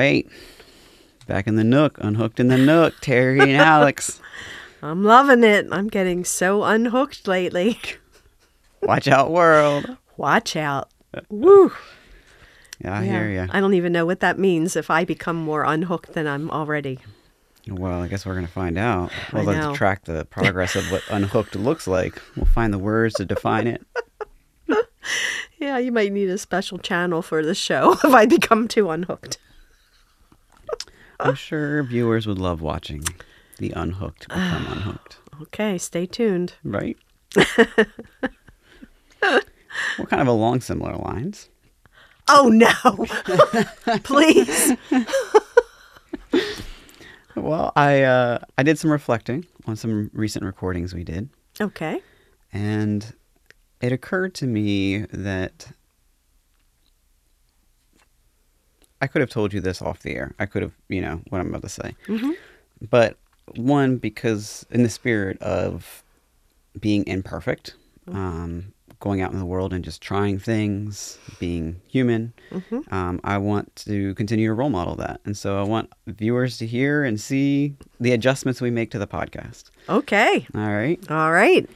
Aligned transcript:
right. 0.00 0.26
Back 1.26 1.46
in 1.46 1.56
the 1.56 1.64
nook, 1.64 1.98
unhooked 2.00 2.40
in 2.40 2.48
the 2.48 2.58
nook, 2.58 2.94
Terry 3.00 3.40
and 3.40 3.52
Alex. 3.52 4.20
I'm 4.82 5.04
loving 5.04 5.44
it. 5.44 5.66
I'm 5.70 5.88
getting 5.88 6.24
so 6.24 6.64
unhooked 6.64 7.28
lately. 7.28 7.78
Watch 8.82 9.08
out, 9.08 9.30
world. 9.30 9.96
Watch 10.16 10.56
out. 10.56 10.90
Woo. 11.28 11.72
Yeah, 12.82 12.98
I 12.98 13.04
hear 13.04 13.28
you. 13.30 13.46
I 13.50 13.60
don't 13.60 13.74
even 13.74 13.92
know 13.92 14.06
what 14.06 14.20
that 14.20 14.38
means 14.38 14.74
if 14.74 14.90
I 14.90 15.04
become 15.04 15.36
more 15.36 15.64
unhooked 15.64 16.14
than 16.14 16.26
I'm 16.26 16.50
already. 16.50 16.98
Well, 17.68 18.00
I 18.00 18.08
guess 18.08 18.24
we're 18.24 18.34
going 18.34 18.46
to 18.46 18.52
find 18.52 18.78
out. 18.78 19.12
We'll 19.34 19.44
to 19.44 19.76
track 19.76 20.04
the 20.06 20.24
progress 20.24 20.76
of 20.76 20.90
what 20.90 21.02
unhooked 21.10 21.54
looks 21.56 21.86
like. 21.86 22.20
We'll 22.34 22.46
find 22.46 22.72
the 22.72 22.78
words 22.78 23.16
to 23.16 23.26
define 23.26 23.66
it. 23.66 23.82
Yeah, 25.60 25.76
you 25.76 25.92
might 25.92 26.10
need 26.10 26.30
a 26.30 26.38
special 26.38 26.78
channel 26.78 27.20
for 27.20 27.44
the 27.44 27.54
show 27.54 27.92
if 27.92 28.06
I 28.06 28.24
become 28.24 28.66
too 28.66 28.90
unhooked. 28.90 29.36
I'm 31.22 31.34
sure 31.34 31.82
viewers 31.82 32.26
would 32.26 32.38
love 32.38 32.60
watching 32.60 33.04
the 33.58 33.70
unhooked 33.72 34.28
become 34.28 34.66
unhooked. 34.72 35.18
Okay, 35.42 35.78
stay 35.78 36.06
tuned. 36.06 36.54
Right? 36.64 36.96
what 37.34 37.48
kind 40.08 40.22
of 40.22 40.26
along 40.28 40.60
similar 40.62 40.96
lines? 40.96 41.48
Oh 42.28 42.48
no. 42.48 43.06
Please. 44.04 44.72
Well, 47.36 47.72
I 47.76 48.02
uh, 48.02 48.38
I 48.58 48.62
did 48.64 48.78
some 48.78 48.90
reflecting 48.90 49.46
on 49.66 49.76
some 49.76 50.10
recent 50.12 50.44
recordings 50.44 50.92
we 50.92 51.04
did, 51.04 51.30
Okay. 51.60 52.02
and 52.52 53.14
it 53.80 53.92
occurred 53.92 54.34
to 54.36 54.46
me 54.46 55.06
that 55.12 55.68
I 59.00 59.06
could 59.06 59.20
have 59.20 59.30
told 59.30 59.52
you 59.52 59.60
this 59.60 59.80
off 59.82 60.00
the 60.00 60.14
air. 60.14 60.34
I 60.38 60.46
could 60.46 60.62
have, 60.62 60.72
you 60.88 61.00
know, 61.00 61.20
what 61.30 61.40
I'm 61.40 61.48
about 61.48 61.62
to 61.62 61.68
say. 61.68 61.94
Mhm. 62.06 62.34
But 62.90 63.16
one, 63.56 63.96
because 63.96 64.64
in 64.70 64.82
the 64.82 64.88
spirit 64.90 65.40
of 65.42 66.02
being 66.78 67.06
imperfect, 67.06 67.74
um, 68.12 68.72
going 69.00 69.22
out 69.22 69.32
in 69.32 69.38
the 69.38 69.46
world 69.46 69.72
and 69.72 69.82
just 69.82 70.02
trying 70.02 70.38
things, 70.38 71.18
being 71.38 71.80
human, 71.88 72.32
Mhm. 72.52 72.92
um, 72.92 73.18
I 73.24 73.38
want 73.38 73.74
to 73.86 74.14
continue 74.14 74.48
to 74.48 74.54
role 74.54 74.68
model 74.68 74.94
that. 74.96 75.20
And 75.24 75.36
so 75.36 75.58
I 75.58 75.62
want 75.62 75.90
viewers 76.06 76.58
to 76.58 76.66
hear 76.66 77.02
and 77.02 77.18
see 77.18 77.74
the 77.98 78.12
adjustments 78.12 78.60
we 78.60 78.70
make 78.70 78.90
to 78.90 78.98
the 78.98 79.06
podcast. 79.06 79.70
Okay. 79.88 80.46
All 80.54 80.60
right. 80.74 81.00
All 81.10 81.32
right. 81.32 81.68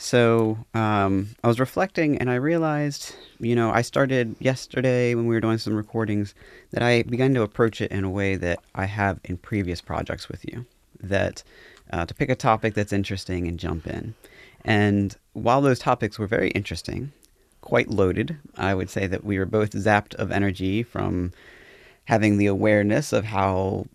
So 0.00 0.56
um, 0.74 1.30
I 1.42 1.48
was 1.48 1.58
reflecting 1.58 2.18
and 2.18 2.30
I 2.30 2.36
realized, 2.36 3.16
you 3.40 3.56
know, 3.56 3.72
I 3.72 3.82
started 3.82 4.36
yesterday 4.38 5.16
when 5.16 5.26
we 5.26 5.34
were 5.34 5.40
doing 5.40 5.58
some 5.58 5.74
recordings 5.74 6.36
that 6.70 6.84
I 6.84 7.02
began 7.02 7.34
to 7.34 7.42
approach 7.42 7.80
it 7.80 7.90
in 7.90 8.04
a 8.04 8.10
way 8.10 8.36
that 8.36 8.60
I 8.76 8.84
have 8.84 9.18
in 9.24 9.38
previous 9.38 9.80
projects 9.80 10.28
with 10.28 10.44
you. 10.44 10.64
That 11.00 11.42
uh, 11.92 12.06
to 12.06 12.14
pick 12.14 12.30
a 12.30 12.36
topic 12.36 12.74
that's 12.74 12.92
interesting 12.92 13.48
and 13.48 13.58
jump 13.58 13.88
in. 13.88 14.14
And 14.64 15.16
while 15.32 15.60
those 15.60 15.80
topics 15.80 16.16
were 16.16 16.28
very 16.28 16.50
interesting, 16.50 17.12
quite 17.60 17.88
loaded, 17.88 18.36
I 18.56 18.74
would 18.74 18.90
say 18.90 19.08
that 19.08 19.24
we 19.24 19.36
were 19.36 19.46
both 19.46 19.72
zapped 19.72 20.14
of 20.14 20.30
energy 20.30 20.84
from 20.84 21.32
having 22.04 22.38
the 22.38 22.46
awareness 22.46 23.12
of 23.12 23.24
how, 23.24 23.86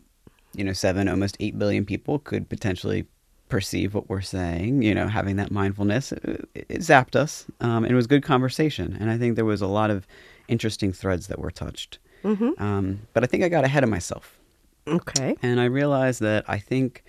you 0.54 0.66
know, 0.66 0.74
seven, 0.74 1.08
almost 1.08 1.38
eight 1.40 1.58
billion 1.58 1.86
people 1.86 2.20
could 2.20 2.50
potentially 2.50 3.06
perceive 3.54 3.94
what 3.94 4.10
we're 4.10 4.20
saying, 4.20 4.82
you 4.82 4.96
know, 4.96 5.08
having 5.08 5.36
that 5.36 5.52
mindfulness, 5.52 6.12
it, 6.12 6.50
it 6.56 6.80
zapped 6.80 7.16
us. 7.16 7.46
Um, 7.62 7.84
and 7.84 7.92
it 7.92 7.96
was 7.96 8.08
good 8.08 8.24
conversation. 8.24 8.98
And 9.00 9.12
I 9.12 9.18
think 9.20 9.36
there 9.36 9.46
was 9.46 9.62
a 9.62 9.68
lot 9.68 9.92
of 9.92 10.08
interesting 10.48 10.92
threads 10.92 11.28
that 11.28 11.38
were 11.38 11.52
touched. 11.52 12.00
Mhm. 12.24 12.60
Um, 12.60 13.02
but 13.14 13.24
I 13.24 13.28
think 13.28 13.44
I 13.44 13.50
got 13.50 13.64
ahead 13.64 13.84
of 13.84 13.92
myself. 13.92 14.40
Okay. 14.88 15.36
And 15.44 15.60
I 15.60 15.66
realized 15.66 16.20
that 16.22 16.46
I 16.48 16.58
think 16.58 17.04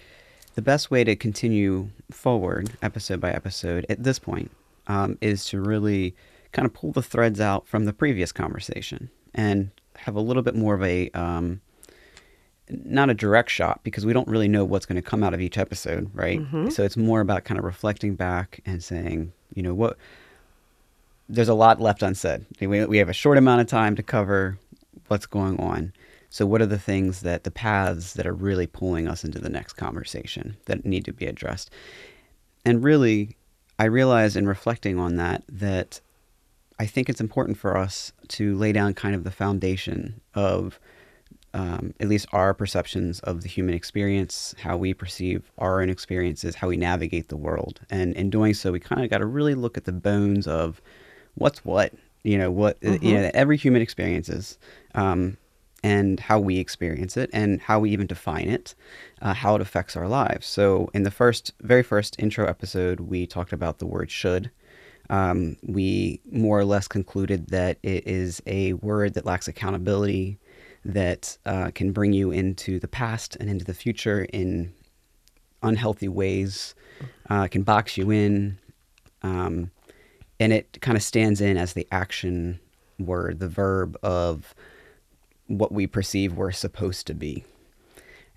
the 0.55 0.61
best 0.61 0.91
way 0.91 1.03
to 1.03 1.17
continue 1.17 1.89
forward, 2.11 2.73
episode 2.83 3.21
by 3.23 3.31
episode, 3.31 3.87
at 3.89 4.03
this 4.03 4.19
point, 4.19 4.51
um, 4.87 5.17
is 5.23 5.47
to 5.47 5.63
really 5.63 6.15
kind 6.53 6.67
of 6.67 6.75
pull 6.75 6.93
the 6.93 7.03
threads 7.03 7.41
out 7.41 7.67
from 7.67 7.87
the 7.87 7.95
previous 7.95 8.33
conversation 8.33 9.09
and 9.35 9.71
have 9.97 10.15
a 10.15 10.21
little 10.21 10.43
bit 10.43 10.55
more 10.55 10.75
of 10.75 10.83
a, 10.83 11.09
um, 11.13 11.63
not 12.69 13.11
a 13.11 13.15
direct 13.15 13.51
shot 13.51 13.81
because 13.83 14.07
we 14.07 14.13
don't 14.13 14.29
really 14.29 14.49
know 14.49 14.65
what's 14.65 14.87
going 14.87 14.97
to 14.97 15.03
come 15.03 15.23
out 15.23 15.35
of 15.35 15.41
each 15.41 15.59
episode, 15.59 16.11
right? 16.15 16.41
Mm-hmm. 16.41 16.71
So 16.71 16.83
it's 16.83 16.97
more 16.97 17.21
about 17.21 17.45
kind 17.45 17.59
of 17.59 17.65
reflecting 17.65 18.15
back 18.15 18.61
and 18.65 18.83
saying, 18.83 19.33
you 19.55 19.63
know, 19.63 19.75
what, 19.75 19.97
there's 21.29 21.49
a 21.49 21.55
lot 21.55 21.81
left 21.81 22.03
unsaid. 22.03 22.45
We, 22.61 22.85
we 22.87 22.99
have 22.99 23.09
a 23.09 23.15
short 23.15 23.39
amount 23.39 23.61
of 23.61 23.67
time 23.67 23.97
to 23.97 24.03
cover 24.03 24.59
what's 25.09 25.27
going 25.27 25.59
on. 25.61 25.93
So, 26.31 26.47
what 26.47 26.61
are 26.61 26.67
the 26.67 26.79
things 26.79 27.21
that 27.21 27.45
the 27.45 27.51
paths 27.51 28.15
that 28.15 28.27
are 28.27 28.35
really 28.35 28.67
pulling 28.67 29.07
us 29.07 29.23
into 29.23 29.39
the 29.39 29.49
next 29.49 29.75
conversation 29.75 30.57
that 30.65 30.85
need 30.85 31.05
to 31.05 31.13
be 31.13 31.27
addressed? 31.27 31.71
And 32.65 32.83
really, 32.83 33.37
I 33.79 33.85
realized 33.85 34.37
in 34.37 34.49
reflecting 34.49 34.99
on 34.99 35.15
that 35.17 35.45
that 35.49 36.01
I 36.79 36.87
think 36.87 37.09
it's 37.09 37.21
important 37.21 37.57
for 37.57 37.77
us 37.77 38.13
to 38.29 38.57
lay 38.57 38.73
down 38.73 38.95
kind 38.95 39.15
of 39.15 39.23
the 39.23 39.31
foundation 39.31 40.21
of 40.35 40.81
um, 41.55 41.95
at 42.01 42.09
least 42.09 42.27
our 42.33 42.53
perceptions 42.53 43.21
of 43.21 43.43
the 43.43 43.49
human 43.49 43.75
experience, 43.75 44.55
how 44.59 44.77
we 44.77 44.93
perceive 44.93 45.51
our 45.59 45.81
own 45.81 45.89
experiences, 45.89 46.57
how 46.57 46.69
we 46.69 46.77
navigate 46.77 47.29
the 47.29 47.37
world. 47.37 47.81
And 47.91 48.15
in 48.17 48.29
doing 48.29 48.55
so, 48.55 48.73
we 48.73 48.81
kind 48.81 49.03
of 49.03 49.09
got 49.09 49.19
to 49.19 49.27
really 49.27 49.55
look 49.55 49.79
at 49.79 49.85
the 49.85 49.93
bones 49.93 50.49
of 50.49 50.83
what's 51.37 51.65
what, 51.65 51.95
you 52.25 52.37
know, 52.37 52.51
what, 52.51 52.77
you 52.83 53.15
know, 53.15 53.23
that 53.23 53.37
every 53.37 53.57
human 53.57 53.81
experiences. 53.81 54.59
Um, 54.95 55.39
and 55.85 56.19
how 56.19 56.41
we 56.41 56.59
experience 56.59 57.15
it 57.19 57.29
and 57.35 57.61
how 57.61 57.79
we 57.79 57.91
even 57.91 58.07
define 58.07 58.49
it, 58.49 58.75
uh, 59.21 59.35
how 59.35 59.55
it 59.55 59.61
affects 59.61 59.97
our 59.97 60.09
lives. 60.09 60.47
So, 60.47 60.89
in 60.95 61.03
the 61.03 61.11
first, 61.11 61.53
very 61.61 61.83
first 61.83 62.17
intro 62.19 62.47
episode, 62.47 63.01
we 63.01 63.27
talked 63.27 63.53
about 63.53 63.81
the 63.81 63.87
word 63.87 64.11
should. 64.11 64.51
Um, 65.11 65.59
we 65.63 66.23
more 66.33 66.59
or 66.59 66.65
less 66.65 66.89
concluded 66.89 67.49
that 67.49 67.77
it 67.83 68.07
is 68.09 68.43
a 68.47 68.73
word 68.73 69.13
that 69.13 69.27
lacks 69.27 69.47
accountability, 69.47 70.39
that 70.85 71.39
uh, 71.47 71.71
can 71.75 71.93
bring 71.93 72.13
you 72.13 72.31
into 72.31 72.79
the 72.79 72.89
past 72.89 73.37
and 73.41 73.49
into 73.49 73.65
the 73.65 73.75
future 73.75 74.27
in 74.33 74.73
unhealthy 75.63 76.09
ways, 76.09 76.75
uh, 77.31 77.49
can 77.49 77.63
box 77.63 77.97
you 77.97 78.11
in, 78.11 78.59
um, 79.23 79.71
and 80.39 80.53
it 80.53 80.79
kind 80.81 80.97
of 80.97 81.03
stands 81.03 81.41
in 81.41 81.57
as 81.57 81.73
the 81.73 81.87
action 81.91 82.61
word, 82.99 83.41
the 83.41 83.49
verb 83.49 83.97
of 84.03 84.55
what 85.47 85.73
we 85.73 85.87
perceive 85.87 86.35
we're 86.35 86.53
supposed 86.53 87.07
to 87.07 87.15
be. 87.15 87.45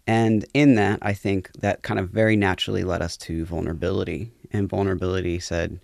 And 0.06 0.46
in 0.54 0.76
that, 0.76 1.00
I 1.02 1.14
think 1.14 1.52
that 1.60 1.84
kind 1.84 2.00
of 2.00 2.10
very 2.10 2.38
naturally 2.38 2.84
led 2.84 3.02
us 3.02 3.18
to 3.18 3.46
vulnerability. 3.46 4.32
And 4.52 4.70
vulnerability 4.70 5.40
said, 5.40 5.82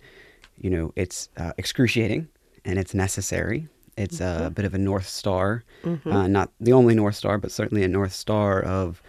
you 0.58 0.70
know, 0.70 0.92
it's 0.96 1.28
uh, 1.36 1.52
excruciating 1.58 2.28
and 2.64 2.78
it's 2.78 2.94
necessary. 2.94 3.68
It's 3.96 4.20
a 4.20 4.50
bit 4.54 4.64
of 4.64 4.74
a 4.74 4.78
North 4.78 5.08
Star, 5.08 5.64
uh, 5.84 6.26
not 6.26 6.50
the 6.60 6.72
only 6.72 6.94
North 6.94 7.14
Star, 7.14 7.38
but 7.38 7.52
certainly 7.52 7.82
a 7.84 7.88
North 7.88 8.12
Star 8.12 8.60
of 8.62 9.02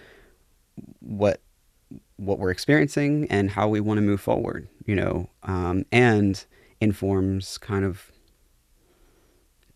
what 0.99 1.41
what 2.17 2.39
we're 2.39 2.51
experiencing 2.51 3.27
and 3.29 3.49
how 3.51 3.67
we 3.67 3.79
want 3.81 3.97
to 3.97 4.01
move 4.01 4.21
forward. 4.21 4.67
You 4.85 4.95
know, 4.95 5.29
um, 5.43 5.85
and 5.91 6.43
informs 6.79 7.57
kind 7.57 7.83
of 7.85 8.11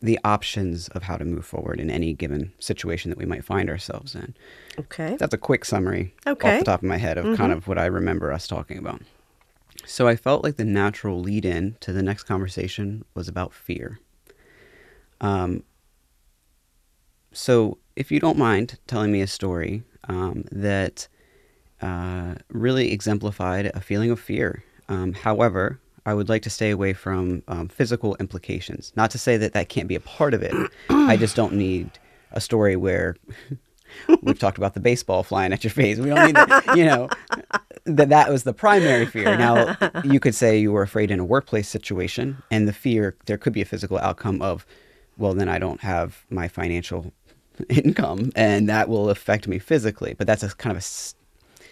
the 0.01 0.17
options 0.23 0.87
of 0.89 1.03
how 1.03 1.17
to 1.17 1.25
move 1.25 1.45
forward 1.45 1.79
in 1.79 1.89
any 1.89 2.13
given 2.13 2.53
situation 2.59 3.09
that 3.09 3.17
we 3.17 3.25
might 3.25 3.43
find 3.43 3.69
ourselves 3.69 4.15
in. 4.15 4.33
Okay. 4.79 5.17
That's 5.17 5.33
a 5.33 5.37
quick 5.37 5.65
summary 5.65 6.13
Okay. 6.25 6.53
off 6.53 6.59
the 6.59 6.65
top 6.65 6.81
of 6.81 6.87
my 6.87 6.97
head 6.97 7.17
of 7.17 7.35
kind 7.35 7.51
of 7.51 7.67
what 7.67 7.77
I 7.77 7.85
remember 7.85 8.31
us 8.31 8.47
talking 8.47 8.77
about. 8.77 9.01
So 9.85 10.07
I 10.07 10.15
felt 10.15 10.43
like 10.43 10.55
the 10.55 10.63
natural 10.63 11.19
lead 11.19 11.43
in 11.43 11.75
to 11.81 11.91
the 11.91 12.01
next 12.03 12.23
conversation 12.23 13.03
was 13.13 13.27
about 13.27 13.53
fear. 13.53 13.99
Um, 15.21 15.63
so 17.31 17.77
if 17.95 18.11
you 18.11 18.19
don't 18.19 18.37
mind 18.37 18.79
telling 18.87 19.11
me 19.11 19.21
a 19.21 19.27
story 19.27 19.83
um, 20.07 20.45
that 20.51 21.07
uh, 21.81 22.35
really 22.49 22.91
exemplified 22.91 23.67
a 23.67 23.79
feeling 23.79 24.11
of 24.11 24.19
fear. 24.19 24.63
Um, 24.89 25.13
however, 25.13 25.79
I 26.05 26.13
would 26.13 26.29
like 26.29 26.41
to 26.43 26.49
stay 26.49 26.71
away 26.71 26.93
from 26.93 27.43
um, 27.47 27.67
physical 27.67 28.15
implications. 28.19 28.91
Not 28.95 29.11
to 29.11 29.17
say 29.17 29.37
that 29.37 29.53
that 29.53 29.69
can't 29.69 29.87
be 29.87 29.95
a 29.95 29.99
part 29.99 30.33
of 30.33 30.41
it. 30.41 30.53
I 30.89 31.15
just 31.15 31.35
don't 31.35 31.53
need 31.53 31.91
a 32.31 32.41
story 32.41 32.75
where 32.75 33.15
we've 34.21 34.39
talked 34.39 34.57
about 34.57 34.73
the 34.73 34.79
baseball 34.79 35.23
flying 35.23 35.53
at 35.53 35.63
your 35.63 35.71
face. 35.71 35.99
We 35.99 36.09
don't 36.09 36.25
need 36.25 36.35
that, 36.35 36.77
you 36.77 36.85
know, 36.85 37.09
that 37.85 38.09
that 38.09 38.29
was 38.29 38.43
the 38.43 38.53
primary 38.53 39.05
fear. 39.05 39.37
Now, 39.37 39.77
you 40.03 40.19
could 40.19 40.35
say 40.35 40.57
you 40.57 40.71
were 40.71 40.83
afraid 40.83 41.11
in 41.11 41.19
a 41.19 41.25
workplace 41.25 41.69
situation, 41.69 42.41
and 42.51 42.67
the 42.67 42.73
fear, 42.73 43.15
there 43.25 43.37
could 43.37 43.53
be 43.53 43.61
a 43.61 43.65
physical 43.65 43.97
outcome 43.99 44.41
of, 44.41 44.65
well, 45.19 45.33
then 45.33 45.49
I 45.49 45.59
don't 45.59 45.81
have 45.81 46.25
my 46.29 46.47
financial 46.47 47.13
income, 47.69 48.31
and 48.35 48.67
that 48.69 48.89
will 48.89 49.09
affect 49.09 49.47
me 49.47 49.59
physically. 49.59 50.15
But 50.17 50.25
that's 50.25 50.43
a 50.43 50.49
kind 50.55 50.71
of 50.71 50.77
a 50.77 50.79
s- 50.79 51.13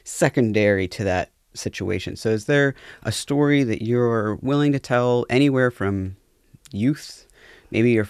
secondary 0.04 0.88
to 0.90 1.04
that 1.06 1.32
situation. 1.54 2.16
So, 2.16 2.30
is 2.30 2.46
there 2.46 2.76
a 3.04 3.12
story 3.12 3.64
that 3.64 3.82
you're 3.82 4.36
willing 4.36 4.74
to 4.74 4.80
tell 4.80 5.26
anywhere 5.30 5.72
from 5.72 6.18
youth? 6.72 7.26
Maybe 7.72 7.92
you're, 7.92 8.10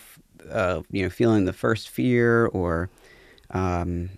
uh, 0.51 0.81
you 0.91 1.03
know, 1.03 1.09
feeling 1.09 1.45
the 1.45 1.53
first 1.53 1.89
fear, 1.89 2.47
or 2.47 2.89
um, 3.51 4.09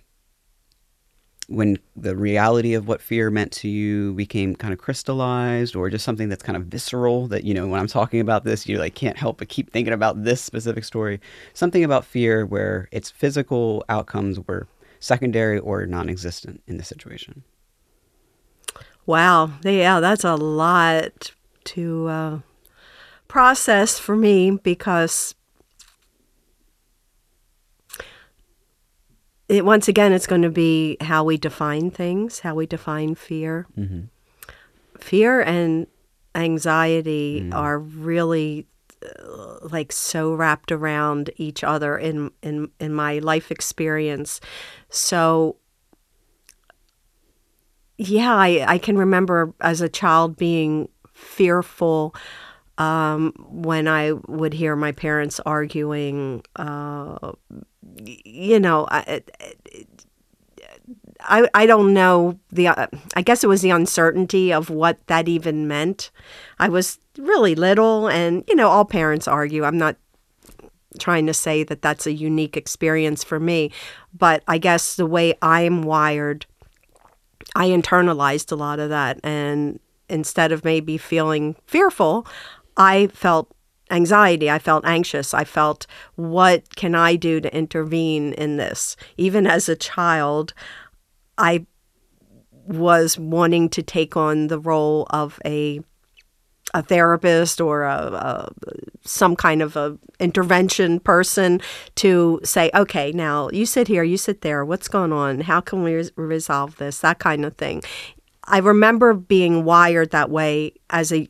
when 1.50 1.78
the 1.96 2.16
reality 2.16 2.74
of 2.74 2.86
what 2.86 3.02
fear 3.02 3.30
meant 3.30 3.50
to 3.50 3.68
you 3.68 4.14
became 4.14 4.54
kind 4.54 4.72
of 4.72 4.78
crystallized 4.78 5.74
or 5.74 5.90
just 5.90 6.04
something 6.04 6.28
that's 6.28 6.42
kind 6.42 6.56
of 6.56 6.64
visceral 6.66 7.26
that 7.26 7.44
you 7.44 7.52
know 7.52 7.66
when 7.66 7.80
i'm 7.80 7.86
talking 7.86 8.20
about 8.20 8.44
this 8.44 8.68
you 8.68 8.78
like 8.78 8.94
can't 8.94 9.16
help 9.16 9.38
but 9.38 9.48
keep 9.48 9.70
thinking 9.72 9.92
about 9.92 10.22
this 10.24 10.40
specific 10.40 10.84
story 10.84 11.20
something 11.52 11.82
about 11.82 12.04
fear 12.04 12.46
where 12.46 12.88
its 12.92 13.10
physical 13.10 13.84
outcomes 13.88 14.38
were 14.46 14.68
secondary 15.00 15.58
or 15.58 15.86
non-existent 15.86 16.62
in 16.66 16.76
the 16.76 16.84
situation 16.84 17.42
Wow. 19.06 19.50
Yeah, 19.64 20.00
that's 20.00 20.22
a 20.22 20.36
lot 20.36 21.32
to 21.64 22.06
uh, 22.06 22.38
process 23.28 23.98
for 23.98 24.14
me 24.14 24.52
because 24.62 25.34
it 29.50 29.64
once 29.64 29.88
again 29.88 30.12
it's 30.12 30.28
going 30.28 30.42
to 30.42 30.50
be 30.50 30.96
how 31.00 31.24
we 31.24 31.36
define 31.36 31.90
things, 31.90 32.40
how 32.40 32.54
we 32.54 32.66
define 32.66 33.14
fear. 33.14 33.66
mm-hmm. 33.76 34.02
Fear 34.98 35.40
and 35.40 35.86
anxiety 36.34 37.48
are 37.52 37.78
really 37.78 38.66
uh, 39.02 39.56
like 39.62 39.92
so 39.92 40.32
wrapped 40.34 40.70
around 40.70 41.30
each 41.36 41.64
other 41.64 41.96
in 41.96 42.30
in 42.42 42.70
in 42.78 42.92
my 42.92 43.18
life 43.18 43.50
experience. 43.50 44.40
So 44.90 45.56
yeah, 47.96 48.34
I, 48.34 48.64
I 48.68 48.78
can 48.78 48.96
remember 48.96 49.54
as 49.60 49.80
a 49.80 49.88
child 49.88 50.36
being 50.36 50.88
fearful 51.12 52.14
um, 52.80 53.32
when 53.38 53.86
I 53.86 54.12
would 54.26 54.54
hear 54.54 54.74
my 54.74 54.92
parents 54.92 55.40
arguing. 55.44 56.42
Uh, 56.56 57.32
you 58.24 58.58
know, 58.58 58.86
I, 58.90 59.22
I 61.20 61.48
I 61.54 61.66
don't 61.66 61.92
know 61.92 62.38
the. 62.50 62.68
Uh, 62.68 62.86
I 63.14 63.22
guess 63.22 63.44
it 63.44 63.48
was 63.48 63.62
the 63.62 63.70
uncertainty 63.70 64.52
of 64.52 64.70
what 64.70 65.06
that 65.08 65.28
even 65.28 65.68
meant. 65.68 66.10
I 66.58 66.68
was 66.68 66.98
really 67.18 67.54
little, 67.54 68.08
and 68.08 68.44
you 68.48 68.56
know, 68.56 68.68
all 68.68 68.84
parents 68.84 69.28
argue. 69.28 69.64
I'm 69.64 69.78
not 69.78 69.96
trying 70.98 71.26
to 71.26 71.34
say 71.34 71.62
that 71.64 71.82
that's 71.82 72.06
a 72.06 72.12
unique 72.12 72.56
experience 72.56 73.22
for 73.22 73.38
me, 73.38 73.70
but 74.16 74.42
I 74.48 74.58
guess 74.58 74.96
the 74.96 75.06
way 75.06 75.34
I'm 75.40 75.82
wired 75.82 76.46
I 77.54 77.68
internalized 77.68 78.52
a 78.52 78.56
lot 78.56 78.78
of 78.78 78.90
that. 78.90 79.18
And 79.24 79.80
instead 80.08 80.52
of 80.52 80.64
maybe 80.64 80.98
feeling 80.98 81.56
fearful, 81.66 82.26
I 82.76 83.08
felt 83.08 83.54
anxiety. 83.90 84.50
I 84.50 84.58
felt 84.58 84.84
anxious. 84.84 85.34
I 85.34 85.44
felt, 85.44 85.86
what 86.14 86.76
can 86.76 86.94
I 86.94 87.16
do 87.16 87.40
to 87.40 87.54
intervene 87.54 88.32
in 88.34 88.56
this? 88.56 88.96
Even 89.16 89.46
as 89.46 89.68
a 89.68 89.76
child, 89.76 90.54
I 91.36 91.66
was 92.66 93.18
wanting 93.18 93.68
to 93.70 93.82
take 93.82 94.16
on 94.16 94.46
the 94.46 94.58
role 94.58 95.06
of 95.10 95.40
a 95.44 95.80
a 96.72 96.82
therapist 96.82 97.60
or 97.60 97.82
a, 97.82 97.96
a, 97.96 98.52
some 99.04 99.34
kind 99.34 99.60
of 99.60 99.74
a 99.74 99.98
intervention 100.20 101.00
person 101.00 101.60
to 101.96 102.38
say, 102.44 102.70
okay, 102.74 103.10
now 103.10 103.50
you 103.50 103.66
sit 103.66 103.88
here, 103.88 104.04
you 104.04 104.16
sit 104.16 104.42
there. 104.42 104.64
What's 104.64 104.86
going 104.86 105.12
on? 105.12 105.40
How 105.40 105.60
can 105.60 105.82
we 105.82 105.94
res- 105.94 106.12
resolve 106.14 106.76
this? 106.76 107.00
That 107.00 107.18
kind 107.18 107.44
of 107.44 107.56
thing. 107.56 107.82
I 108.44 108.58
remember 108.58 109.14
being 109.14 109.64
wired 109.64 110.12
that 110.12 110.30
way 110.30 110.74
as 110.90 111.12
a 111.12 111.28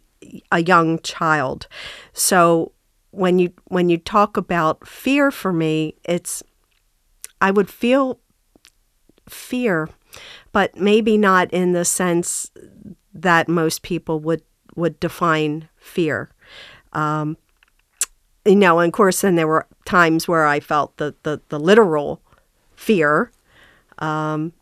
a 0.50 0.62
young 0.62 0.98
child. 1.00 1.66
So 2.12 2.72
when 3.10 3.38
you 3.38 3.52
when 3.66 3.88
you 3.88 3.98
talk 3.98 4.36
about 4.36 4.86
fear 4.86 5.30
for 5.30 5.52
me, 5.52 5.96
it's 6.04 6.42
I 7.40 7.50
would 7.50 7.70
feel 7.70 8.20
fear, 9.28 9.88
but 10.52 10.76
maybe 10.76 11.16
not 11.16 11.52
in 11.52 11.72
the 11.72 11.84
sense 11.84 12.50
that 13.14 13.48
most 13.48 13.82
people 13.82 14.20
would 14.20 14.42
would 14.76 15.00
define 15.00 15.68
fear. 15.76 16.30
Um, 16.92 17.36
you 18.44 18.56
know, 18.56 18.78
and 18.78 18.88
of 18.88 18.92
course, 18.92 19.20
then 19.20 19.34
there 19.34 19.48
were 19.48 19.66
times 19.84 20.26
where 20.26 20.46
I 20.46 20.60
felt 20.60 20.96
the 20.96 21.14
the, 21.22 21.40
the 21.48 21.60
literal 21.60 22.22
fear. 22.74 23.32
Um, 23.98 24.52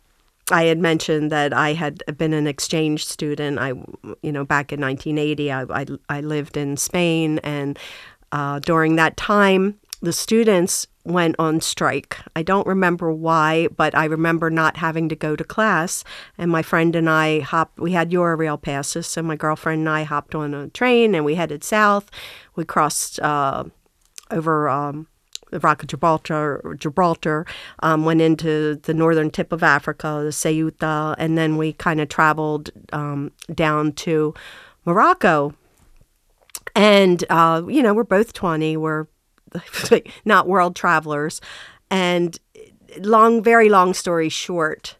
I 0.51 0.65
had 0.65 0.79
mentioned 0.79 1.31
that 1.33 1.53
I 1.53 1.73
had 1.75 2.03
been 2.17 2.33
an 2.33 2.47
exchange 2.47 3.07
student. 3.07 3.59
I, 3.59 3.69
you 4.23 4.33
know, 4.33 4.45
back 4.45 4.73
in 4.73 4.81
1980, 4.81 5.53
I 5.53 5.63
I, 5.63 5.87
I 6.09 6.21
lived 6.21 6.57
in 6.57 6.77
Spain, 6.77 7.39
and 7.41 7.79
uh, 8.33 8.59
during 8.61 8.97
that 8.97 9.17
time, 9.17 9.79
the 10.01 10.13
students 10.13 10.87
went 11.05 11.35
on 11.39 11.61
strike. 11.61 12.19
I 12.37 12.43
don't 12.43 12.67
remember 12.67 13.11
why, 13.11 13.69
but 13.69 13.95
I 13.95 14.05
remember 14.05 14.51
not 14.51 14.77
having 14.77 15.09
to 15.09 15.17
go 15.17 15.35
to 15.35 15.43
class. 15.43 16.05
And 16.37 16.51
my 16.51 16.63
friend 16.63 16.95
and 16.95 17.09
I 17.09 17.41
hopped, 17.41 17.81
we 17.81 17.93
had 17.93 18.11
Eurail 18.11 18.61
passes. 18.61 19.07
So 19.07 19.23
my 19.23 19.35
girlfriend 19.35 19.81
and 19.81 19.89
I 19.89 20.03
hopped 20.05 20.35
on 20.35 20.55
a 20.55 20.69
train 20.69 21.15
and 21.15 21.25
we 21.25 21.35
headed 21.35 21.65
south. 21.65 22.11
We 22.55 22.65
crossed 22.65 23.19
uh, 23.21 23.65
over 24.31 24.69
um, 24.69 25.09
the 25.51 25.61
Rock 25.61 25.83
of 25.83 25.89
Gibraltar, 25.89 26.77
Gibraltar 26.79 27.47
um, 27.83 28.05
went 28.05 28.21
into 28.21 28.77
the 28.77 28.95
northern 28.95 29.31
tip 29.31 29.53
of 29.53 29.63
Africa, 29.63 30.21
the 30.25 30.33
Ceuta, 30.33 31.15
and 31.19 31.37
then 31.37 31.57
we 31.57 31.73
kind 31.73 32.01
of 32.01 32.09
traveled 32.09 32.71
um, 32.93 33.33
down 33.55 33.93
to 33.93 34.35
Morocco. 34.85 35.55
And, 36.75 37.25
uh, 37.31 37.63
you 37.69 37.83
know, 37.83 37.95
we're 37.95 38.05
both 38.05 38.33
20. 38.33 38.77
We're 38.77 39.07
not 40.25 40.47
world 40.47 40.77
travelers. 40.77 41.41
And 41.91 42.39
long, 42.99 43.43
very 43.43 43.69
long 43.69 43.95
story 43.95 44.29
short, 44.29 44.97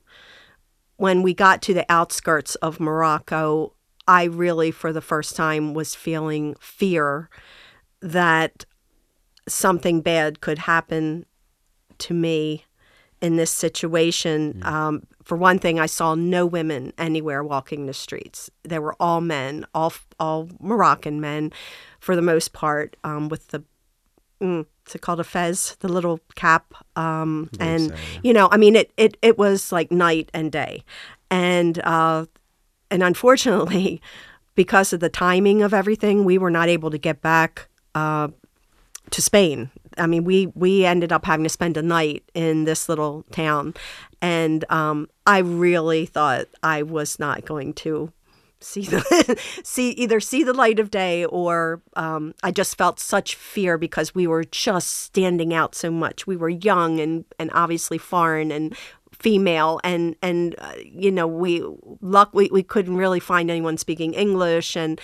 when 0.97 1.23
we 1.23 1.35
got 1.35 1.63
to 1.63 1.75
the 1.75 1.87
outskirts 1.89 2.55
of 2.57 2.81
Morocco, 2.81 3.75
I 4.07 4.25
really, 4.25 4.71
for 4.71 4.93
the 4.93 5.01
first 5.01 5.37
time, 5.37 5.75
was 5.75 5.95
feeling 5.95 6.55
fear 6.59 7.29
that 8.01 8.65
something 9.49 10.01
bad 10.01 10.41
could 10.41 10.59
happen 10.59 11.27
to 11.99 12.15
me 12.15 12.65
in 13.21 13.37
this 13.37 13.51
situation. 13.51 14.61
Um, 14.65 15.03
for 15.23 15.37
one 15.37 15.59
thing, 15.59 15.79
I 15.79 15.87
saw 15.87 16.15
no 16.15 16.47
women 16.47 16.93
anywhere 16.97 17.43
walking 17.43 17.87
the 17.87 17.95
streets. 17.95 18.51
They 18.63 18.79
were 18.79 18.95
all 19.01 19.21
men, 19.21 19.67
all 19.75 19.93
all 20.19 20.49
Moroccan 20.61 21.21
men, 21.21 21.53
for 22.01 22.17
the 22.17 22.23
most 22.23 22.53
part, 22.53 22.97
um, 23.05 23.29
with 23.29 23.49
the 23.49 23.63
mm, 24.41 24.65
it's 24.87 24.97
called 25.01 25.21
a 25.21 25.25
fez, 25.25 25.77
the 25.81 25.89
little 25.89 26.21
cap. 26.35 26.73
Um, 26.97 27.51
and 27.61 27.89
so, 27.89 27.95
yeah. 27.95 28.21
you 28.23 28.33
know, 28.33 28.49
I 28.51 28.57
mean, 28.57 28.77
it, 28.77 28.93
it 28.97 29.17
it 29.21 29.37
was 29.37 29.73
like 29.73 29.91
night 29.93 30.31
and 30.33 30.51
day, 30.51 30.85
and 31.31 31.79
uh, 31.81 32.27
and 32.91 33.03
unfortunately, 33.03 34.01
because 34.55 34.93
of 34.93 35.01
the 35.01 35.11
timing 35.11 35.63
of 35.63 35.75
everything, 35.75 36.25
we 36.25 36.39
were 36.39 36.51
not 36.51 36.69
able 36.69 36.91
to 36.91 36.99
get 36.99 37.21
back 37.21 37.69
uh, 37.95 38.29
to 39.11 39.23
Spain. 39.23 39.71
I 39.97 40.07
mean, 40.07 40.25
we 40.25 40.47
we 40.55 40.85
ended 40.85 41.13
up 41.13 41.25
having 41.25 41.45
to 41.45 41.51
spend 41.51 41.77
a 41.77 41.83
night 41.83 42.23
in 42.35 42.65
this 42.65 42.89
little 42.89 43.25
town, 43.33 43.75
and 44.23 44.65
um, 44.71 45.09
I 45.27 45.39
really 45.39 46.07
thought 46.07 46.47
I 46.63 46.83
was 46.83 47.19
not 47.19 47.45
going 47.45 47.75
to 47.75 48.13
see 48.61 48.83
the 48.83 49.39
see 49.65 49.91
either 49.91 50.21
see 50.21 50.43
the 50.43 50.53
light 50.53 50.79
of 50.79 50.91
day 50.91 51.25
or 51.25 51.81
um, 51.95 52.35
I 52.43 52.51
just 52.51 52.77
felt 52.77 52.99
such 52.99 53.35
fear 53.35 53.79
because 53.79 54.15
we 54.15 54.27
were 54.27 54.45
just 54.45 54.89
standing 54.89 55.55
out 55.55 55.75
so 55.75 55.91
much. 55.91 56.27
We 56.27 56.37
were 56.37 56.49
young 56.49 57.01
and 57.01 57.25
and 57.39 57.51
obviously 57.55 57.99
foreign 57.99 58.51
and 58.51 58.77
female 59.19 59.81
and 59.83 60.15
and 60.23 60.55
uh, 60.59 60.75
you 60.85 61.11
know 61.11 61.27
we 61.27 61.65
luck 62.01 62.31
we, 62.33 62.49
we 62.53 62.63
couldn't 62.63 62.97
really 62.97 63.21
find 63.21 63.51
anyone 63.51 63.77
speaking 63.77 64.15
English 64.15 64.77
and 64.77 65.01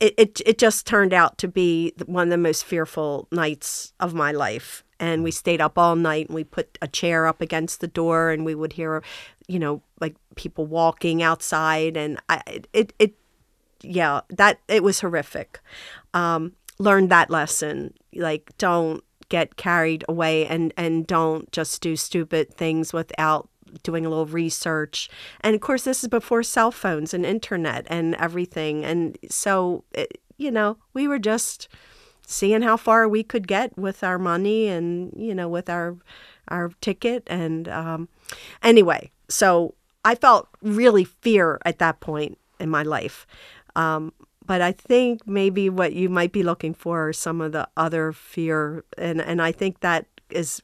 it, 0.00 0.14
it 0.16 0.40
it 0.44 0.58
just 0.58 0.86
turned 0.86 1.12
out 1.12 1.38
to 1.38 1.48
be 1.48 1.92
one 2.06 2.24
of 2.24 2.30
the 2.30 2.38
most 2.38 2.64
fearful 2.64 3.28
nights 3.32 3.92
of 4.00 4.14
my 4.14 4.32
life. 4.32 4.84
And 4.98 5.22
we 5.22 5.30
stayed 5.30 5.60
up 5.60 5.76
all 5.76 5.94
night 5.94 6.28
and 6.28 6.34
we 6.34 6.44
put 6.44 6.78
a 6.80 6.88
chair 6.88 7.26
up 7.26 7.42
against 7.42 7.80
the 7.80 7.86
door 7.86 8.30
and 8.30 8.44
we 8.44 8.54
would 8.54 8.74
hear 8.74 9.02
you 9.48 9.58
know 9.58 9.82
like 10.00 10.16
people 10.34 10.66
walking 10.66 11.22
outside 11.22 11.96
and 11.96 12.20
I 12.28 12.42
it 12.72 12.92
it 12.98 13.14
yeah 13.82 14.20
that 14.30 14.60
it 14.68 14.82
was 14.82 15.00
horrific. 15.00 15.60
Um 16.14 16.52
learned 16.78 17.10
that 17.10 17.30
lesson. 17.30 17.94
Like 18.14 18.52
don't 18.58 19.02
get 19.28 19.56
carried 19.56 20.04
away 20.08 20.46
and 20.46 20.72
and 20.76 21.06
don't 21.06 21.50
just 21.52 21.80
do 21.82 21.96
stupid 21.96 22.54
things 22.54 22.92
without 22.92 23.48
doing 23.82 24.06
a 24.06 24.08
little 24.08 24.26
research. 24.26 25.08
And 25.40 25.54
of 25.54 25.60
course 25.60 25.84
this 25.84 26.02
is 26.02 26.08
before 26.08 26.42
cell 26.42 26.70
phones 26.70 27.14
and 27.14 27.24
internet 27.24 27.86
and 27.88 28.14
everything. 28.16 28.84
And 28.84 29.18
so 29.28 29.84
it, 29.92 30.20
you 30.36 30.50
know 30.50 30.76
we 30.92 31.08
were 31.08 31.18
just 31.18 31.68
seeing 32.26 32.62
how 32.62 32.76
far 32.76 33.08
we 33.08 33.22
could 33.22 33.46
get 33.46 33.76
with 33.78 34.02
our 34.02 34.18
money 34.18 34.66
and 34.66 35.12
you 35.16 35.34
know 35.34 35.48
with 35.48 35.68
our 35.70 35.96
our 36.48 36.70
ticket. 36.80 37.22
And 37.26 37.68
um, 37.68 38.08
anyway 38.62 39.10
so 39.28 39.74
i 40.04 40.14
felt 40.14 40.48
really 40.62 41.04
fear 41.04 41.58
at 41.64 41.78
that 41.78 42.00
point 42.00 42.38
in 42.58 42.70
my 42.70 42.82
life. 42.82 43.26
Um, 43.74 44.12
but 44.44 44.62
i 44.62 44.72
think 44.72 45.26
maybe 45.26 45.68
what 45.68 45.92
you 45.92 46.08
might 46.08 46.32
be 46.32 46.42
looking 46.42 46.74
for 46.74 47.08
are 47.08 47.12
some 47.12 47.40
of 47.40 47.52
the 47.52 47.68
other 47.76 48.12
fear. 48.12 48.84
And 48.96 49.20
and 49.20 49.42
i 49.42 49.52
think 49.52 49.80
that 49.80 50.06
is 50.30 50.60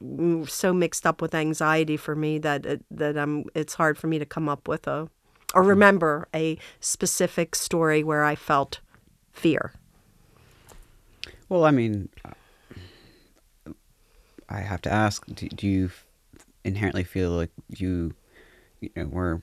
so 0.47 0.73
mixed 0.73 1.07
up 1.07 1.23
with 1.23 1.35
anxiety 1.35 1.97
for 1.97 2.15
me 2.15 2.39
that 2.39 2.67
it, 2.67 2.85
that 2.91 3.17
I'm 3.17 3.45
it's 3.55 3.75
hard 3.75 3.97
for 3.97 4.07
me 4.07 4.19
to 4.19 4.27
come 4.27 4.49
up 4.49 4.69
with 4.69 4.87
a 4.87 5.09
or 5.55 5.63
remember 5.63 6.29
a 6.35 6.59
specific 6.81 7.55
story 7.55 8.03
where 8.03 8.25
I 8.25 8.35
felt 8.35 8.81
fear. 9.33 9.73
Well, 11.49 11.65
I 11.65 11.71
mean, 11.71 12.09
I 14.49 14.61
have 14.61 14.83
to 14.83 14.93
ask: 14.93 15.25
Do, 15.27 15.49
do 15.49 15.67
you 15.67 15.91
inherently 16.65 17.05
feel 17.05 17.31
like 17.31 17.51
you, 17.69 18.15
you 18.81 18.91
know, 18.97 19.07
we're 19.07 19.41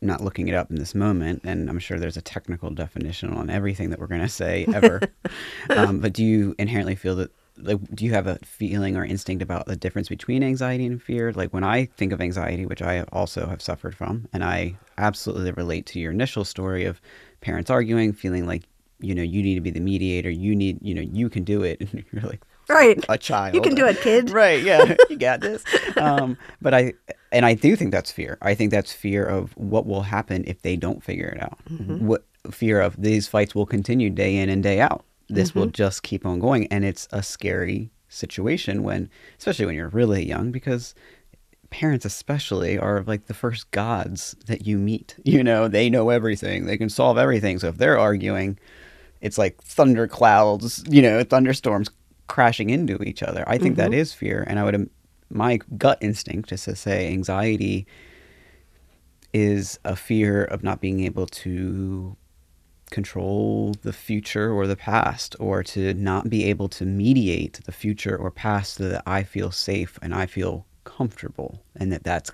not 0.00 0.22
looking 0.22 0.48
it 0.48 0.54
up 0.54 0.70
in 0.70 0.76
this 0.76 0.94
moment, 0.94 1.42
and 1.44 1.68
I'm 1.68 1.78
sure 1.78 1.98
there's 1.98 2.16
a 2.16 2.22
technical 2.22 2.70
definition 2.70 3.32
on 3.32 3.50
everything 3.50 3.90
that 3.90 3.98
we're 3.98 4.06
going 4.06 4.20
to 4.20 4.28
say 4.28 4.66
ever. 4.72 5.00
um, 5.70 6.00
but 6.00 6.12
do 6.12 6.24
you 6.24 6.54
inherently 6.58 6.94
feel 6.94 7.16
that, 7.16 7.30
like, 7.60 7.78
do 7.94 8.04
you 8.04 8.12
have 8.12 8.26
a 8.26 8.38
feeling 8.44 8.96
or 8.96 9.04
instinct 9.04 9.42
about 9.42 9.66
the 9.66 9.76
difference 9.76 10.08
between 10.08 10.42
anxiety 10.42 10.86
and 10.86 11.02
fear? 11.02 11.32
Like, 11.32 11.52
when 11.52 11.64
I 11.64 11.86
think 11.96 12.12
of 12.12 12.20
anxiety, 12.20 12.66
which 12.66 12.82
I 12.82 13.02
also 13.12 13.46
have 13.46 13.60
suffered 13.62 13.94
from, 13.96 14.28
and 14.32 14.44
I 14.44 14.76
absolutely 14.96 15.52
relate 15.52 15.86
to 15.86 16.00
your 16.00 16.12
initial 16.12 16.44
story 16.44 16.84
of 16.84 17.00
parents 17.40 17.70
arguing, 17.70 18.12
feeling 18.12 18.46
like, 18.46 18.64
you 19.00 19.14
know, 19.14 19.22
you 19.22 19.42
need 19.42 19.54
to 19.54 19.60
be 19.60 19.70
the 19.70 19.80
mediator, 19.80 20.30
you 20.30 20.56
need, 20.56 20.78
you 20.82 20.94
know, 20.94 21.02
you 21.02 21.28
can 21.28 21.44
do 21.44 21.62
it. 21.62 21.80
And 21.92 22.04
you're 22.12 22.22
like, 22.22 22.42
Right. 22.68 23.02
a 23.08 23.16
child. 23.16 23.54
You 23.54 23.62
can 23.62 23.74
do 23.74 23.86
it, 23.86 23.98
kid. 24.00 24.30
Right. 24.42 24.62
Yeah. 24.62 24.94
You 25.08 25.16
got 25.16 25.40
this. 25.40 25.64
Um, 25.96 26.36
but 26.60 26.74
I, 26.74 26.92
and 27.32 27.46
I 27.46 27.54
do 27.54 27.74
think 27.76 27.92
that's 27.92 28.12
fear. 28.12 28.36
I 28.42 28.54
think 28.54 28.70
that's 28.70 28.92
fear 28.92 29.24
of 29.24 29.52
what 29.56 29.86
will 29.86 30.02
happen 30.02 30.44
if 30.46 30.60
they 30.62 30.76
don't 30.76 31.02
figure 31.02 31.28
it 31.28 31.42
out. 31.42 31.58
What 32.00 32.24
fear 32.50 32.80
of 32.82 33.00
these 33.00 33.26
fights 33.26 33.54
will 33.54 33.64
continue 33.66 34.10
day 34.10 34.36
in 34.36 34.48
and 34.50 34.62
day 34.62 34.80
out. 34.80 35.04
This 35.28 35.54
will 35.54 35.64
mm-hmm. 35.64 35.72
just 35.72 36.02
keep 36.02 36.24
on 36.24 36.38
going. 36.38 36.66
And 36.68 36.84
it's 36.84 37.08
a 37.12 37.22
scary 37.22 37.90
situation 38.08 38.82
when, 38.82 39.10
especially 39.38 39.66
when 39.66 39.74
you're 39.74 39.88
really 39.88 40.24
young, 40.26 40.50
because 40.50 40.94
parents 41.70 42.04
especially 42.04 42.78
are 42.78 43.02
like 43.06 43.26
the 43.26 43.34
first 43.34 43.70
gods 43.70 44.34
that 44.46 44.66
you 44.66 44.78
meet. 44.78 45.16
You 45.24 45.44
know, 45.44 45.68
they 45.68 45.90
know 45.90 46.08
everything. 46.08 46.66
They 46.66 46.78
can 46.78 46.88
solve 46.88 47.18
everything. 47.18 47.58
So 47.58 47.68
if 47.68 47.76
they're 47.76 47.98
arguing, 47.98 48.58
it's 49.20 49.36
like 49.36 49.60
thunder 49.62 50.08
clouds, 50.08 50.82
you 50.88 51.02
know, 51.02 51.22
thunderstorms 51.22 51.90
crashing 52.28 52.70
into 52.70 53.02
each 53.02 53.22
other. 53.22 53.44
I 53.46 53.58
think 53.58 53.76
that 53.76 53.90
mm-hmm. 53.90 54.00
is 54.00 54.12
fear, 54.12 54.44
and 54.46 54.58
I 54.58 54.64
would 54.64 54.74
um, 54.74 54.90
my 55.30 55.58
gut 55.76 55.98
instinct 56.00 56.52
is 56.52 56.64
to 56.64 56.76
say 56.76 57.08
anxiety 57.08 57.86
is 59.34 59.78
a 59.84 59.94
fear 59.94 60.44
of 60.44 60.62
not 60.62 60.80
being 60.80 61.04
able 61.04 61.26
to 61.26 62.16
control 62.90 63.74
the 63.82 63.92
future 63.92 64.52
or 64.52 64.66
the 64.66 64.76
past 64.76 65.36
or 65.38 65.62
to 65.62 65.94
not 65.94 66.28
be 66.30 66.44
able 66.44 66.68
to 66.68 66.84
mediate 66.84 67.60
the 67.64 67.72
future 67.72 68.16
or 68.16 68.30
past 68.30 68.74
so 68.74 68.88
that 68.88 69.02
I 69.06 69.22
feel 69.22 69.50
safe 69.50 69.98
and 70.02 70.14
I 70.14 70.26
feel 70.26 70.66
comfortable. 70.84 71.62
And 71.76 71.92
that 71.92 72.04
that's 72.04 72.30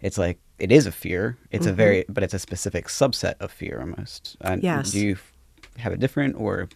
it's 0.00 0.18
like 0.18 0.38
it 0.58 0.72
is 0.72 0.86
a 0.86 0.92
fear. 0.92 1.36
It's 1.50 1.66
a 1.66 1.72
very 1.72 2.04
but 2.08 2.22
it's 2.22 2.34
a 2.34 2.38
specific 2.38 2.86
subset 2.88 3.34
of 3.40 3.50
fear 3.52 3.80
almost. 3.80 4.36
And 4.40 4.62
Yes. 4.62 4.92
do 4.92 5.00
you 5.00 5.12
f- 5.12 5.32
have 5.78 5.92
a 5.92 5.96
different 5.96 6.36
or 6.36 6.68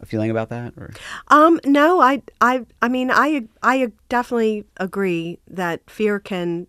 a 0.00 0.06
feeling 0.06 0.30
about 0.30 0.48
that 0.48 0.74
or? 0.76 0.92
Um, 1.28 1.60
no, 1.64 2.00
I, 2.00 2.22
I, 2.40 2.64
I 2.82 2.88
mean, 2.88 3.10
I, 3.10 3.46
I 3.62 3.92
definitely 4.08 4.64
agree 4.78 5.38
that 5.48 5.88
fear 5.88 6.18
can 6.18 6.66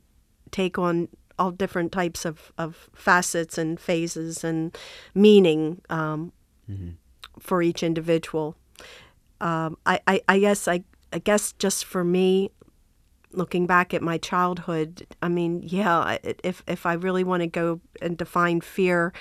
take 0.52 0.78
on 0.78 1.08
all 1.42 1.52
different 1.52 1.92
types 1.92 2.24
of, 2.24 2.52
of 2.58 2.90
facets 2.94 3.58
and 3.58 3.80
phases 3.80 4.44
and 4.44 4.78
meaning 5.16 5.82
um, 5.90 6.32
for 7.40 7.64
each 7.64 7.82
individual. 7.82 8.56
Um, 9.42 9.78
I, 9.86 10.00
I, 10.06 10.22
I 10.30 10.40
guess, 10.40 10.68
I, 10.68 10.84
I 11.12 11.18
guess, 11.20 11.54
just 11.54 11.84
for 11.84 12.04
me, 12.04 12.52
looking 13.32 13.66
back 13.66 13.94
at 13.94 14.02
my 14.02 14.18
childhood, 14.20 15.08
I 15.22 15.30
mean, 15.30 15.64
yeah, 15.64 16.18
if 16.44 16.62
if 16.68 16.86
I 16.86 16.94
really 16.94 17.24
want 17.24 17.42
to 17.42 17.48
go 17.48 17.80
and 18.02 18.18
define 18.18 18.62
fear 18.62 19.14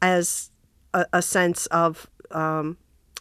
as 0.00 0.50
a, 0.94 1.04
a 1.12 1.20
sense 1.20 1.66
of 1.66 2.08
um, 2.30 2.78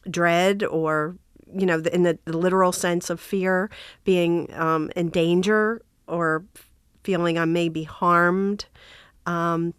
dread 0.09 0.63
or 0.63 1.17
you 1.53 1.65
know, 1.65 1.79
in 1.93 2.03
the, 2.03 2.17
the 2.25 2.38
literal 2.38 2.71
sense 2.71 3.09
of 3.09 3.19
fear, 3.19 3.69
being 4.03 4.51
um, 4.53 4.91
in 4.95 5.09
danger 5.09 5.81
or 6.07 6.43
feeling 7.05 7.38
I 7.38 7.45
may 7.45 7.69
be 7.69 7.83
harmed. 7.83 8.65
Um, 9.27 9.75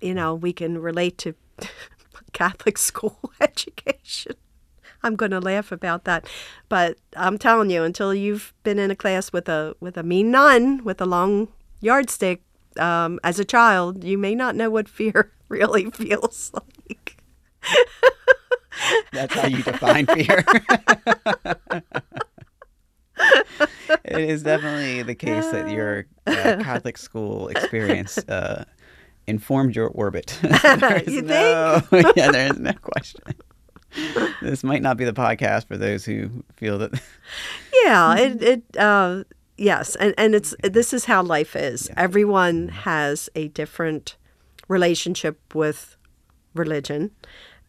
you 0.00 0.14
know, 0.14 0.34
we 0.34 0.52
can 0.54 0.78
relate 0.78 1.18
to 1.18 1.34
Catholic 2.32 2.78
school 2.78 3.18
education. 3.40 4.32
I'm 5.02 5.16
going 5.16 5.30
to 5.32 5.40
laugh 5.40 5.70
about 5.70 6.04
that, 6.04 6.26
but 6.68 6.96
I'm 7.14 7.38
telling 7.38 7.70
you, 7.70 7.84
until 7.84 8.14
you've 8.14 8.54
been 8.62 8.78
in 8.78 8.90
a 8.90 8.96
class 8.96 9.32
with 9.32 9.48
a 9.48 9.76
with 9.78 9.96
a 9.96 10.02
mean 10.02 10.30
nun 10.30 10.82
with 10.82 11.00
a 11.00 11.06
long 11.06 11.48
yardstick 11.80 12.42
um, 12.78 13.20
as 13.22 13.38
a 13.38 13.44
child, 13.44 14.02
you 14.02 14.16
may 14.16 14.34
not 14.34 14.56
know 14.56 14.70
what 14.70 14.88
fear 14.88 15.32
really 15.48 15.90
feels 15.90 16.50
like. 16.54 17.22
That's 19.12 19.34
how 19.34 19.46
you 19.46 19.62
define 19.62 20.06
fear. 20.06 20.44
It 24.04 24.30
is 24.30 24.42
definitely 24.42 25.02
the 25.02 25.14
case 25.14 25.50
that 25.50 25.68
your 25.70 26.06
uh, 26.26 26.32
Catholic 26.62 26.98
school 26.98 27.48
experience 27.48 28.18
uh, 28.28 28.64
informed 29.26 29.74
your 29.76 29.88
orbit. 29.88 30.38
You 31.06 31.22
no, 31.22 31.82
yeah, 32.16 32.30
there 32.30 32.50
is 32.50 32.58
no 32.58 32.72
question. 32.72 33.20
This 34.42 34.62
might 34.62 34.82
not 34.82 34.96
be 34.96 35.04
the 35.04 35.12
podcast 35.12 35.66
for 35.66 35.76
those 35.76 36.04
who 36.04 36.44
feel 36.54 36.78
that. 36.78 37.00
Yeah, 37.84 38.16
it 38.16 38.42
it 38.42 38.76
uh, 38.76 39.24
yes, 39.56 39.96
and 39.96 40.14
and 40.18 40.34
it's 40.34 40.54
this 40.62 40.92
is 40.92 41.06
how 41.06 41.22
life 41.22 41.56
is. 41.56 41.90
Everyone 41.96 42.68
has 42.68 43.28
a 43.34 43.48
different 43.48 44.16
relationship 44.68 45.54
with 45.54 45.96
religion. 46.54 47.10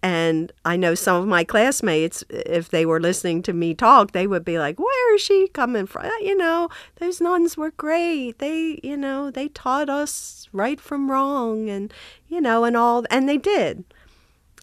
And 0.03 0.51
I 0.63 0.77
know 0.77 0.93
some 0.93 1.21
of 1.21 1.27
my 1.27 1.43
classmates, 1.43 2.23
if 2.29 2.69
they 2.69 2.85
were 2.85 2.99
listening 2.99 3.41
to 3.43 3.53
me 3.53 3.73
talk, 3.73 4.11
they 4.11 4.27
would 4.27 4.45
be 4.45 4.59
like, 4.59 4.79
"Where 4.79 5.15
is 5.15 5.21
she 5.21 5.47
coming 5.47 5.87
from? 5.87 6.09
You 6.21 6.37
know, 6.37 6.69
those 6.97 7.19
nuns 7.19 7.57
were 7.57 7.71
great. 7.71 8.39
They, 8.39 8.79
you 8.83 8.95
know, 8.95 9.31
they 9.31 9.47
taught 9.49 9.89
us 9.89 10.47
right 10.53 10.79
from 10.79 11.09
wrong, 11.09 11.69
and 11.69 11.91
you 12.27 12.39
know, 12.39 12.63
and 12.63 12.77
all, 12.77 13.05
and 13.09 13.27
they 13.27 13.37
did. 13.37 13.83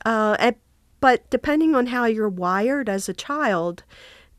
Uh, 0.05 0.53
but 1.01 1.29
depending 1.31 1.75
on 1.75 1.89
how 1.89 2.07
you're 2.07 2.29
wired 2.29 2.89
as 2.89 3.09
a 3.09 3.15
child, 3.15 3.83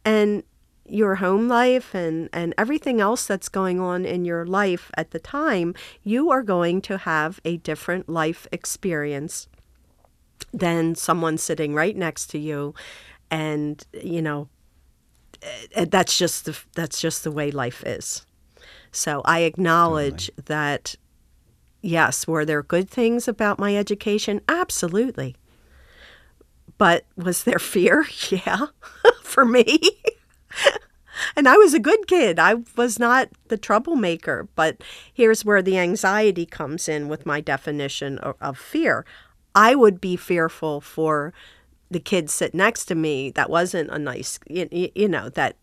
and 0.05 0.43
your 0.87 1.15
home 1.15 1.47
life 1.47 1.93
and, 1.95 2.29
and 2.31 2.53
everything 2.57 3.01
else 3.01 3.25
that's 3.25 3.49
going 3.49 3.79
on 3.79 4.05
in 4.05 4.23
your 4.23 4.45
life 4.45 4.91
at 4.95 5.11
the 5.11 5.19
time, 5.19 5.73
you 6.03 6.29
are 6.29 6.43
going 6.43 6.81
to 6.81 6.99
have 6.99 7.41
a 7.43 7.57
different 7.57 8.07
life 8.07 8.47
experience 8.51 9.47
than 10.55 10.95
someone 10.95 11.37
sitting 11.37 11.73
right 11.73 11.95
next 11.95 12.27
to 12.27 12.39
you. 12.39 12.73
And, 13.29 13.85
you 13.93 14.21
know, 14.21 14.47
eh, 15.73 15.85
that's 15.85 16.17
just 16.17 16.45
the, 16.45 16.57
that's 16.75 17.01
just 17.01 17.23
the 17.23 17.31
way 17.31 17.51
life 17.51 17.83
is. 17.85 18.25
So 18.91 19.21
I 19.25 19.39
acknowledge 19.39 20.31
that, 20.45 20.95
yes, 21.81 22.25
were 22.27 22.45
there 22.45 22.63
good 22.63 22.89
things 22.89 23.27
about 23.27 23.59
my 23.59 23.75
education? 23.75 24.39
Absolutely. 24.47 25.35
But 26.77 27.05
was 27.15 27.43
there 27.43 27.59
fear? 27.59 28.05
Yeah, 28.29 28.67
for 29.21 29.45
me. 29.45 29.79
and 31.35 31.47
I 31.47 31.57
was 31.57 31.73
a 31.73 31.79
good 31.79 32.07
kid. 32.07 32.39
I 32.39 32.55
was 32.75 32.99
not 32.99 33.29
the 33.49 33.57
troublemaker. 33.57 34.47
But 34.55 34.81
here's 35.13 35.45
where 35.45 35.61
the 35.61 35.77
anxiety 35.77 36.45
comes 36.45 36.87
in 36.87 37.07
with 37.07 37.25
my 37.25 37.41
definition 37.41 38.17
of, 38.19 38.35
of 38.41 38.57
fear. 38.57 39.05
I 39.55 39.73
would 39.73 40.01
be 40.01 40.15
fearful 40.15 40.81
for 40.81 41.33
the 41.89 41.99
kid 41.99 42.29
sit 42.29 42.53
next 42.53 42.85
to 42.85 42.95
me 42.95 43.31
that 43.31 43.49
wasn't 43.49 43.89
a 43.89 43.97
nice, 43.97 44.39
you, 44.47 44.67
you 44.71 45.07
know, 45.07 45.29
that 45.29 45.55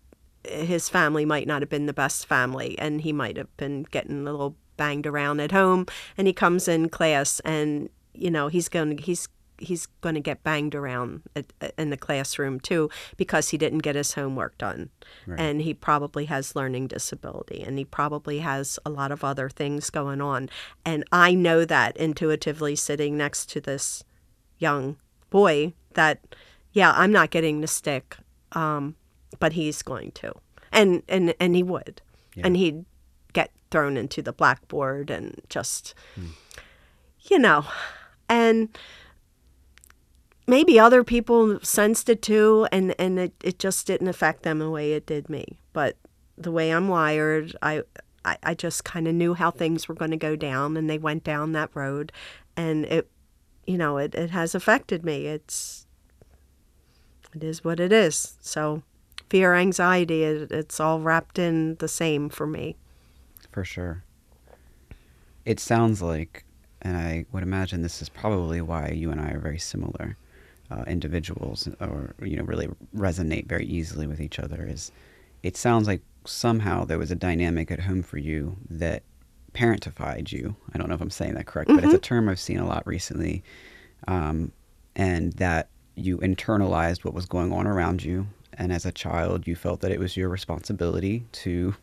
his 0.45 0.89
family 0.89 1.25
might 1.25 1.47
not 1.47 1.63
have 1.63 1.69
been 1.69 1.87
the 1.87 1.93
best 1.93 2.27
family 2.27 2.79
and 2.79 3.03
he 3.03 3.13
might 3.13 3.37
have 3.37 3.55
been 3.57 3.85
getting 3.91 4.21
a 4.21 4.25
little 4.25 4.57
banged 4.77 5.07
around 5.07 5.41
at 5.41 5.53
home. 5.53 5.87
And 6.17 6.27
he 6.27 6.33
comes 6.33 6.69
in 6.69 6.89
class 6.89 7.41
and 7.41 7.89
you 8.15 8.31
know 8.31 8.49
he's 8.49 8.69
going 8.69 8.99
he's 8.99 9.29
he's 9.62 9.87
going 10.00 10.14
to 10.14 10.21
get 10.21 10.42
banged 10.42 10.75
around 10.75 11.23
at, 11.35 11.47
in 11.78 11.90
the 11.90 11.97
classroom 11.97 12.61
too 12.61 12.90
because 13.16 13.50
he 13.50 13.59
didn't 13.59 13.78
get 13.78 13.95
his 13.95 14.14
homework 14.14 14.59
done. 14.59 14.90
And 15.38 15.62
he 15.62 15.75
probably 15.75 16.26
has 16.26 16.57
learning 16.57 16.88
disability 16.88 17.62
and 17.62 17.78
he 17.78 17.85
probably 17.85 18.40
has 18.40 18.78
a 18.85 18.90
lot 18.90 19.12
of 19.12 19.25
other 19.25 19.49
things 19.49 19.90
going 19.90 20.21
on. 20.21 20.50
And 20.85 21.04
i 21.12 21.35
know 21.35 21.64
that 21.64 21.97
intuitively 21.97 22.76
sitting 22.76 23.16
next 23.16 23.49
to 23.50 23.61
this 23.61 24.04
young 24.59 24.97
boy 25.31 25.73
that 25.95 26.21
yeah 26.73 26.92
i'm 26.97 27.11
not 27.11 27.31
getting 27.31 27.61
the 27.61 27.66
stick 27.66 28.16
um, 28.52 28.97
but 29.38 29.52
he's 29.54 29.83
going 29.83 30.12
to. 30.12 30.35
And 30.71 31.02
and 31.09 31.35
and 31.40 31.54
he 31.54 31.62
would. 31.62 32.00
And 32.45 32.57
he'd 32.57 32.85
get 33.33 33.50
thrown 33.71 33.97
into 33.97 34.23
the 34.23 34.33
blackboard 34.33 35.11
and 35.11 35.40
just 35.49 35.95
you 37.28 37.38
know. 37.38 37.64
And 38.28 38.69
maybe 40.47 40.79
other 40.79 41.05
people 41.05 41.59
sensed 41.63 42.09
it 42.09 42.23
too 42.23 42.67
and 42.73 42.95
and 42.99 43.19
it, 43.19 43.33
it 43.43 43.59
just 43.59 43.87
didn't 43.87 44.09
affect 44.09 44.43
them 44.43 44.59
the 44.59 44.71
way 44.71 44.93
it 44.93 45.07
did 45.07 45.29
me. 45.29 45.59
But 45.73 45.97
the 46.39 46.51
way 46.51 46.71
i'm 46.71 46.89
wired 46.89 47.55
i 47.61 47.83
i, 48.25 48.37
I 48.43 48.55
just 48.55 48.85
kind 48.85 49.07
of 49.07 49.15
knew 49.15 49.35
how 49.35 49.51
things 49.51 49.87
were 49.87 49.95
going 49.95 50.11
to 50.13 50.17
go 50.17 50.35
down 50.35 50.77
and 50.79 50.89
they 50.89 50.99
went 50.99 51.25
down 51.25 51.53
that 51.53 51.71
road 51.75 52.11
and 52.57 52.87
it 52.87 53.09
you 53.67 53.79
know 53.79 53.99
it, 53.99 54.15
it 54.15 54.31
has 54.31 54.55
affected 54.55 55.05
me. 55.05 55.27
It's 55.27 55.87
it 57.35 57.43
is 57.43 57.65
what 57.65 57.81
it 57.81 57.93
is. 57.93 58.37
So 58.41 58.83
fear 59.31 59.55
anxiety 59.55 60.25
it, 60.25 60.51
it's 60.51 60.81
all 60.81 61.01
wrapped 61.01 61.39
in 61.39 61.77
the 61.77 61.89
same 61.89 62.29
for 62.29 62.47
me. 62.47 62.77
For 63.51 63.65
sure. 63.65 64.05
It 65.45 65.59
sounds 65.59 66.01
like, 66.01 66.45
and 66.83 66.97
I 66.97 67.25
would 67.33 67.43
imagine 67.43 67.83
this 67.83 68.01
is 68.01 68.09
probably 68.09 68.61
why 68.61 68.91
you 68.91 69.11
and 69.11 69.21
I 69.21 69.31
are 69.31 69.41
very 69.41 69.59
similar 69.59 70.17
uh, 70.73 70.85
individuals, 70.87 71.69
or 71.81 72.14
you 72.23 72.37
know, 72.37 72.45
really 72.45 72.69
resonate 72.97 73.47
very 73.47 73.67
easily 73.67 74.07
with 74.07 74.21
each 74.21 74.38
other. 74.38 74.67
Is 74.67 74.93
it 75.43 75.57
sounds 75.57 75.87
like 75.87 76.02
somehow 76.25 76.85
there 76.85 76.99
was 76.99 77.11
a 77.11 77.17
dynamic 77.17 77.71
at 77.71 77.81
home 77.81 78.02
for 78.02 78.19
you 78.19 78.57
that 78.71 79.02
parentified 79.55 80.33
you. 80.33 80.57
I 80.73 80.79
don't 80.79 80.88
know 80.88 80.95
if 80.95 81.00
I'm 81.00 81.11
saying 81.11 81.35
that 81.35 81.47
correct, 81.47 81.69
but 81.69 81.85
it's 81.85 81.95
a 81.95 81.99
term 81.99 82.29
I've 82.29 82.41
seen 82.41 82.59
a 82.59 82.67
lot 82.67 82.87
recently, 82.87 83.43
um, 84.09 84.52
and 84.97 85.33
that 85.35 85.69
you 85.95 86.19
internalized 86.19 87.05
what 87.05 87.12
was 87.12 87.26
going 87.26 87.52
on 87.52 87.67
around 87.67 88.02
you, 88.02 88.26
and 88.55 88.73
as 88.73 88.87
a 88.87 88.93
child, 88.93 89.47
you 89.47 89.55
felt 89.55 89.81
that 89.81 89.91
it 89.91 89.99
was 89.99 90.17
your 90.17 90.29
responsibility 90.29 91.25
to 91.33 91.75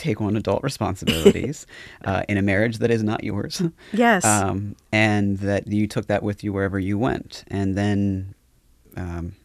take 0.00 0.20
on 0.20 0.36
adult 0.36 0.62
responsibilities 0.62 1.66
uh, 2.04 2.22
in 2.28 2.38
a 2.38 2.42
marriage 2.42 2.78
that 2.78 2.90
is 2.90 3.02
not 3.02 3.22
yours. 3.22 3.62
yes 3.92 4.24
Um, 4.24 4.74
and 4.90 5.38
that 5.38 5.68
you 5.68 5.86
took 5.86 6.06
that 6.06 6.22
with 6.22 6.42
you 6.42 6.52
wherever 6.52 6.78
you 6.78 6.98
went. 6.98 7.44
And 7.48 7.76
then 7.76 8.34
um, 8.96 9.36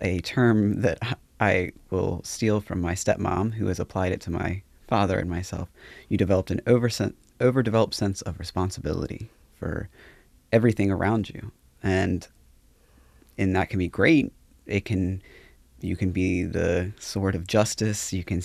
a 0.00 0.20
term 0.20 0.80
that 0.80 1.18
I 1.40 1.72
will 1.90 2.22
steal 2.24 2.60
from 2.60 2.80
my 2.80 2.94
stepmom, 2.94 3.54
who 3.54 3.66
has 3.66 3.78
applied 3.78 4.12
it 4.12 4.20
to 4.22 4.30
my 4.30 4.62
father 4.88 5.18
and 5.18 5.30
myself, 5.30 5.68
you 6.08 6.16
developed 6.16 6.50
an 6.50 6.60
over 6.66 6.90
overdeveloped 7.40 7.94
sense 7.94 8.20
of 8.22 8.38
responsibility 8.38 9.30
for 9.58 9.88
everything 10.52 10.90
around 10.90 11.30
you. 11.30 11.52
And 11.82 12.26
and 13.38 13.56
that 13.56 13.70
can 13.70 13.78
be 13.78 13.88
great. 13.88 14.32
It 14.66 14.84
can 14.84 15.22
you 15.80 15.96
can 15.96 16.10
be 16.10 16.42
the 16.42 16.92
sword 16.98 17.34
of 17.34 17.46
justice. 17.46 18.12
You 18.12 18.24
can 18.24 18.42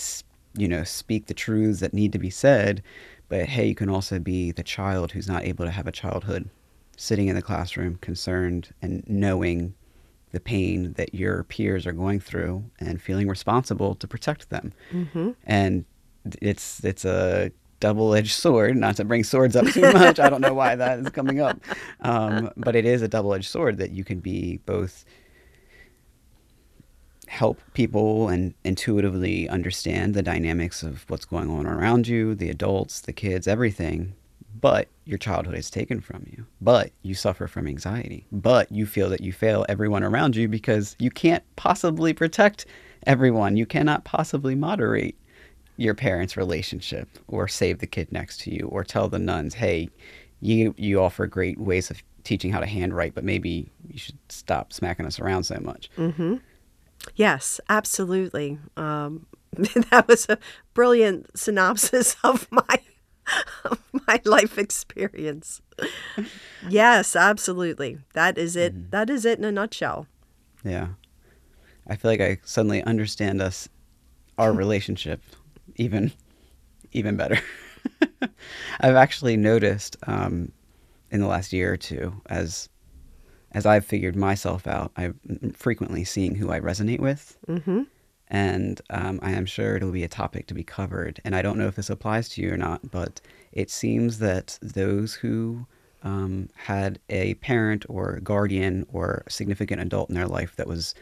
you 0.56 0.68
know 0.68 0.84
speak 0.84 1.26
the 1.26 1.34
truths 1.34 1.80
that 1.80 1.94
need 1.94 2.12
to 2.12 2.18
be 2.18 2.30
said. 2.30 2.82
But 3.28 3.46
hey, 3.46 3.66
you 3.66 3.74
can 3.74 3.88
also 3.88 4.18
be 4.18 4.52
the 4.52 4.62
child 4.62 5.12
who's 5.12 5.28
not 5.28 5.44
able 5.44 5.64
to 5.64 5.70
have 5.70 5.86
a 5.86 5.92
childhood, 5.92 6.48
sitting 6.96 7.28
in 7.28 7.34
the 7.34 7.42
classroom, 7.42 7.96
concerned 7.96 8.72
and 8.80 9.02
knowing 9.08 9.74
the 10.32 10.40
pain 10.40 10.92
that 10.94 11.14
your 11.14 11.44
peers 11.44 11.86
are 11.86 11.92
going 11.92 12.20
through 12.20 12.64
and 12.78 13.00
feeling 13.00 13.26
responsible 13.28 13.94
to 13.96 14.06
protect 14.06 14.50
them. 14.50 14.72
hmm 14.90 15.30
And 15.44 15.84
it's 16.42 16.84
it's 16.84 17.04
a 17.04 17.50
double-edged 17.80 18.32
sword. 18.32 18.76
Not 18.76 18.96
to 18.96 19.04
bring 19.04 19.24
swords 19.24 19.54
up 19.56 19.66
too 19.66 19.92
much. 19.92 20.18
I 20.18 20.28
don't 20.28 20.40
know 20.40 20.54
why 20.54 20.74
that 20.76 20.98
is 20.98 21.08
coming 21.10 21.40
up, 21.40 21.58
um, 22.00 22.50
but 22.56 22.74
it 22.74 22.84
is 22.84 23.02
a 23.02 23.08
double-edged 23.08 23.48
sword 23.48 23.76
that 23.78 23.90
you 23.90 24.04
can 24.04 24.20
be 24.20 24.60
both 24.66 25.04
help 27.28 27.60
people 27.74 28.28
and 28.28 28.54
intuitively 28.64 29.48
understand 29.48 30.14
the 30.14 30.22
dynamics 30.22 30.82
of 30.82 31.04
what's 31.08 31.24
going 31.24 31.50
on 31.50 31.66
around 31.66 32.06
you, 32.06 32.34
the 32.34 32.50
adults, 32.50 33.00
the 33.00 33.12
kids, 33.12 33.48
everything. 33.48 34.14
But 34.60 34.88
your 35.04 35.18
childhood 35.18 35.56
is 35.56 35.70
taken 35.70 36.00
from 36.00 36.24
you. 36.30 36.46
But 36.60 36.90
you 37.02 37.14
suffer 37.14 37.46
from 37.46 37.66
anxiety. 37.66 38.26
But 38.32 38.72
you 38.72 38.86
feel 38.86 39.10
that 39.10 39.20
you 39.20 39.32
fail 39.32 39.66
everyone 39.68 40.02
around 40.02 40.34
you 40.34 40.48
because 40.48 40.96
you 40.98 41.10
can't 41.10 41.44
possibly 41.56 42.12
protect 42.14 42.66
everyone. 43.06 43.56
You 43.56 43.66
cannot 43.66 44.04
possibly 44.04 44.54
moderate 44.54 45.16
your 45.76 45.94
parents' 45.94 46.36
relationship 46.36 47.08
or 47.28 47.48
save 47.48 47.80
the 47.80 47.86
kid 47.86 48.10
next 48.10 48.40
to 48.40 48.50
you 48.50 48.66
or 48.72 48.82
tell 48.82 49.08
the 49.08 49.18
nuns, 49.18 49.54
hey, 49.54 49.90
you 50.40 50.74
you 50.76 51.00
offer 51.00 51.26
great 51.26 51.58
ways 51.58 51.90
of 51.90 52.02
teaching 52.24 52.50
how 52.50 52.60
to 52.60 52.66
handwrite, 52.66 53.14
but 53.14 53.24
maybe 53.24 53.70
you 53.88 53.98
should 53.98 54.18
stop 54.28 54.72
smacking 54.72 55.06
us 55.06 55.20
around 55.20 55.44
so 55.44 55.58
much. 55.60 55.90
Mm-hmm. 55.96 56.36
Yes, 57.14 57.60
absolutely. 57.68 58.58
Um, 58.76 59.26
that 59.90 60.06
was 60.08 60.26
a 60.28 60.38
brilliant 60.74 61.36
synopsis 61.38 62.16
of 62.24 62.48
my 62.50 62.80
of 63.64 63.82
my 64.06 64.20
life 64.24 64.56
experience. 64.56 65.60
Yes, 66.68 67.16
absolutely. 67.16 67.98
That 68.12 68.38
is 68.38 68.54
it. 68.54 68.92
That 68.92 69.10
is 69.10 69.24
it 69.24 69.38
in 69.38 69.44
a 69.44 69.50
nutshell. 69.50 70.06
Yeah. 70.64 70.88
I 71.88 71.96
feel 71.96 72.10
like 72.10 72.20
I 72.20 72.38
suddenly 72.44 72.82
understand 72.84 73.40
us 73.40 73.68
our 74.38 74.52
relationship 74.64 75.22
even 75.76 76.12
even 76.92 77.16
better. 77.16 77.38
I've 78.80 78.94
actually 78.96 79.36
noticed 79.36 79.96
um, 80.06 80.52
in 81.10 81.20
the 81.20 81.26
last 81.26 81.52
year 81.52 81.72
or 81.72 81.76
two 81.76 82.20
as 82.26 82.68
as 83.56 83.64
I've 83.64 83.86
figured 83.86 84.16
myself 84.16 84.66
out, 84.66 84.92
I'm 84.96 85.18
frequently 85.56 86.04
seeing 86.04 86.34
who 86.34 86.50
I 86.50 86.60
resonate 86.60 87.00
with. 87.00 87.38
Mm-hmm. 87.48 87.84
and 88.28 88.82
um, 88.90 89.18
I 89.22 89.30
am 89.30 89.46
sure 89.46 89.76
it'll 89.76 89.92
be 89.92 90.04
a 90.04 90.08
topic 90.08 90.46
to 90.48 90.54
be 90.54 90.62
covered. 90.62 91.20
And 91.24 91.34
I 91.34 91.40
don't 91.40 91.56
know 91.56 91.66
if 91.66 91.76
this 91.76 91.88
applies 91.88 92.28
to 92.30 92.42
you 92.42 92.52
or 92.52 92.58
not, 92.58 92.90
but 92.90 93.22
it 93.52 93.70
seems 93.70 94.18
that 94.18 94.58
those 94.60 95.14
who 95.14 95.66
um, 96.02 96.50
had 96.54 96.98
a 97.08 97.32
parent 97.34 97.86
or 97.88 98.20
guardian 98.22 98.84
or 98.92 99.24
significant 99.26 99.80
adult 99.80 100.10
in 100.10 100.16
their 100.16 100.26
life 100.26 100.54
that 100.56 100.66
was 100.66 100.94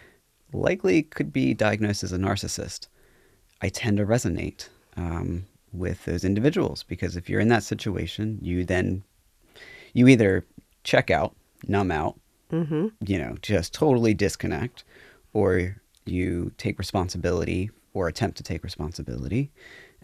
likely 0.53 1.03
could 1.03 1.33
be 1.33 1.55
diagnosed 1.55 2.05
as 2.05 2.13
a 2.13 2.19
narcissist, 2.19 2.87
I 3.63 3.69
tend 3.69 3.97
to 3.97 4.07
resonate 4.07 4.69
um, 4.97 5.47
with 5.73 6.05
those 6.05 6.25
individuals 6.25 6.85
because 6.85 7.17
if 7.17 7.29
you're 7.29 7.41
in 7.41 7.49
that 7.49 7.65
situation, 7.65 8.39
you 8.41 8.65
then 8.65 9.03
you 9.93 10.07
either 10.07 10.45
check 10.85 11.11
out, 11.11 11.35
numb 11.67 11.91
out, 11.91 12.17
Mm-hmm. 12.55 12.87
you 13.05 13.19
know, 13.19 13.35
just 13.43 13.75
totally 13.75 14.15
disconnect, 14.15 14.85
or 15.33 15.77
you 16.07 16.53
take 16.57 16.79
responsibility 16.79 17.71
or 17.93 18.07
attempt 18.07 18.37
to 18.37 18.45
take 18.45 18.63
responsibility. 18.63 19.51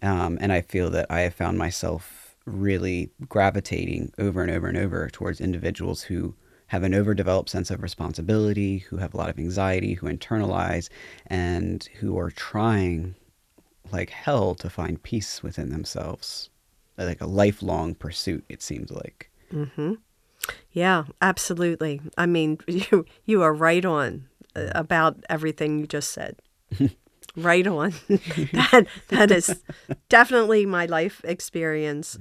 Um, 0.03 0.37
and 0.41 0.53
I 0.53 0.61
feel 0.61 0.91
that 0.91 1.07
I 1.09 1.21
have 1.21 1.35
found 1.35 1.59
myself 1.59 2.37
really 2.47 3.11
gravitating 3.29 4.13
over 4.19 4.43
and 4.43 4.51
over 4.51 4.67
and 4.67 4.77
over 4.77 5.09
towards 5.09 5.41
individuals 5.41 6.03
who 6.03 6.35
have 6.69 6.83
an 6.83 6.95
overdeveloped 6.95 7.51
sense 7.51 7.71
of 7.71 7.83
responsibility, 7.83 8.79
who 8.79 8.97
have 8.97 9.15
a 9.15 9.17
lot 9.17 9.31
of 9.31 9.39
anxiety, 9.39 9.95
who 9.95 10.07
internalize, 10.07 10.89
and 11.27 11.89
who 12.01 12.19
are 12.19 12.31
trying 12.31 13.15
like 13.93 14.11
hell 14.11 14.55
to 14.57 14.71
find 14.71 15.03
peace 15.03 15.43
within 15.43 15.71
themselves. 15.71 16.51
Like 16.97 17.21
a 17.21 17.27
lifelong 17.27 17.95
pursuit, 17.95 18.45
it 18.49 18.63
seems 18.63 18.91
like. 18.91 19.31
Mm-hmm. 19.53 19.95
Yeah, 20.73 21.05
absolutely. 21.21 22.01
I 22.17 22.27
mean, 22.27 22.59
you 22.67 23.05
you 23.25 23.43
are 23.43 23.53
right 23.53 23.85
on 23.85 24.29
uh, 24.57 24.71
about 24.75 25.17
everything 25.29 25.79
you 25.79 25.87
just 25.87 26.11
said. 26.13 26.37
right 27.37 27.67
on. 27.67 27.93
that 28.09 28.87
that 29.09 29.31
is 29.31 29.63
definitely 30.09 30.67
my 30.67 30.87
life 30.87 31.21
experience. 31.25 32.19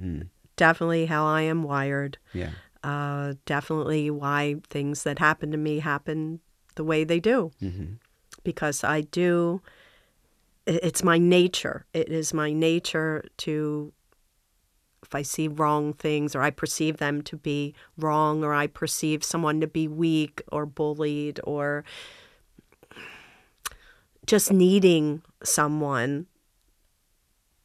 Definitely 0.56 1.06
how 1.06 1.24
I 1.26 1.42
am 1.42 1.62
wired. 1.62 2.18
Yeah. 2.34 2.50
Uh, 2.82 3.34
definitely 3.46 4.10
why 4.10 4.56
things 4.70 5.02
that 5.04 5.18
happen 5.18 5.50
to 5.52 5.56
me 5.58 5.80
happen 5.80 6.40
the 6.76 6.84
way 6.84 7.04
they 7.04 7.20
do. 7.20 7.50
hmm 7.60 7.94
Because 8.44 8.84
I 8.84 9.02
do. 9.02 9.62
It's 10.66 11.02
my 11.02 11.18
nature. 11.18 11.86
It 11.92 12.08
is 12.10 12.32
my 12.34 12.52
nature 12.52 13.24
to 13.38 13.92
if 15.02 15.14
I 15.14 15.22
see 15.22 15.48
wrong 15.48 15.92
things 15.92 16.34
or 16.34 16.42
I 16.42 16.50
perceive 16.50 16.98
them 16.98 17.22
to 17.22 17.36
be 17.36 17.74
wrong 17.96 18.44
or 18.44 18.54
I 18.54 18.66
perceive 18.66 19.24
someone 19.24 19.60
to 19.60 19.66
be 19.66 19.88
weak 19.88 20.42
or 20.52 20.66
bullied 20.66 21.40
or 21.44 21.84
just 24.26 24.52
needing 24.52 25.22
someone, 25.42 26.26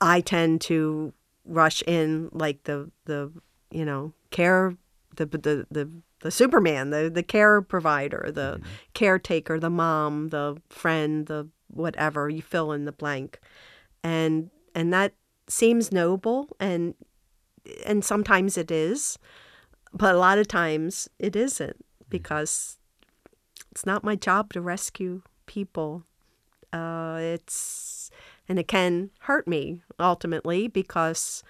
I 0.01 0.21
tend 0.21 0.61
to 0.61 1.13
rush 1.45 1.83
in 1.83 2.29
like 2.31 2.63
the 2.63 2.89
the 3.05 3.31
you 3.69 3.85
know 3.85 4.13
care 4.31 4.75
the 5.15 5.25
the 5.25 5.67
the 5.69 5.89
the 6.21 6.31
Superman, 6.31 6.89
the 6.89 7.11
the 7.13 7.23
care 7.23 7.61
provider, 7.61 8.31
the 8.33 8.59
mm-hmm. 8.59 8.69
caretaker, 8.93 9.59
the 9.59 9.69
mom, 9.69 10.29
the 10.29 10.59
friend, 10.69 11.27
the 11.27 11.47
whatever 11.67 12.29
you 12.29 12.41
fill 12.41 12.71
in 12.71 12.85
the 12.85 12.91
blank, 12.91 13.39
and 14.03 14.49
and 14.73 14.91
that 14.93 15.13
seems 15.47 15.91
noble 15.91 16.49
and 16.59 16.95
and 17.85 18.03
sometimes 18.03 18.57
it 18.57 18.71
is, 18.71 19.17
but 19.93 20.15
a 20.15 20.19
lot 20.19 20.37
of 20.37 20.47
times 20.47 21.09
it 21.19 21.35
isn't 21.35 21.85
because 22.09 22.77
it's 23.71 23.85
not 23.85 24.03
my 24.03 24.15
job 24.15 24.53
to 24.53 24.61
rescue 24.61 25.21
people. 25.45 26.03
Uh, 26.71 27.17
it's 27.19 28.09
and 28.47 28.59
it 28.59 28.67
can 28.67 29.09
hurt 29.21 29.47
me 29.47 29.81
ultimately 29.99 30.67
because 30.67 31.43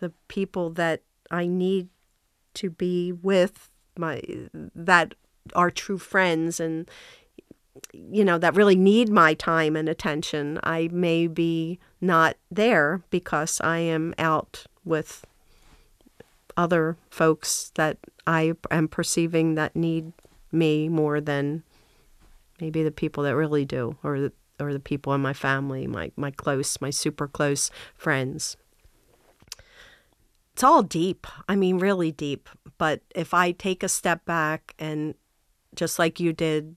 the 0.00 0.12
people 0.28 0.70
that 0.70 1.02
I 1.30 1.46
need 1.46 1.88
to 2.54 2.70
be 2.70 3.12
with 3.12 3.68
my 3.96 4.22
that 4.74 5.14
are 5.54 5.70
true 5.70 5.98
friends 5.98 6.60
and 6.60 6.90
you 7.92 8.24
know 8.24 8.38
that 8.38 8.54
really 8.54 8.76
need 8.76 9.08
my 9.08 9.34
time 9.34 9.76
and 9.76 9.88
attention 9.88 10.58
i 10.62 10.88
may 10.92 11.26
be 11.26 11.78
not 12.00 12.36
there 12.50 13.02
because 13.10 13.60
i 13.62 13.78
am 13.78 14.14
out 14.18 14.64
with 14.84 15.24
other 16.56 16.96
folks 17.10 17.72
that 17.74 17.98
i 18.26 18.52
am 18.70 18.88
perceiving 18.88 19.54
that 19.54 19.74
need 19.74 20.12
me 20.50 20.88
more 20.88 21.20
than 21.20 21.62
maybe 22.60 22.82
the 22.82 22.90
people 22.90 23.24
that 23.24 23.34
really 23.34 23.64
do 23.64 23.96
or 24.02 24.20
the 24.20 24.32
or 24.60 24.72
the 24.72 24.80
people 24.80 25.12
in 25.12 25.20
my 25.20 25.32
family 25.32 25.86
my 25.86 26.12
my 26.16 26.30
close 26.30 26.80
my 26.80 26.90
super 26.90 27.26
close 27.26 27.70
friends. 27.94 28.56
It's 30.52 30.62
all 30.62 30.82
deep. 30.82 31.26
I 31.48 31.56
mean 31.56 31.78
really 31.78 32.12
deep. 32.12 32.48
But 32.78 33.00
if 33.14 33.34
i 33.34 33.52
take 33.52 33.82
a 33.82 33.88
step 33.88 34.24
back 34.24 34.74
and 34.78 35.14
just 35.74 35.98
like 35.98 36.20
you 36.20 36.32
did 36.32 36.76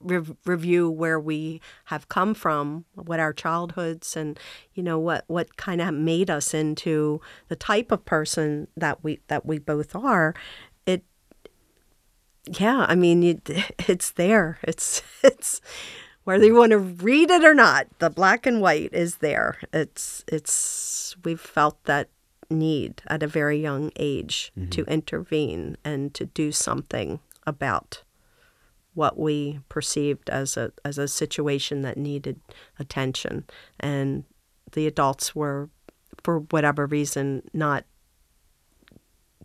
re- 0.00 0.36
review 0.44 0.90
where 0.90 1.18
we 1.18 1.60
have 1.86 2.08
come 2.08 2.34
from, 2.34 2.84
what 2.94 3.20
our 3.20 3.32
childhoods, 3.32 4.16
and 4.16 4.38
you 4.74 4.82
know 4.82 4.98
what 4.98 5.24
what 5.26 5.56
kind 5.56 5.80
of 5.80 5.94
made 5.94 6.30
us 6.30 6.54
into 6.54 7.20
the 7.48 7.56
type 7.56 7.90
of 7.90 8.04
person 8.04 8.68
that 8.76 9.02
we 9.02 9.20
that 9.28 9.46
we 9.46 9.58
both 9.58 9.94
are. 9.94 10.34
It, 10.86 11.04
yeah, 12.58 12.86
I 12.88 12.94
mean, 12.94 13.22
it, 13.22 13.50
it's 13.88 14.10
there. 14.12 14.58
It's 14.62 15.02
it's 15.22 15.60
whether 16.24 16.44
you 16.44 16.54
want 16.54 16.72
to 16.72 16.78
read 16.78 17.30
it 17.30 17.44
or 17.44 17.54
not. 17.54 17.86
The 17.98 18.10
black 18.10 18.46
and 18.46 18.60
white 18.60 18.92
is 18.92 19.16
there. 19.16 19.58
It's 19.72 20.24
it's 20.28 21.16
we've 21.24 21.40
felt 21.40 21.82
that 21.84 22.08
need 22.50 23.02
at 23.06 23.22
a 23.22 23.26
very 23.26 23.60
young 23.60 23.90
age 23.96 24.52
mm-hmm. 24.58 24.70
to 24.70 24.84
intervene 24.84 25.76
and 25.84 26.14
to 26.14 26.26
do 26.26 26.52
something 26.52 27.20
about 27.46 28.02
what 28.96 29.18
we 29.18 29.60
perceived 29.68 30.30
as 30.30 30.56
a 30.56 30.72
as 30.84 30.96
a 30.96 31.06
situation 31.06 31.82
that 31.82 31.98
needed 31.98 32.40
attention. 32.78 33.44
And 33.78 34.24
the 34.72 34.86
adults 34.86 35.34
were 35.34 35.68
for 36.24 36.40
whatever 36.50 36.86
reason 36.86 37.42
not 37.52 37.84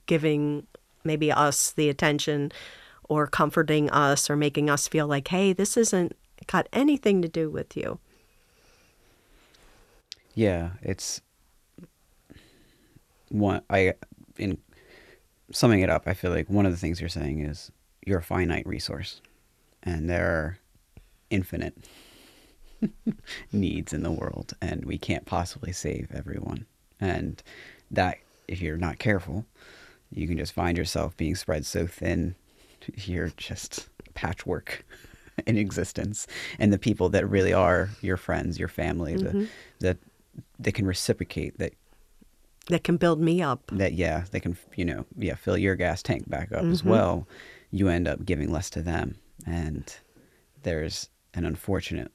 giving 0.05 0.65
maybe 1.03 1.31
us 1.31 1.71
the 1.71 1.89
attention 1.89 2.51
or 3.03 3.27
comforting 3.27 3.89
us 3.89 4.29
or 4.29 4.35
making 4.35 4.69
us 4.69 4.87
feel 4.87 5.05
like 5.05 5.27
hey 5.27 5.53
this 5.53 5.75
isn't 5.75 6.15
got 6.47 6.67
anything 6.73 7.21
to 7.21 7.27
do 7.27 7.49
with 7.49 7.75
you. 7.75 7.99
Yeah 10.33 10.71
it's 10.81 11.21
one 13.27 13.61
i 13.69 13.93
in 14.37 14.57
summing 15.51 15.81
it 15.81 15.89
up 15.89 16.03
i 16.05 16.13
feel 16.13 16.31
like 16.31 16.49
one 16.49 16.65
of 16.65 16.71
the 16.71 16.77
things 16.77 16.99
you're 16.99 17.09
saying 17.09 17.39
is 17.39 17.71
you're 18.05 18.19
a 18.19 18.23
finite 18.23 18.65
resource 18.65 19.21
and 19.83 20.09
there 20.09 20.27
are 20.27 20.57
infinite 21.29 21.75
needs 23.51 23.93
in 23.93 24.03
the 24.03 24.11
world, 24.11 24.53
and 24.61 24.85
we 24.85 24.97
can't 24.97 25.25
possibly 25.25 25.71
save 25.71 26.09
everyone. 26.13 26.65
And 26.99 27.41
that, 27.89 28.17
if 28.47 28.61
you're 28.61 28.77
not 28.77 28.99
careful, 28.99 29.45
you 30.11 30.27
can 30.27 30.37
just 30.37 30.53
find 30.53 30.77
yourself 30.77 31.15
being 31.17 31.35
spread 31.35 31.65
so 31.65 31.87
thin, 31.87 32.35
you're 32.95 33.31
just 33.37 33.89
patchwork 34.13 34.85
in 35.47 35.57
existence. 35.57 36.27
And 36.59 36.71
the 36.71 36.77
people 36.77 37.09
that 37.09 37.29
really 37.29 37.53
are 37.53 37.89
your 38.01 38.17
friends, 38.17 38.59
your 38.59 38.67
family, 38.67 39.15
mm-hmm. 39.15 39.39
the, 39.39 39.47
that 39.79 39.97
that 40.59 40.73
can 40.73 40.85
reciprocate 40.85 41.57
that 41.57 41.73
that 42.69 42.83
can 42.83 42.97
build 42.97 43.19
me 43.19 43.41
up. 43.41 43.69
That 43.71 43.93
yeah, 43.93 44.25
they 44.31 44.39
can 44.39 44.57
you 44.75 44.85
know 44.85 45.05
yeah 45.17 45.35
fill 45.35 45.57
your 45.57 45.75
gas 45.75 46.03
tank 46.03 46.29
back 46.29 46.51
up 46.51 46.61
mm-hmm. 46.61 46.71
as 46.71 46.83
well. 46.83 47.27
You 47.71 47.87
end 47.87 48.07
up 48.07 48.25
giving 48.25 48.51
less 48.51 48.69
to 48.71 48.81
them, 48.81 49.15
and 49.45 49.95
there's 50.63 51.09
an 51.33 51.45
unfortunate, 51.45 52.11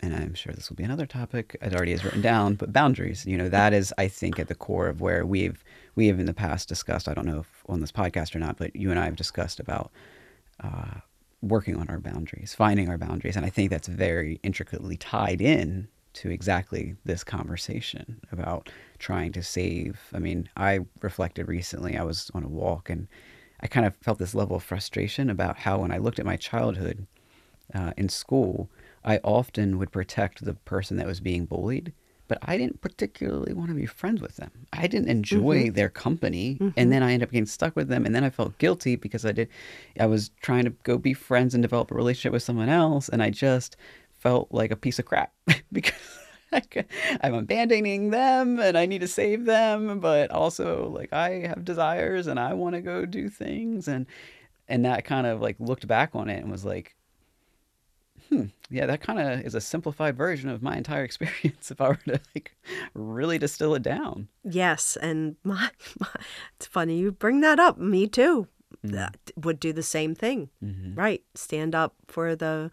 and 0.00 0.14
I'm 0.14 0.34
sure 0.34 0.52
this 0.52 0.68
will 0.68 0.76
be 0.76 0.84
another 0.84 1.06
topic. 1.06 1.56
It 1.62 1.74
already 1.74 1.92
is 1.92 2.04
written 2.04 2.22
down, 2.22 2.54
but 2.54 2.72
boundaries. 2.72 3.24
You 3.26 3.36
know, 3.38 3.48
that 3.48 3.72
is, 3.72 3.92
I 3.98 4.08
think, 4.08 4.38
at 4.38 4.48
the 4.48 4.54
core 4.54 4.88
of 4.88 5.00
where 5.00 5.24
we've 5.24 5.62
we 5.94 6.06
have 6.08 6.18
in 6.18 6.26
the 6.26 6.34
past 6.34 6.68
discussed. 6.68 7.08
I 7.08 7.14
don't 7.14 7.26
know 7.26 7.40
if 7.40 7.64
on 7.68 7.80
this 7.80 7.92
podcast 7.92 8.34
or 8.34 8.38
not, 8.38 8.56
but 8.56 8.74
you 8.74 8.90
and 8.90 8.98
I 8.98 9.04
have 9.04 9.16
discussed 9.16 9.60
about. 9.60 9.90
Uh, 10.60 11.00
working 11.42 11.76
on 11.76 11.88
our 11.88 11.98
boundaries, 11.98 12.54
finding 12.54 12.88
our 12.88 12.96
boundaries. 12.96 13.36
And 13.36 13.44
I 13.44 13.50
think 13.50 13.70
that's 13.70 13.88
very 13.88 14.38
intricately 14.44 14.96
tied 14.96 15.40
in 15.40 15.88
to 16.14 16.30
exactly 16.30 16.94
this 17.04 17.24
conversation 17.24 18.20
about 18.30 18.68
trying 18.98 19.32
to 19.32 19.42
save. 19.42 19.98
I 20.14 20.18
mean, 20.18 20.48
I 20.56 20.80
reflected 21.00 21.48
recently, 21.48 21.96
I 21.96 22.04
was 22.04 22.30
on 22.34 22.44
a 22.44 22.48
walk 22.48 22.90
and 22.90 23.08
I 23.62 23.66
kind 23.68 23.86
of 23.86 23.94
felt 23.96 24.18
this 24.18 24.34
level 24.34 24.56
of 24.56 24.62
frustration 24.62 25.30
about 25.30 25.58
how 25.58 25.80
when 25.80 25.92
I 25.92 25.98
looked 25.98 26.18
at 26.18 26.26
my 26.26 26.36
childhood 26.36 27.06
uh, 27.74 27.92
in 27.96 28.08
school, 28.08 28.68
I 29.04 29.18
often 29.22 29.78
would 29.78 29.92
protect 29.92 30.44
the 30.44 30.54
person 30.54 30.96
that 30.96 31.06
was 31.06 31.20
being 31.20 31.46
bullied, 31.46 31.92
but 32.28 32.38
I 32.42 32.56
didn't 32.56 32.80
particularly 32.80 33.52
want 33.52 33.68
to 33.68 33.74
be 33.74 33.86
friends 33.86 34.20
with 34.20 34.36
them. 34.36 34.50
I 34.72 34.86
didn't 34.86 35.08
enjoy 35.08 35.64
mm-hmm. 35.64 35.74
their 35.74 35.88
company, 35.88 36.54
mm-hmm. 36.54 36.70
and 36.76 36.92
then 36.92 37.02
I 37.02 37.12
ended 37.12 37.28
up 37.28 37.32
getting 37.32 37.46
stuck 37.46 37.76
with 37.76 37.88
them, 37.88 38.04
and 38.04 38.14
then 38.14 38.24
I 38.24 38.30
felt 38.30 38.58
guilty 38.58 38.96
because 38.96 39.24
I 39.24 39.32
did. 39.32 39.48
I 39.98 40.06
was 40.06 40.30
trying 40.40 40.64
to 40.64 40.70
go 40.82 40.98
be 40.98 41.14
friends 41.14 41.54
and 41.54 41.62
develop 41.62 41.90
a 41.90 41.94
relationship 41.94 42.32
with 42.32 42.42
someone 42.42 42.68
else, 42.68 43.08
and 43.08 43.22
I 43.22 43.30
just 43.30 43.76
felt 44.18 44.48
like 44.50 44.70
a 44.70 44.76
piece 44.76 44.98
of 44.98 45.04
crap 45.04 45.32
because 45.72 45.94
I'm 47.22 47.34
abandoning 47.34 48.10
them 48.10 48.60
and 48.60 48.76
I 48.76 48.86
need 48.86 49.00
to 49.00 49.08
save 49.08 49.44
them, 49.44 50.00
but 50.00 50.30
also 50.30 50.88
like 50.88 51.12
I 51.12 51.46
have 51.46 51.64
desires 51.64 52.26
and 52.26 52.38
I 52.38 52.54
want 52.54 52.74
to 52.74 52.80
go 52.80 53.06
do 53.06 53.28
things 53.28 53.88
and 53.88 54.06
and 54.68 54.84
that 54.84 55.04
kind 55.04 55.26
of 55.26 55.40
like 55.40 55.56
looked 55.58 55.86
back 55.86 56.10
on 56.14 56.28
it 56.30 56.42
and 56.42 56.50
was 56.50 56.64
like 56.64 56.94
hmm, 58.28 58.46
yeah, 58.70 58.86
that 58.86 59.02
kind 59.02 59.18
of 59.18 59.40
is 59.40 59.54
a 59.54 59.60
simplified 59.60 60.16
version 60.16 60.48
of 60.48 60.62
my 60.62 60.76
entire 60.76 61.04
experience 61.10 61.70
if 61.70 61.80
I 61.80 61.88
were 61.88 61.98
to 62.06 62.20
like 62.34 62.56
really 62.94 63.38
distill 63.38 63.74
it 63.74 63.82
down. 63.82 64.28
Yes, 64.44 64.96
and 65.00 65.36
my, 65.44 65.70
my 66.00 66.08
it's 66.56 66.66
funny 66.66 66.98
you 66.98 67.12
bring 67.12 67.40
that 67.40 67.60
up. 67.60 67.78
Me 67.78 68.06
too. 68.06 68.48
Mm. 68.84 69.14
Would 69.36 69.60
do 69.60 69.72
the 69.72 69.82
same 69.82 70.14
thing. 70.14 70.48
Mm-hmm. 70.64 70.94
Right. 70.94 71.22
Stand 71.34 71.74
up 71.74 71.94
for 72.08 72.34
the 72.34 72.70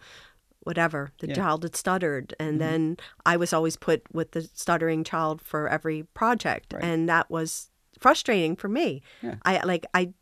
whatever 0.69 1.11
the 1.17 1.27
yeah. 1.27 1.33
child 1.33 1.63
had 1.63 1.75
stuttered 1.75 2.35
and 2.39 2.51
mm-hmm. 2.51 2.69
then 2.69 2.97
i 3.25 3.35
was 3.35 3.53
always 3.53 3.75
put 3.75 4.03
with 4.13 4.33
the 4.33 4.43
stuttering 4.53 5.03
child 5.03 5.41
for 5.41 5.67
every 5.67 6.03
project 6.13 6.73
right. 6.73 6.83
and 6.83 7.09
that 7.09 7.27
was 7.31 7.71
frustrating 7.99 8.55
for 8.55 8.67
me 8.67 9.01
yeah. 9.23 9.33
i 9.45 9.59
like 9.65 9.87
I, 9.95 10.13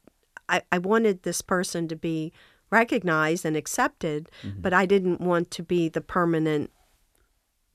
I 0.48 0.62
i 0.72 0.78
wanted 0.78 1.24
this 1.24 1.42
person 1.42 1.90
to 1.90 1.98
be 1.98 2.32
recognized 2.72 3.44
and 3.44 3.58
accepted 3.58 4.30
mm-hmm. 4.42 4.62
but 4.62 4.74
i 4.74 4.86
didn't 4.86 5.20
want 5.20 5.52
to 5.52 5.64
be 5.64 5.90
the 5.90 6.00
permanent 6.00 6.72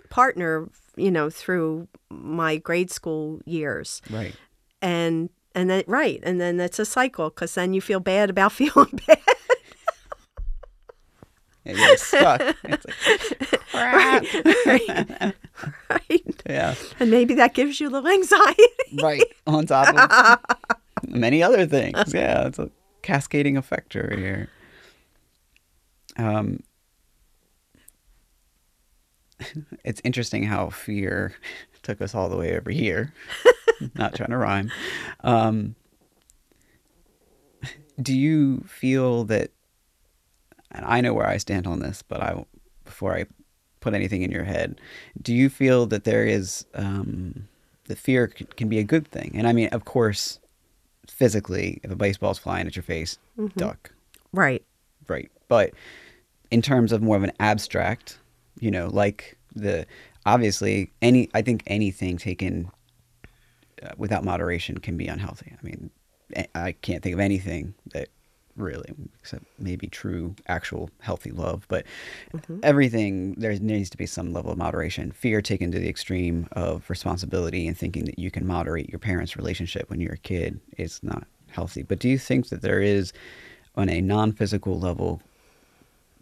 partner 0.08 0.70
you 0.96 1.11
know 1.11 1.28
through 1.28 1.88
my 2.08 2.56
grade 2.56 2.90
school 2.90 3.42
years 3.44 4.00
right 4.08 4.35
and 4.80 5.28
and 5.54 5.68
then 5.68 5.85
right 5.87 6.20
and 6.22 6.40
then 6.40 6.58
it's 6.58 6.78
a 6.78 6.87
cycle 6.87 7.28
because 7.28 7.54
then 7.54 7.74
you 7.74 7.82
feel 7.82 8.00
bad 8.00 8.30
about 8.30 8.52
feeling 8.61 8.98
bad 9.06 9.18
and 11.64 11.79
you're 11.79 11.96
stuck. 11.96 12.40
It's 12.64 12.87
like, 13.07 13.61
crap. 13.70 14.25
Right. 14.66 15.35
right. 15.90 16.42
Yeah. 16.48 16.75
And 16.98 17.11
maybe 17.11 17.35
that 17.35 17.55
gives 17.55 17.81
you 17.81 17.88
a 17.88 17.90
little 17.90 18.11
anxiety. 18.11 18.62
right. 19.01 19.22
On 19.46 19.64
top 19.66 19.94
of 19.94 21.09
many 21.09 21.42
other 21.42 21.66
things. 21.66 22.12
Yeah. 22.12 22.46
It's 22.46 22.59
a 22.59 22.70
cascading 23.03 23.57
effect 23.57 23.94
over 23.96 24.16
here. 24.16 24.48
Um, 26.16 26.62
it's 29.85 30.01
interesting 30.05 30.44
how 30.44 30.70
fear 30.70 31.35
took 31.83 32.01
us 32.01 32.14
all 32.14 32.29
the 32.29 32.37
way 32.37 32.57
over 32.57 32.70
here. 32.70 33.12
Not 33.94 34.14
trying 34.14 34.31
to 34.31 34.37
rhyme. 34.37 34.70
Um, 35.25 35.75
do 38.01 38.16
you 38.16 38.61
feel 38.66 39.25
that 39.25 39.51
and 40.72 40.85
I 40.85 41.00
know 41.00 41.14
where 41.14 41.28
I 41.28 41.37
stand 41.37 41.66
on 41.66 41.80
this, 41.80 42.02
but 42.02 42.20
I 42.20 42.44
before 42.85 43.14
I 43.14 43.26
put 43.80 43.94
anything 43.94 44.22
in 44.22 44.30
your 44.30 44.44
head, 44.44 44.80
do 45.20 45.35
you 45.35 45.48
feel 45.48 45.87
that 45.87 46.04
there 46.04 46.24
is 46.24 46.64
um, 46.74 47.48
that 47.87 47.98
fear 47.98 48.28
can, 48.28 48.46
can, 48.56 48.68
be 48.68 48.78
a 48.78 48.85
good 48.85 49.08
thing? 49.08 49.32
And 49.35 49.46
I 49.46 49.52
mean, 49.52 49.68
of 49.68 49.85
course, 49.85 50.38
physically, 51.08 51.80
if 51.82 51.90
a 51.90 51.96
baseball's 51.96 52.38
flying 52.38 52.66
at 52.66 52.76
your 52.76 52.82
face, 52.82 53.18
mm-hmm. 53.38 53.58
duck. 53.58 53.92
Right. 54.32 54.64
Right. 55.08 55.30
But 55.48 55.72
in 56.50 56.62
terms 56.62 56.92
of 56.92 57.02
more 57.02 57.16
of 57.16 57.22
an 57.22 57.32
abstract, 57.40 58.18
you 58.58 58.70
know, 58.70 58.88
like 58.88 59.37
the 59.54 59.87
obviously 60.24 60.90
any 61.02 61.28
I 61.35 61.42
think 61.42 61.62
anything 61.66 62.16
taken 62.16 62.70
uh, 63.82 63.90
without 63.96 64.24
moderation 64.24 64.78
can 64.78 64.96
be 64.96 65.08
unhealthy. 65.08 65.52
I 65.52 65.66
mean, 65.66 65.90
I 66.54 66.72
can't 66.72 67.02
think 67.02 67.14
of 67.14 67.20
anything 67.20 67.74
that 67.92 68.08
really, 68.56 68.92
except 69.20 69.44
maybe 69.58 69.86
true, 69.86 70.34
actual, 70.48 70.90
healthy 71.00 71.30
love. 71.30 71.66
But 71.68 71.84
mm-hmm. 72.34 72.60
everything, 72.62 73.34
there 73.34 73.52
needs 73.54 73.90
to 73.90 73.96
be 73.96 74.06
some 74.06 74.32
level 74.32 74.52
of 74.52 74.58
moderation. 74.58 75.12
Fear 75.12 75.42
taken 75.42 75.70
to 75.72 75.78
the 75.78 75.88
extreme 75.88 76.48
of 76.52 76.88
responsibility 76.88 77.66
and 77.66 77.76
thinking 77.76 78.04
that 78.04 78.18
you 78.18 78.30
can 78.30 78.46
moderate 78.46 78.88
your 78.90 78.98
parents' 78.98 79.36
relationship 79.36 79.88
when 79.88 80.00
you're 80.00 80.14
a 80.14 80.18
kid 80.18 80.60
is 80.76 81.00
not 81.02 81.26
healthy. 81.50 81.82
But 81.82 81.98
do 81.98 82.08
you 82.08 82.18
think 82.18 82.48
that 82.48 82.62
there 82.62 82.80
is, 82.80 83.12
on 83.76 83.88
a 83.88 84.00
non 84.00 84.32
physical 84.32 84.78
level, 84.78 85.22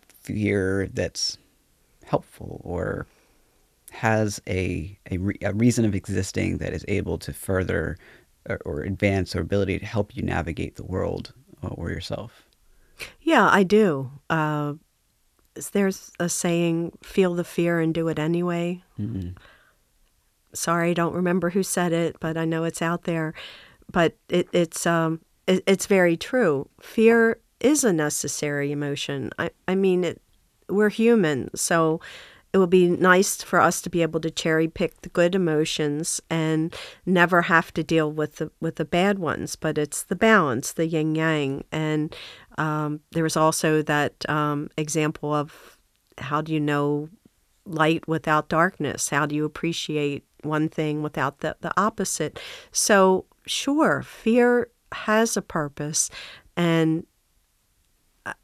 fear 0.08 0.88
that's 0.92 1.38
helpful 2.04 2.60
or 2.64 3.06
has 3.90 4.40
a, 4.46 4.96
a, 5.10 5.18
re- 5.18 5.38
a, 5.42 5.52
reason 5.52 5.84
of 5.84 5.94
existing 5.94 6.58
that 6.58 6.72
is 6.72 6.84
able 6.86 7.18
to 7.18 7.32
further 7.32 7.96
or, 8.48 8.60
or 8.64 8.80
advance 8.82 9.34
or 9.34 9.40
ability 9.40 9.78
to 9.78 9.86
help 9.86 10.16
you 10.16 10.22
navigate 10.22 10.76
the 10.76 10.84
world 10.84 11.32
or 11.62 11.90
yourself? 11.90 12.46
Yeah, 13.20 13.48
I 13.48 13.62
do. 13.62 14.10
Uh, 14.28 14.74
there's 15.72 16.10
a 16.20 16.28
saying, 16.28 16.92
feel 17.02 17.34
the 17.34 17.44
fear 17.44 17.80
and 17.80 17.94
do 17.94 18.08
it 18.08 18.18
anyway. 18.18 18.82
Mm-hmm. 18.98 19.30
Sorry, 20.52 20.90
I 20.90 20.94
don't 20.94 21.14
remember 21.14 21.50
who 21.50 21.62
said 21.62 21.92
it, 21.92 22.16
but 22.20 22.36
I 22.36 22.44
know 22.44 22.64
it's 22.64 22.82
out 22.82 23.04
there. 23.04 23.34
But 23.90 24.16
it, 24.28 24.48
it's 24.52 24.86
um, 24.86 25.20
it, 25.46 25.62
it's 25.66 25.86
very 25.86 26.16
true. 26.16 26.68
Fear 26.80 27.40
is 27.60 27.84
a 27.84 27.92
necessary 27.92 28.72
emotion. 28.72 29.30
I, 29.38 29.50
I 29.66 29.74
mean, 29.74 30.04
it, 30.04 30.22
we're 30.68 30.88
human, 30.88 31.50
so 31.54 32.00
it 32.52 32.58
would 32.58 32.70
be 32.70 32.88
nice 32.88 33.42
for 33.42 33.60
us 33.60 33.80
to 33.82 33.90
be 33.90 34.02
able 34.02 34.20
to 34.20 34.30
cherry 34.30 34.66
pick 34.66 35.02
the 35.02 35.08
good 35.08 35.34
emotions 35.34 36.20
and 36.28 36.74
never 37.06 37.42
have 37.42 37.72
to 37.74 37.84
deal 37.84 38.10
with 38.10 38.36
the 38.36 38.50
with 38.60 38.76
the 38.76 38.84
bad 38.84 39.18
ones. 39.18 39.54
But 39.56 39.78
it's 39.78 40.02
the 40.02 40.16
balance, 40.16 40.72
the 40.72 40.86
yin 40.86 41.14
yang, 41.14 41.64
and 41.70 42.14
um, 42.58 43.00
also 43.36 43.82
that 43.82 44.28
um, 44.28 44.68
example 44.76 45.32
of 45.32 45.78
how 46.18 46.40
do 46.40 46.52
you 46.52 46.60
know 46.60 47.08
light 47.64 48.06
without 48.08 48.48
darkness? 48.48 49.08
How 49.08 49.26
do 49.26 49.34
you 49.36 49.44
appreciate 49.44 50.24
one 50.42 50.68
thing 50.68 51.02
without 51.02 51.40
the, 51.40 51.56
the 51.60 51.72
opposite? 51.80 52.40
So 52.72 53.26
sure, 53.46 54.02
fear 54.02 54.70
has 54.92 55.36
a 55.36 55.42
purpose, 55.42 56.10
and 56.56 57.06
uh, 58.26 58.34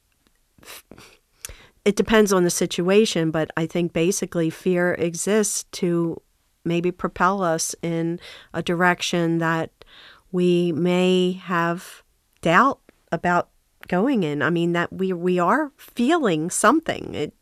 it 1.87 1.95
depends 1.95 2.33
on 2.33 2.43
the 2.43 2.51
situation, 2.51 3.31
but 3.31 3.53
I 3.57 3.65
think 3.65 3.93
basically 3.93 4.51
fear 4.51 4.95
exists 4.95 5.67
to 5.73 6.21
maybe 6.65 6.91
propel 6.91 7.45
us 7.45 7.77
in 7.81 8.19
a 8.53 8.61
direction 8.61 9.39
that 9.39 9.71
we 10.33 10.73
may 10.73 11.33
have 11.45 12.03
doubt 12.43 12.81
about 13.13 13.51
going 13.87 14.25
in. 14.25 14.43
I 14.43 14.51
mean 14.51 14.73
that 14.73 14.93
we 14.93 15.13
we 15.13 15.39
are 15.39 15.71
feeling 15.77 16.51
something. 16.51 17.15
It 17.15 17.35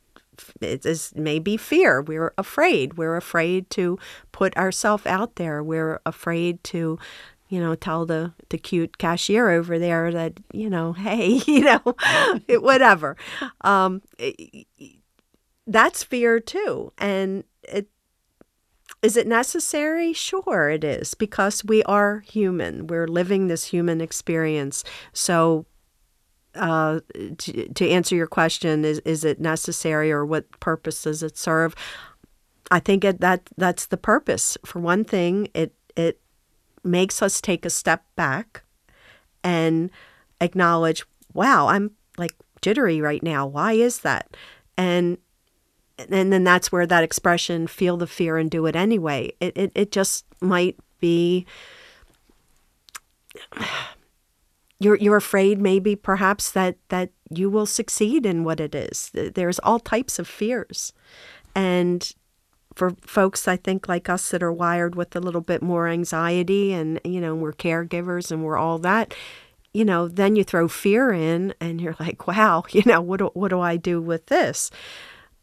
it 0.61 0.85
is 0.85 1.15
maybe 1.17 1.57
fear. 1.57 2.03
We're 2.03 2.35
afraid. 2.37 2.99
We're 2.99 3.17
afraid 3.17 3.71
to 3.71 3.99
put 4.31 4.55
ourselves 4.59 5.07
out 5.07 5.37
there. 5.37 5.63
We're 5.63 6.01
afraid 6.05 6.63
to 6.65 6.99
you 7.55 7.61
know, 7.61 7.77
tell 7.77 8.05
the, 8.05 8.33
the 8.49 8.59
cute 8.59 8.99
cashier 8.99 9.49
over 9.51 9.79
there 9.79 10.11
that, 10.11 10.33
you 10.53 10.69
know, 10.69 10.93
hey, 11.07 11.41
you 11.47 11.61
know, 11.61 11.81
whatever. 12.49 13.17
Um, 13.61 14.03
it, 14.19 14.67
that's 15.69 16.03
fear 16.03 16.41
too. 16.41 16.93
And 16.99 17.45
it, 17.63 17.89
is 19.03 19.17
it 19.17 19.29
necessary? 19.29 20.13
Sure, 20.13 20.69
it 20.69 20.83
is, 20.83 21.15
because 21.15 21.65
we 21.65 21.85
are 21.85 22.21
human. 22.27 22.89
We're 22.89 23.07
living 23.07 23.47
this 23.47 23.67
human 23.67 24.01
experience. 24.01 24.83
So, 25.13 25.67
uh, 26.57 27.01
to, 27.39 27.69
to 27.69 27.89
answer 27.89 28.17
your 28.17 28.27
question, 28.27 28.85
is, 28.85 28.99
is 29.01 29.25
it 29.25 29.41
necessary 29.41 30.11
or 30.11 30.25
what 30.25 30.51
purpose 30.59 31.03
does 31.03 31.23
it 31.23 31.37
serve? 31.39 31.77
I 32.71 32.81
think 32.81 33.05
it, 33.05 33.21
that 33.21 33.49
that's 33.57 33.87
the 33.87 33.97
purpose. 33.97 34.57
For 34.65 34.81
one 34.81 35.05
thing, 35.05 35.49
it 35.55 35.75
it 35.97 36.21
makes 36.85 37.23
us 37.23 37.41
take 37.41 37.65
a 37.65 37.71
step 37.71 38.05
back 38.17 38.63
and 39.43 39.91
acknowledge, 40.41 41.05
wow, 41.33 41.69
I'm 41.69 41.93
like 42.19 42.35
jittery 42.63 43.01
right 43.01 43.23
now. 43.23 43.47
Why 43.47 43.73
is 43.73 44.01
that? 44.01 44.37
And 44.77 45.19
and 46.11 46.33
then 46.33 46.43
that's 46.43 46.73
where 46.73 46.87
that 46.87 47.05
expression 47.05 47.67
feel 47.69 47.97
the 47.97 48.07
fear 48.07 48.37
and 48.37 48.51
do 48.51 48.67
it 48.67 48.75
anyway. 48.75 49.33
It 49.41 49.57
it, 49.57 49.73
it 49.75 49.93
just 49.93 50.25
might 50.41 50.77
be 51.01 51.47
you're 54.81 54.97
you're 54.97 55.17
afraid 55.17 55.61
maybe 55.61 55.95
perhaps 55.95 56.51
that 56.53 56.77
that 56.89 57.11
you 57.31 57.49
will 57.51 57.67
succeed 57.67 58.27
in 58.27 58.45
what 58.45 58.61
it 58.61 58.75
is. 58.75 59.11
There's 59.13 59.59
all 59.61 59.79
types 59.81 60.19
of 60.19 60.29
fears. 60.29 60.93
And 61.55 62.13
for 62.75 62.91
folks 63.03 63.47
I 63.47 63.57
think 63.57 63.89
like 63.89 64.09
us 64.09 64.31
that 64.31 64.43
are 64.43 64.53
wired 64.53 64.95
with 64.95 65.15
a 65.15 65.21
little 65.21 65.41
bit 65.41 65.63
more 65.63 65.89
anxiety 65.89 66.73
and 66.73 67.01
you 67.05 67.21
know 67.21 67.35
we're 67.35 67.53
caregivers 67.53 68.31
and 68.31 68.45
we're 68.45 68.57
all 68.57 68.79
that 68.81 69.15
you 69.73 69.85
know 69.85 70.09
then 70.09 70.37
you 70.37 70.45
throw 70.45 70.69
fear 70.69 71.13
in 71.13 71.55
and 71.61 71.81
you're 71.81 71.97
like 72.01 72.27
wow 72.27 72.65
you 72.71 72.83
know 72.87 73.01
what 73.01 73.19
do, 73.19 73.31
what 73.35 73.49
do 73.49 73.61
I 73.61 73.77
do 73.77 74.01
with 74.01 74.27
this 74.27 74.71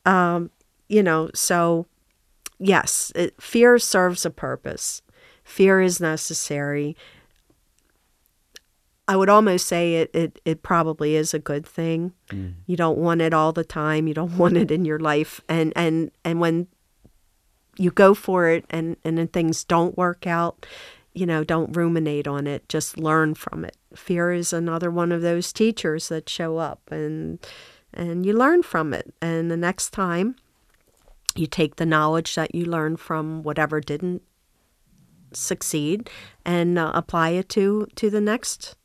um, 0.05 0.51
you 0.89 1.03
know 1.03 1.29
so 1.33 1.85
yes 2.59 3.11
it, 3.15 3.41
fear 3.41 3.79
serves 3.79 4.25
a 4.25 4.29
purpose 4.29 5.01
fear 5.43 5.81
is 5.81 5.99
necessary 5.99 6.95
I 9.07 9.17
would 9.17 9.27
almost 9.27 9.67
say 9.67 9.95
it, 9.95 10.11
it, 10.13 10.39
it 10.45 10.63
probably 10.63 11.15
is 11.15 11.33
a 11.33 11.39
good 11.39 11.65
thing. 11.65 12.13
Mm. 12.29 12.53
You 12.65 12.77
don't 12.77 12.97
want 12.97 13.21
it 13.21 13.33
all 13.33 13.51
the 13.51 13.65
time. 13.65 14.07
You 14.07 14.13
don't 14.13 14.37
want 14.37 14.55
it 14.55 14.71
in 14.71 14.85
your 14.85 14.99
life. 14.99 15.41
And 15.49 15.73
and 15.75 16.11
and 16.23 16.39
when 16.39 16.67
you 17.77 17.91
go 17.91 18.13
for 18.13 18.47
it 18.47 18.65
and 18.69 18.97
and 19.03 19.17
then 19.17 19.27
things 19.27 19.63
don't 19.63 19.97
work 19.97 20.27
out 20.27 20.65
you 21.13 21.25
know 21.25 21.43
don't 21.43 21.75
ruminate 21.75 22.27
on 22.27 22.47
it 22.47 22.67
just 22.69 22.97
learn 22.97 23.33
from 23.33 23.65
it. 23.65 23.75
Fear 23.95 24.33
is 24.33 24.53
another 24.53 24.89
one 24.89 25.11
of 25.11 25.21
those 25.21 25.51
teachers 25.51 26.09
that 26.09 26.29
show 26.29 26.57
up 26.57 26.81
and 26.91 27.39
and 27.93 28.25
you 28.25 28.33
learn 28.33 28.63
from 28.63 28.93
it. 28.93 29.13
And 29.21 29.51
the 29.51 29.57
next 29.57 29.89
time 29.89 30.35
you 31.35 31.47
take 31.47 31.75
the 31.75 31.85
knowledge 31.85 32.35
that 32.35 32.55
you 32.55 32.65
learned 32.65 32.99
from 32.99 33.43
whatever 33.43 33.79
didn't 33.81 34.21
succeed 35.33 36.09
and 36.45 36.77
uh, 36.77 36.91
apply 36.93 37.29
it 37.29 37.49
to 37.49 37.87
to 37.95 38.09
the 38.09 38.21
next 38.21 38.75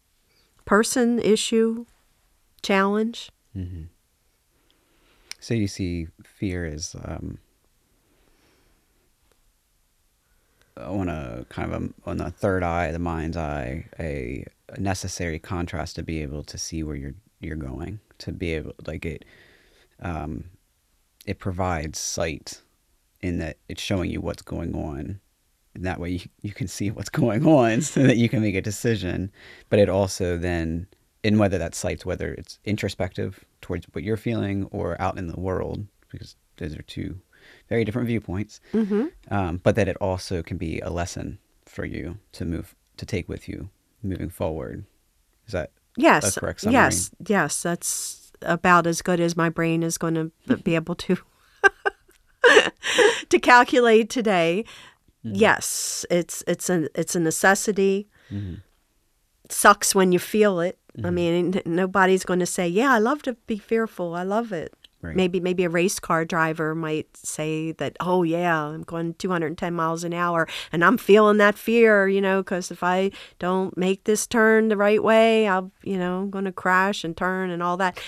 person 0.64 1.18
issue 1.18 1.86
challenge. 2.62 3.30
Mm-hmm. 3.56 3.84
so 5.40 5.54
you 5.54 5.66
see 5.66 6.08
fear 6.22 6.66
as 6.66 6.94
um, 7.02 7.38
on 10.78 11.08
a 11.08 11.44
kind 11.48 11.72
of 11.72 11.82
a, 11.82 12.10
on 12.10 12.16
the 12.18 12.30
third 12.30 12.62
eye, 12.62 12.92
the 12.92 12.98
mind's 12.98 13.36
eye, 13.36 13.86
a, 13.98 14.44
a, 14.68 14.80
necessary 14.80 15.38
contrast 15.38 15.96
to 15.96 16.02
be 16.02 16.22
able 16.22 16.42
to 16.44 16.58
see 16.58 16.82
where 16.82 16.96
you're 16.96 17.14
you're 17.40 17.56
going. 17.56 18.00
To 18.18 18.32
be 18.32 18.54
able, 18.54 18.72
like 18.86 19.04
it, 19.04 19.24
um, 20.00 20.44
it 21.26 21.38
provides 21.38 21.98
sight 21.98 22.62
in 23.20 23.38
that 23.38 23.58
it's 23.68 23.82
showing 23.82 24.10
you 24.10 24.20
what's 24.20 24.42
going 24.42 24.74
on. 24.74 25.20
And 25.74 25.84
that 25.84 26.00
way 26.00 26.10
you, 26.12 26.20
you 26.40 26.52
can 26.52 26.68
see 26.68 26.90
what's 26.90 27.10
going 27.22 27.46
on 27.46 27.82
so 27.82 28.02
that 28.04 28.16
you 28.16 28.28
can 28.28 28.40
make 28.40 28.54
a 28.54 28.62
decision. 28.62 29.30
But 29.68 29.78
it 29.78 29.88
also 29.88 30.38
then, 30.38 30.86
in 31.22 31.38
whether 31.38 31.58
that 31.58 31.74
sight's 31.74 32.06
whether 32.06 32.32
it's 32.32 32.58
introspective 32.64 33.44
towards 33.60 33.86
what 33.92 34.04
you're 34.04 34.16
feeling 34.16 34.64
or 34.70 35.00
out 35.00 35.18
in 35.18 35.26
the 35.26 35.40
world, 35.40 35.86
because 36.10 36.36
those 36.56 36.74
are 36.76 36.82
two 36.82 37.20
very 37.68 37.84
different 37.84 38.06
viewpoints, 38.08 38.60
mm-hmm. 38.72 39.06
um, 39.30 39.60
but 39.62 39.74
that 39.76 39.88
it 39.88 39.96
also 40.00 40.42
can 40.42 40.56
be 40.56 40.80
a 40.80 40.90
lesson 40.90 41.38
for 41.64 41.84
you 41.84 42.18
to 42.32 42.44
move 42.44 42.74
to 42.96 43.06
take 43.06 43.28
with 43.28 43.48
you 43.48 43.70
moving 44.02 44.30
forward. 44.30 44.84
Is 45.46 45.52
that 45.52 45.70
yes, 45.96 46.38
correct 46.38 46.60
summary? 46.60 46.74
Yes, 46.74 47.10
yes, 47.26 47.62
that's 47.62 48.32
about 48.42 48.86
as 48.86 49.02
good 49.02 49.20
as 49.20 49.36
my 49.36 49.48
brain 49.48 49.82
is 49.82 49.98
going 49.98 50.14
to 50.14 50.56
be 50.58 50.74
able 50.74 50.94
to 50.94 51.16
to 53.28 53.38
calculate 53.38 54.10
today. 54.10 54.64
Mm-hmm. 55.24 55.36
Yes, 55.36 56.06
it's 56.10 56.44
it's 56.46 56.70
a 56.70 56.88
it's 56.98 57.16
a 57.16 57.20
necessity. 57.20 58.08
Mm-hmm. 58.32 58.54
sucks 59.48 59.94
when 59.94 60.10
you 60.10 60.18
feel 60.18 60.58
it. 60.58 60.78
I 60.98 61.02
mm-hmm. 61.02 61.14
mean, 61.14 61.62
nobody's 61.64 62.24
going 62.24 62.40
to 62.40 62.46
say, 62.46 62.66
"Yeah, 62.66 62.92
I 62.92 62.98
love 62.98 63.22
to 63.22 63.34
be 63.46 63.58
fearful. 63.58 64.14
I 64.14 64.22
love 64.22 64.52
it." 64.52 64.74
Right. 65.02 65.14
Maybe 65.14 65.40
maybe 65.40 65.64
a 65.64 65.68
race 65.68 66.00
car 66.00 66.24
driver 66.24 66.74
might 66.74 67.14
say 67.16 67.72
that, 67.72 67.96
oh 68.00 68.22
yeah, 68.22 68.64
I'm 68.64 68.82
going 68.82 69.14
210 69.14 69.74
miles 69.74 70.04
an 70.04 70.14
hour 70.14 70.48
and 70.72 70.84
I'm 70.84 70.96
feeling 70.96 71.36
that 71.36 71.58
fear, 71.58 72.08
you 72.08 72.20
know, 72.20 72.42
because 72.42 72.70
if 72.70 72.82
I 72.82 73.10
don't 73.38 73.76
make 73.76 74.04
this 74.04 74.26
turn 74.26 74.68
the 74.68 74.76
right 74.76 75.02
way, 75.02 75.46
I'll, 75.46 75.70
you 75.82 75.98
know, 75.98 76.20
I'm 76.20 76.30
going 76.30 76.46
to 76.46 76.52
crash 76.52 77.04
and 77.04 77.16
turn 77.16 77.50
and 77.50 77.62
all 77.62 77.76
that. 77.76 78.00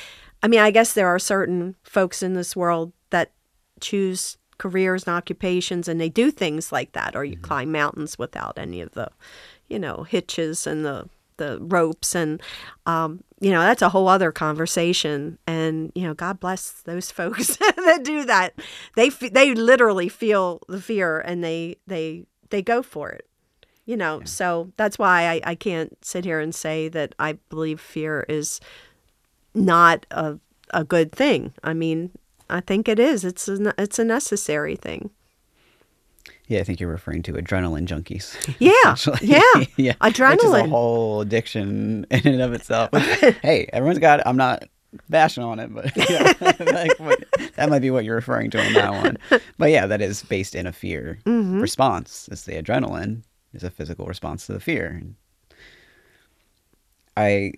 I 0.43 0.49
mean, 0.49 0.61
I 0.61 0.71
guess 0.71 0.95
there 0.95 1.09
are 1.09 1.19
certain 1.19 1.77
folks 1.83 2.23
in 2.23 2.33
this 2.35 2.57
world 2.57 2.93
that 3.11 3.33
choose 3.81 4.39
careers 4.57 5.05
and 5.05 5.15
occupations 5.15 5.89
and 5.89 6.01
they 6.01 6.09
do 6.09 6.31
things 6.31 6.73
like 6.73 6.93
that, 6.93 7.15
or 7.15 7.25
you 7.25 7.35
mm-hmm. 7.35 7.45
climb 7.45 7.73
mountains 7.73 8.19
without 8.19 8.59
any 8.59 8.81
of 8.81 8.93
the, 8.93 9.11
you 9.69 9.79
know, 9.79 10.05
hitches 10.05 10.67
and 10.67 10.85
the 10.85 11.09
the 11.39 11.59
ropes 11.63 12.15
and 12.15 12.41
um, 12.87 13.25
you 13.41 13.51
know 13.51 13.61
that's 13.61 13.83
a 13.83 13.89
whole 13.89 14.09
other 14.09 14.33
conversation 14.33 15.39
and 15.47 15.93
you 15.95 16.03
know 16.03 16.15
god 16.15 16.39
bless 16.41 16.71
those 16.83 17.11
folks 17.19 17.57
that 17.57 18.01
do 18.05 18.25
that 18.25 18.55
they 18.97 19.09
they 19.09 19.55
literally 19.55 20.09
feel 20.09 20.61
the 20.69 20.81
fear 20.81 21.21
and 21.21 21.43
they 21.43 21.77
they 21.87 22.27
they 22.51 22.63
go 22.63 22.83
for 22.83 23.11
it 23.11 23.27
You 23.87 23.97
know, 23.97 24.21
so 24.25 24.73
that's 24.77 24.99
why 24.99 25.29
I, 25.29 25.53
I 25.53 25.55
can't 25.57 25.97
sit 26.05 26.25
here 26.25 26.41
and 26.41 26.55
say 26.55 26.89
that 26.91 27.15
I 27.19 27.39
believe 27.49 27.81
fear 27.81 28.27
is 28.29 28.61
not 29.55 30.07
a 30.11 30.39
a 30.75 30.85
good 30.85 31.13
thing. 31.13 31.55
I 31.65 31.73
mean, 31.75 32.11
I 32.51 32.61
think 32.61 32.89
it 32.89 32.99
is. 32.99 33.25
It's 33.25 33.49
a, 33.49 33.75
it's 33.79 33.99
a 33.99 34.05
necessary 34.05 34.77
thing. 34.77 35.11
Yeah, 36.49 36.61
I 36.61 36.65
think 36.65 36.81
you're 36.81 36.91
referring 36.91 37.23
to 37.25 37.35
adrenaline 37.35 37.87
junkies. 37.87 38.35
Yeah, 38.59 38.97
yeah. 39.23 39.65
yeah. 39.77 39.93
Which 40.01 40.15
is 40.15 40.21
a 40.21 40.25
Adrenaline. 40.25 40.69
whole 40.71 41.21
addiction 41.21 42.07
in 42.11 42.27
and 42.27 42.41
of 42.43 42.53
itself. 42.55 42.91
hey, 43.43 43.69
everyone's 43.73 43.99
got 43.99 44.21
it. 44.21 44.27
I'm 44.27 44.37
not 44.39 44.65
bashing 45.11 45.45
on 45.45 45.59
it, 45.61 45.73
but 45.75 45.95
yeah, 45.97 46.33
like 46.41 46.99
what, 46.99 47.23
that 47.57 47.69
might 47.69 47.81
be 47.83 47.91
what 47.91 48.05
you're 48.05 48.15
referring 48.15 48.51
to 48.53 48.59
on 48.65 48.73
that 48.73 48.91
one. 48.91 49.19
But 49.59 49.71
yeah, 49.71 49.87
that 49.87 50.01
is 50.01 50.23
based 50.23 50.55
in 50.55 50.67
a 50.67 50.73
fear 50.73 51.19
Mm-hmm. 51.27 51.61
response. 51.61 52.29
It's 52.33 52.45
the 52.45 52.61
adrenaline 52.61 53.23
is 53.53 53.63
a 53.63 53.71
physical 53.71 54.07
response 54.07 54.47
to 54.47 54.55
the 54.55 54.61
fear. 54.61 55.03
I 57.17 57.53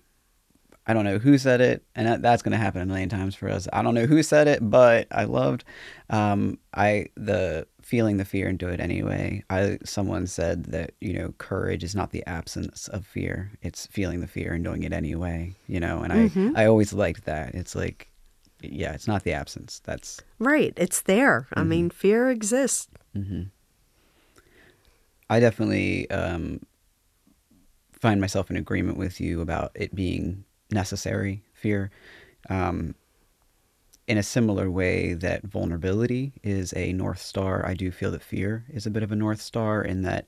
I 0.86 0.92
don't 0.94 1.04
know 1.04 1.18
who 1.18 1.38
said 1.38 1.60
it, 1.60 1.84
and 1.94 2.08
that, 2.08 2.22
that's 2.22 2.42
going 2.42 2.52
to 2.52 2.58
happen 2.58 2.80
a 2.82 2.86
million 2.86 3.08
times 3.08 3.36
for 3.36 3.48
us. 3.48 3.68
I 3.72 3.82
don't 3.82 3.94
know 3.94 4.06
who 4.06 4.22
said 4.24 4.48
it, 4.48 4.58
but 4.68 5.06
I 5.12 5.24
loved 5.24 5.62
um, 6.08 6.58
I 6.74 7.06
the 7.16 7.66
feeling 7.90 8.18
the 8.18 8.24
fear 8.24 8.46
and 8.46 8.56
do 8.56 8.68
it 8.68 8.78
anyway. 8.78 9.42
I 9.50 9.78
someone 9.84 10.28
said 10.28 10.66
that 10.66 10.92
you 11.00 11.12
know 11.12 11.34
courage 11.38 11.82
is 11.82 11.96
not 11.96 12.12
the 12.12 12.24
absence 12.24 12.86
of 12.86 13.04
fear; 13.04 13.50
it's 13.62 13.86
feeling 13.88 14.20
the 14.20 14.28
fear 14.28 14.52
and 14.52 14.62
doing 14.62 14.84
it 14.84 14.92
anyway. 14.92 15.56
You 15.66 15.80
know, 15.80 16.02
and 16.02 16.12
I 16.12 16.30
I 16.54 16.66
always 16.66 16.92
liked 16.92 17.24
that. 17.24 17.54
It's 17.56 17.74
like, 17.74 18.08
yeah, 18.62 18.92
it's 18.92 19.08
not 19.08 19.24
the 19.24 19.32
absence. 19.32 19.80
That's 19.84 20.20
Right. 20.38 20.72
It's 20.76 21.02
there. 21.02 21.48
I 21.54 21.64
mean, 21.64 21.90
fear 21.90 22.30
exists. 22.30 22.86
I 25.28 25.40
definitely 25.40 26.08
um, 26.10 26.60
find 27.92 28.20
myself 28.20 28.50
in 28.50 28.56
agreement 28.56 28.98
with 28.98 29.20
you 29.20 29.40
about 29.40 29.72
it 29.74 29.94
being 29.94 30.44
necessary 30.70 31.42
fear. 31.54 31.90
Um, 32.48 32.94
in 34.10 34.18
a 34.18 34.24
similar 34.24 34.68
way 34.68 35.14
that 35.14 35.44
vulnerability 35.44 36.32
is 36.42 36.74
a 36.74 36.92
north 36.92 37.22
star, 37.22 37.64
I 37.64 37.74
do 37.74 37.92
feel 37.92 38.10
that 38.10 38.24
fear 38.24 38.64
is 38.68 38.84
a 38.84 38.90
bit 38.90 39.04
of 39.04 39.12
a 39.12 39.16
north 39.16 39.40
star. 39.40 39.82
In 39.82 40.02
that, 40.02 40.26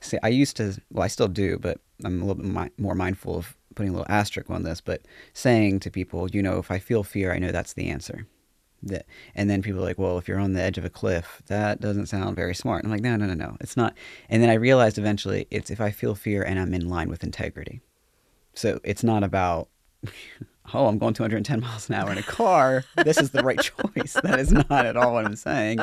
see, 0.00 0.18
I 0.22 0.28
used 0.28 0.58
to, 0.58 0.78
well, 0.92 1.04
I 1.04 1.08
still 1.08 1.26
do, 1.26 1.58
but 1.58 1.80
I'm 2.04 2.20
a 2.20 2.26
little 2.26 2.42
bit 2.42 2.52
mi- 2.52 2.84
more 2.84 2.94
mindful 2.94 3.38
of 3.38 3.56
putting 3.74 3.88
a 3.88 3.96
little 3.96 4.12
asterisk 4.12 4.50
on 4.50 4.64
this. 4.64 4.82
But 4.82 5.00
saying 5.32 5.80
to 5.80 5.90
people, 5.90 6.30
you 6.30 6.42
know, 6.42 6.58
if 6.58 6.70
I 6.70 6.78
feel 6.78 7.02
fear, 7.02 7.32
I 7.32 7.38
know 7.38 7.52
that's 7.52 7.72
the 7.72 7.88
answer. 7.88 8.26
That, 8.82 9.06
and 9.34 9.48
then 9.48 9.62
people 9.62 9.80
are 9.80 9.86
like, 9.86 9.98
well, 9.98 10.18
if 10.18 10.28
you're 10.28 10.38
on 10.38 10.52
the 10.52 10.60
edge 10.60 10.76
of 10.76 10.84
a 10.84 10.90
cliff, 10.90 11.40
that 11.46 11.80
doesn't 11.80 12.06
sound 12.06 12.36
very 12.36 12.54
smart. 12.54 12.84
I'm 12.84 12.90
like, 12.90 13.00
no, 13.00 13.16
no, 13.16 13.24
no, 13.24 13.32
no, 13.32 13.56
it's 13.62 13.78
not. 13.78 13.96
And 14.28 14.42
then 14.42 14.50
I 14.50 14.54
realized 14.54 14.98
eventually 14.98 15.46
it's 15.50 15.70
if 15.70 15.80
I 15.80 15.90
feel 15.90 16.14
fear 16.14 16.42
and 16.42 16.58
I'm 16.58 16.74
in 16.74 16.90
line 16.90 17.08
with 17.08 17.24
integrity. 17.24 17.80
So 18.52 18.78
it's 18.84 19.02
not 19.02 19.24
about, 19.24 19.70
oh, 20.74 20.86
I'm 20.86 20.98
going 20.98 21.14
210 21.14 21.60
miles 21.60 21.88
an 21.88 21.94
hour 21.94 22.10
in 22.12 22.18
a 22.18 22.22
car. 22.22 22.84
This 23.04 23.18
is 23.18 23.30
the 23.30 23.42
right 23.42 23.60
choice. 23.94 24.14
That 24.22 24.38
is 24.38 24.52
not 24.52 24.70
at 24.70 24.96
all 24.96 25.14
what 25.14 25.24
I'm 25.26 25.36
saying. 25.36 25.78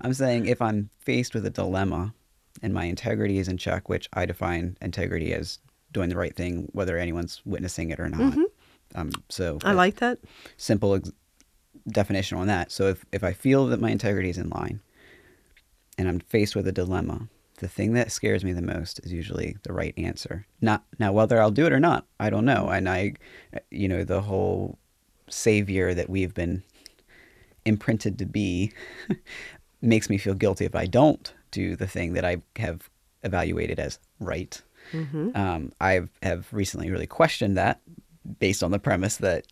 I'm 0.00 0.14
saying 0.14 0.46
if 0.46 0.60
I'm 0.62 0.90
faced 0.98 1.34
with 1.34 1.44
a 1.46 1.50
dilemma 1.50 2.14
and 2.62 2.72
my 2.72 2.84
integrity 2.84 3.38
is 3.38 3.48
in 3.48 3.56
check, 3.58 3.88
which 3.88 4.08
I 4.12 4.26
define 4.26 4.76
integrity 4.80 5.32
as 5.34 5.58
doing 5.92 6.08
the 6.08 6.16
right 6.16 6.34
thing, 6.34 6.68
whether 6.72 6.98
anyone's 6.98 7.40
witnessing 7.44 7.90
it 7.90 8.00
or 8.00 8.08
not. 8.08 8.36
Um, 8.94 9.10
so 9.28 9.58
I 9.64 9.72
like 9.72 9.96
that. 9.96 10.18
simple 10.56 10.94
ex- 10.94 11.10
definition 11.88 12.38
on 12.38 12.46
that. 12.46 12.70
So 12.72 12.88
if, 12.88 13.04
if 13.12 13.24
I 13.24 13.32
feel 13.32 13.66
that 13.66 13.80
my 13.80 13.90
integrity 13.90 14.30
is 14.30 14.38
in 14.38 14.48
line 14.50 14.80
and 15.98 16.08
I'm 16.08 16.20
faced 16.20 16.54
with 16.56 16.66
a 16.66 16.72
dilemma, 16.72 17.28
the 17.58 17.68
thing 17.68 17.92
that 17.94 18.12
scares 18.12 18.44
me 18.44 18.52
the 18.52 18.62
most 18.62 19.00
is 19.04 19.12
usually 19.12 19.56
the 19.62 19.72
right 19.72 19.94
answer. 19.96 20.46
Not 20.60 20.84
now 20.98 21.12
whether 21.12 21.40
I'll 21.40 21.50
do 21.50 21.66
it 21.66 21.72
or 21.72 21.80
not, 21.80 22.06
I 22.18 22.30
don't 22.30 22.44
know. 22.44 22.68
And 22.68 22.88
I 22.88 23.14
you 23.70 23.88
know, 23.88 24.04
the 24.04 24.22
whole 24.22 24.78
savior 25.28 25.94
that 25.94 26.10
we've 26.10 26.34
been 26.34 26.62
imprinted 27.64 28.18
to 28.18 28.26
be 28.26 28.72
makes 29.80 30.10
me 30.10 30.18
feel 30.18 30.34
guilty 30.34 30.64
if 30.64 30.74
I 30.74 30.86
don't 30.86 31.32
do 31.50 31.76
the 31.76 31.86
thing 31.86 32.14
that 32.14 32.24
I 32.24 32.42
have 32.56 32.90
evaluated 33.22 33.78
as 33.78 33.98
right. 34.20 34.60
Um, 35.36 35.72
I 35.80 36.02
have 36.22 36.52
recently 36.52 36.90
really 36.90 37.06
questioned 37.06 37.56
that 37.56 37.80
based 38.38 38.62
on 38.62 38.70
the 38.70 38.78
premise 38.78 39.16
that 39.18 39.46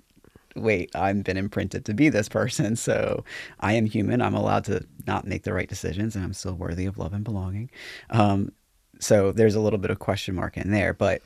wait, 0.57 0.95
I've 0.95 1.25
been 1.25 1.37
imprinted 1.37 1.85
to 1.87 1.95
be 1.95 2.09
this 2.09 2.29
person, 2.29 2.77
so 2.77 3.25
I 3.61 3.75
am 3.75 3.87
human. 3.87 4.21
I'm 4.21 4.35
allowed 4.35 4.65
to 4.65 4.87
not 5.07 5.27
make 5.27 5.45
the 5.45 5.53
right 5.53 5.69
decisions, 5.69 6.15
and 6.15 6.25
I'm 6.25 6.33
still 6.33 6.55
worthy 6.55 6.87
of 6.87 6.99
love 6.99 7.13
and 7.13 7.25
belonging. 7.25 7.71
Um, 8.11 8.53
so 9.01 9.33
there's 9.33 9.55
a 9.55 9.61
little 9.61 9.79
bit 9.79 9.91
of 9.91 9.99
question 9.99 10.35
mark 10.35 10.57
in 10.57 10.71
there. 10.71 10.95
But 10.95 11.23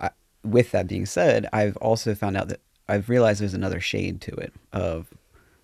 I, 0.00 0.10
with 0.42 0.72
that 0.72 0.86
being 0.86 1.06
said, 1.06 1.48
I've 1.52 1.76
also 1.78 2.14
found 2.14 2.36
out 2.36 2.48
that 2.48 2.60
I've 2.88 3.08
realized 3.08 3.40
there's 3.40 3.54
another 3.54 3.80
shade 3.80 4.20
to 4.22 4.32
it 4.32 4.52
of 4.72 5.08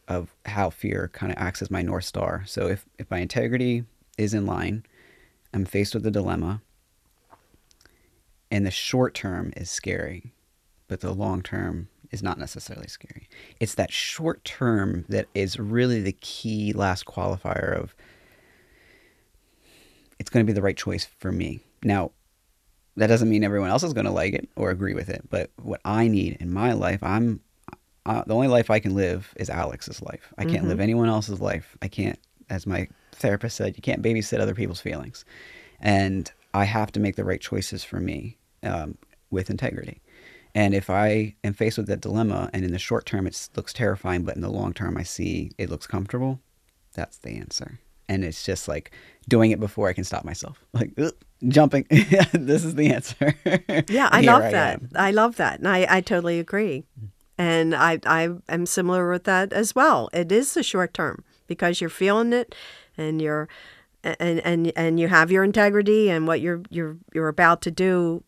of 0.08 0.34
how 0.44 0.70
fear 0.70 1.08
kind 1.12 1.30
of 1.30 1.38
acts 1.38 1.62
as 1.62 1.70
my 1.70 1.82
north 1.82 2.04
star. 2.04 2.42
So 2.46 2.66
if 2.66 2.84
if 2.98 3.10
my 3.10 3.18
integrity 3.18 3.84
is 4.18 4.34
in 4.34 4.46
line, 4.46 4.84
I'm 5.52 5.64
faced 5.64 5.94
with 5.94 6.06
a 6.06 6.10
dilemma, 6.10 6.62
and 8.50 8.64
the 8.66 8.70
short 8.70 9.14
term 9.14 9.52
is 9.56 9.70
scary, 9.70 10.32
but 10.88 11.00
the 11.00 11.12
long 11.12 11.42
term 11.42 11.88
is 12.10 12.22
not 12.22 12.38
necessarily 12.38 12.88
scary. 12.88 13.28
It's 13.60 13.74
that 13.74 13.92
short 13.92 14.44
term 14.44 15.04
that 15.08 15.26
is 15.34 15.58
really 15.58 16.00
the 16.00 16.12
key 16.12 16.72
last 16.72 17.04
qualifier 17.06 17.76
of 17.76 17.94
it's 20.18 20.30
going 20.30 20.44
to 20.44 20.50
be 20.50 20.54
the 20.54 20.62
right 20.62 20.76
choice 20.76 21.06
for 21.18 21.32
me. 21.32 21.60
Now, 21.82 22.10
that 22.96 23.06
doesn't 23.06 23.30
mean 23.30 23.44
everyone 23.44 23.70
else 23.70 23.82
is 23.82 23.94
going 23.94 24.06
to 24.06 24.12
like 24.12 24.34
it 24.34 24.48
or 24.56 24.70
agree 24.70 24.94
with 24.94 25.08
it, 25.08 25.22
but 25.30 25.50
what 25.62 25.80
I 25.84 26.08
need 26.08 26.36
in 26.40 26.52
my 26.52 26.72
life, 26.72 27.02
I'm 27.02 27.40
uh, 28.06 28.24
the 28.26 28.34
only 28.34 28.48
life 28.48 28.70
I 28.70 28.80
can 28.80 28.94
live 28.94 29.32
is 29.36 29.48
Alex's 29.48 30.02
life. 30.02 30.32
I 30.38 30.44
can't 30.44 30.66
live 30.66 30.80
anyone 30.80 31.08
else's 31.08 31.40
life. 31.40 31.76
I 31.82 31.88
can't, 31.88 32.18
as 32.48 32.66
my 32.66 32.88
therapist 33.12 33.56
said, 33.56 33.76
you 33.76 33.82
can't 33.82 34.02
babysit 34.02 34.40
other 34.40 34.54
people's 34.54 34.80
feelings, 34.80 35.24
and 35.80 36.30
I 36.52 36.64
have 36.64 36.90
to 36.92 37.00
make 37.00 37.16
the 37.16 37.24
right 37.24 37.40
choices 37.40 37.84
for 37.84 38.00
me 38.00 38.38
um, 38.62 38.98
with 39.30 39.50
integrity. 39.50 40.00
And 40.54 40.74
if 40.74 40.90
I 40.90 41.36
am 41.44 41.52
faced 41.52 41.78
with 41.78 41.86
that 41.86 42.00
dilemma, 42.00 42.50
and 42.52 42.64
in 42.64 42.72
the 42.72 42.78
short 42.78 43.06
term 43.06 43.26
it 43.26 43.48
looks 43.56 43.72
terrifying, 43.72 44.22
but 44.24 44.36
in 44.36 44.42
the 44.42 44.50
long 44.50 44.72
term 44.72 44.96
I 44.96 45.02
see 45.02 45.52
it 45.58 45.70
looks 45.70 45.86
comfortable, 45.86 46.40
that's 46.94 47.18
the 47.18 47.38
answer. 47.38 47.78
And 48.08 48.24
it's 48.24 48.44
just 48.44 48.66
like 48.66 48.90
doing 49.28 49.52
it 49.52 49.60
before 49.60 49.88
I 49.88 49.92
can 49.92 50.04
stop 50.04 50.24
myself, 50.24 50.64
like 50.72 50.92
"Ugh," 50.98 51.12
jumping. 51.46 51.86
this 52.32 52.64
is 52.64 52.74
the 52.74 52.92
answer. 52.92 53.34
Yeah, 53.88 54.08
I 54.12 54.20
love 54.22 54.42
I 54.42 54.50
that. 54.50 54.74
am. 54.80 54.90
I 54.96 55.10
love 55.10 55.36
that. 55.36 55.60
And 55.60 55.68
I, 55.68 55.86
I 55.88 56.00
totally 56.00 56.40
agree. 56.40 56.84
And 57.38 57.74
I, 57.74 57.98
I 58.04 58.28
am 58.50 58.66
similar 58.66 59.10
with 59.10 59.24
that 59.24 59.52
as 59.52 59.74
well. 59.74 60.10
It 60.12 60.30
is 60.30 60.52
the 60.52 60.62
short 60.62 60.92
term 60.92 61.24
because 61.46 61.80
you're 61.80 61.88
feeling 61.88 62.34
it 62.34 62.54
and 62.98 63.22
you're 63.22 63.48
and 64.04 64.40
and 64.40 64.72
and 64.76 65.00
you 65.00 65.08
have 65.08 65.30
your 65.30 65.44
integrity 65.44 66.10
and 66.10 66.26
what 66.26 66.40
you're 66.40 66.62
you're 66.70 66.96
you're 67.12 67.28
about 67.28 67.62
to 67.62 67.70
do 67.70 68.22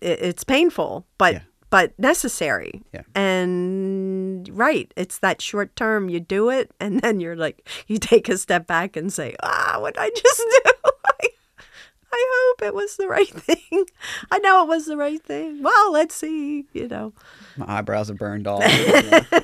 it's 0.00 0.44
painful 0.44 1.06
but 1.18 1.34
Yeah. 1.34 1.40
but 1.70 1.98
necessary 1.98 2.82
Yeah. 2.92 3.02
and 3.14 4.48
right 4.52 4.92
it's 4.96 5.18
that 5.18 5.40
short 5.42 5.74
term 5.76 6.08
you 6.08 6.20
do 6.20 6.50
it 6.50 6.70
and 6.80 7.00
then 7.02 7.20
you're 7.20 7.36
like 7.36 7.68
you 7.86 7.98
take 7.98 8.28
a 8.28 8.38
step 8.38 8.66
back 8.66 8.96
and 8.96 9.12
say 9.12 9.34
ah 9.42 9.76
what 9.80 9.94
did 9.94 10.00
i 10.02 10.10
just 10.10 10.42
do 10.64 10.72
I, 10.84 11.28
I 12.12 12.26
hope 12.34 12.62
it 12.62 12.74
was 12.74 12.96
the 12.96 13.08
right 13.08 13.28
thing 13.28 13.84
i 14.30 14.38
know 14.38 14.62
it 14.62 14.68
was 14.68 14.86
the 14.86 14.96
right 14.96 15.22
thing 15.22 15.62
well 15.62 15.92
let's 15.92 16.14
see 16.14 16.66
you 16.72 16.88
know 16.88 17.12
My 17.56 17.78
eyebrows 17.78 18.10
are 18.10 18.14
burned 18.14 18.46
off. 18.46 18.62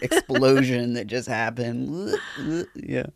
explosion 0.02 0.92
that 0.94 1.06
just 1.06 1.28
happened. 1.28 2.14
yeah. 2.74 3.06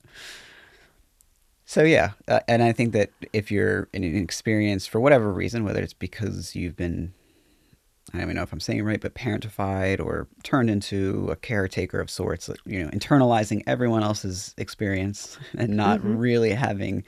So 1.68 1.82
yeah, 1.82 2.12
uh, 2.28 2.40
and 2.46 2.62
I 2.62 2.70
think 2.72 2.92
that 2.92 3.10
if 3.32 3.50
you're 3.50 3.88
in 3.92 4.04
an 4.04 4.14
experience 4.16 4.86
for 4.86 5.00
whatever 5.00 5.32
reason, 5.32 5.64
whether 5.64 5.82
it's 5.82 5.92
because 5.92 6.54
you've 6.54 6.76
been, 6.76 7.12
I 8.16 8.20
don't 8.20 8.28
even 8.30 8.36
know 8.36 8.42
if 8.42 8.52
I'm 8.52 8.60
saying 8.60 8.78
it 8.78 8.82
right, 8.82 9.00
but 9.00 9.14
parentified 9.14 10.00
or 10.00 10.26
turned 10.42 10.70
into 10.70 11.28
a 11.30 11.36
caretaker 11.36 12.00
of 12.00 12.08
sorts, 12.08 12.48
you 12.64 12.82
know, 12.82 12.88
internalizing 12.90 13.62
everyone 13.66 14.02
else's 14.02 14.54
experience 14.56 15.38
and 15.58 15.76
not 15.76 16.00
mm-hmm. 16.00 16.16
really 16.16 16.52
having 16.52 17.04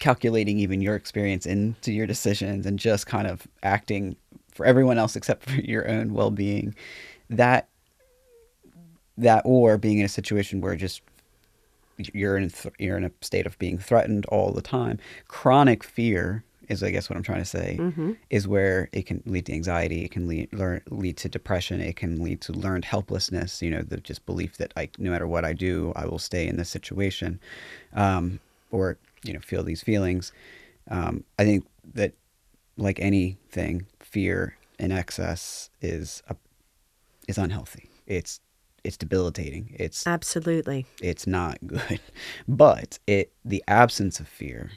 calculating 0.00 0.58
even 0.58 0.80
your 0.80 0.96
experience 0.96 1.46
into 1.46 1.92
your 1.92 2.06
decisions 2.06 2.66
and 2.66 2.78
just 2.78 3.06
kind 3.06 3.28
of 3.28 3.46
acting 3.62 4.16
for 4.50 4.66
everyone 4.66 4.98
else 4.98 5.14
except 5.14 5.44
for 5.48 5.60
your 5.60 5.88
own 5.88 6.12
well-being. 6.12 6.74
That 7.30 7.68
that 9.16 9.42
or 9.44 9.78
being 9.78 9.98
in 9.98 10.04
a 10.04 10.08
situation 10.08 10.60
where 10.60 10.74
just 10.74 11.02
you're 11.98 12.36
in 12.36 12.50
th- 12.50 12.74
you're 12.78 12.96
in 12.96 13.04
a 13.04 13.12
state 13.20 13.46
of 13.46 13.58
being 13.60 13.78
threatened 13.78 14.26
all 14.26 14.50
the 14.50 14.62
time. 14.62 14.98
Chronic 15.28 15.84
fear 15.84 16.42
is 16.68 16.82
i 16.82 16.90
guess 16.90 17.08
what 17.08 17.16
i'm 17.16 17.22
trying 17.22 17.40
to 17.40 17.44
say 17.44 17.78
is 18.30 18.46
where 18.48 18.88
it 18.92 19.06
can 19.06 19.22
lead 19.26 19.46
to 19.46 19.52
anxiety 19.52 20.04
it 20.04 20.10
can 20.10 20.26
lead 20.28 20.52
learn, 20.52 20.80
lead 20.90 21.16
to 21.16 21.28
depression 21.28 21.80
it 21.80 21.96
can 21.96 22.22
lead 22.22 22.40
to 22.40 22.52
learned 22.52 22.84
helplessness 22.84 23.62
you 23.62 23.70
know 23.70 23.82
the 23.82 23.96
just 23.98 24.24
belief 24.26 24.56
that 24.58 24.72
i 24.76 24.88
no 24.98 25.10
matter 25.10 25.26
what 25.26 25.44
i 25.44 25.52
do 25.52 25.92
i 25.96 26.04
will 26.06 26.18
stay 26.18 26.46
in 26.46 26.56
this 26.56 26.68
situation 26.68 27.40
um, 27.94 28.40
or 28.70 28.98
you 29.24 29.32
know 29.32 29.40
feel 29.40 29.62
these 29.64 29.82
feelings 29.82 30.32
Um, 30.90 31.24
I 31.38 31.44
think 31.44 31.66
that, 31.94 32.12
like 32.76 32.98
anything, 33.00 33.86
fear 34.00 34.56
in 34.78 34.90
excess 34.92 35.70
is 35.82 36.22
a, 36.28 36.36
is 37.26 37.38
unhealthy. 37.38 37.90
It's 38.06 38.40
it's 38.84 38.96
debilitating. 38.96 39.74
It's 39.78 40.06
Absolutely. 40.06 40.86
it's 41.02 41.26
not 41.26 41.58
good. 41.66 42.00
But 42.46 42.98
it 43.06 43.32
the 43.44 43.62
absence 43.68 44.20
of 44.20 44.28
fear 44.28 44.70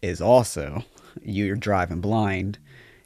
is 0.00 0.20
also 0.20 0.84
you're 1.22 1.56
driving 1.56 2.00
blind. 2.00 2.58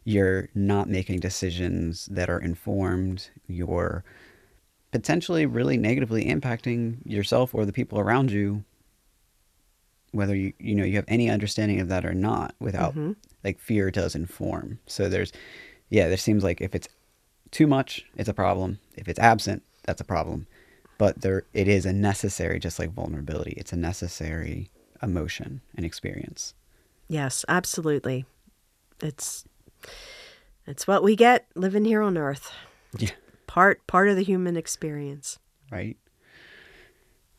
You're 0.04 0.48
not 0.54 0.88
making 0.88 1.20
decisions 1.20 2.06
that 2.06 2.30
are 2.30 2.40
informed. 2.40 3.28
You're 3.46 4.04
potentially 4.90 5.44
really 5.46 5.76
negatively 5.76 6.24
impacting 6.26 6.96
yourself 7.04 7.54
or 7.54 7.66
the 7.66 7.72
people 7.72 7.98
around 7.98 8.30
you 8.30 8.64
whether 10.12 10.34
you 10.34 10.54
you 10.58 10.74
know 10.74 10.84
you 10.84 10.96
have 10.96 11.04
any 11.08 11.28
understanding 11.28 11.80
of 11.80 11.88
that 11.88 12.04
or 12.06 12.14
not 12.14 12.54
without 12.58 12.94
Mhm. 12.94 13.16
like 13.44 13.58
fear 13.58 13.90
does 13.90 14.14
inform. 14.14 14.78
So 14.86 15.08
there's 15.08 15.32
yeah, 15.90 16.08
there 16.08 16.16
seems 16.16 16.42
like 16.42 16.60
if 16.62 16.74
it's 16.74 16.88
too 17.50 17.66
much, 17.66 18.04
it's 18.16 18.28
a 18.28 18.34
problem. 18.34 18.78
If 18.96 19.08
it's 19.08 19.18
absent, 19.18 19.62
that's 19.84 20.00
a 20.00 20.04
problem. 20.04 20.46
But 20.96 21.20
there 21.20 21.44
it 21.52 21.68
is 21.68 21.84
a 21.84 21.92
necessary 21.92 22.58
just 22.58 22.78
like 22.78 22.92
vulnerability. 22.92 23.52
It's 23.58 23.72
a 23.72 23.76
necessary 23.76 24.70
emotion 25.02 25.60
and 25.76 25.84
experience. 25.84 26.54
Yes, 27.08 27.44
absolutely. 27.48 28.24
It's 29.02 29.44
it's 30.66 30.86
what 30.86 31.02
we 31.02 31.16
get 31.16 31.46
living 31.54 31.84
here 31.84 32.02
on 32.02 32.18
earth. 32.18 32.52
Yeah. 32.98 33.10
Part 33.46 33.86
part 33.86 34.08
of 34.08 34.16
the 34.16 34.22
human 34.24 34.56
experience. 34.56 35.38
Right? 35.70 35.96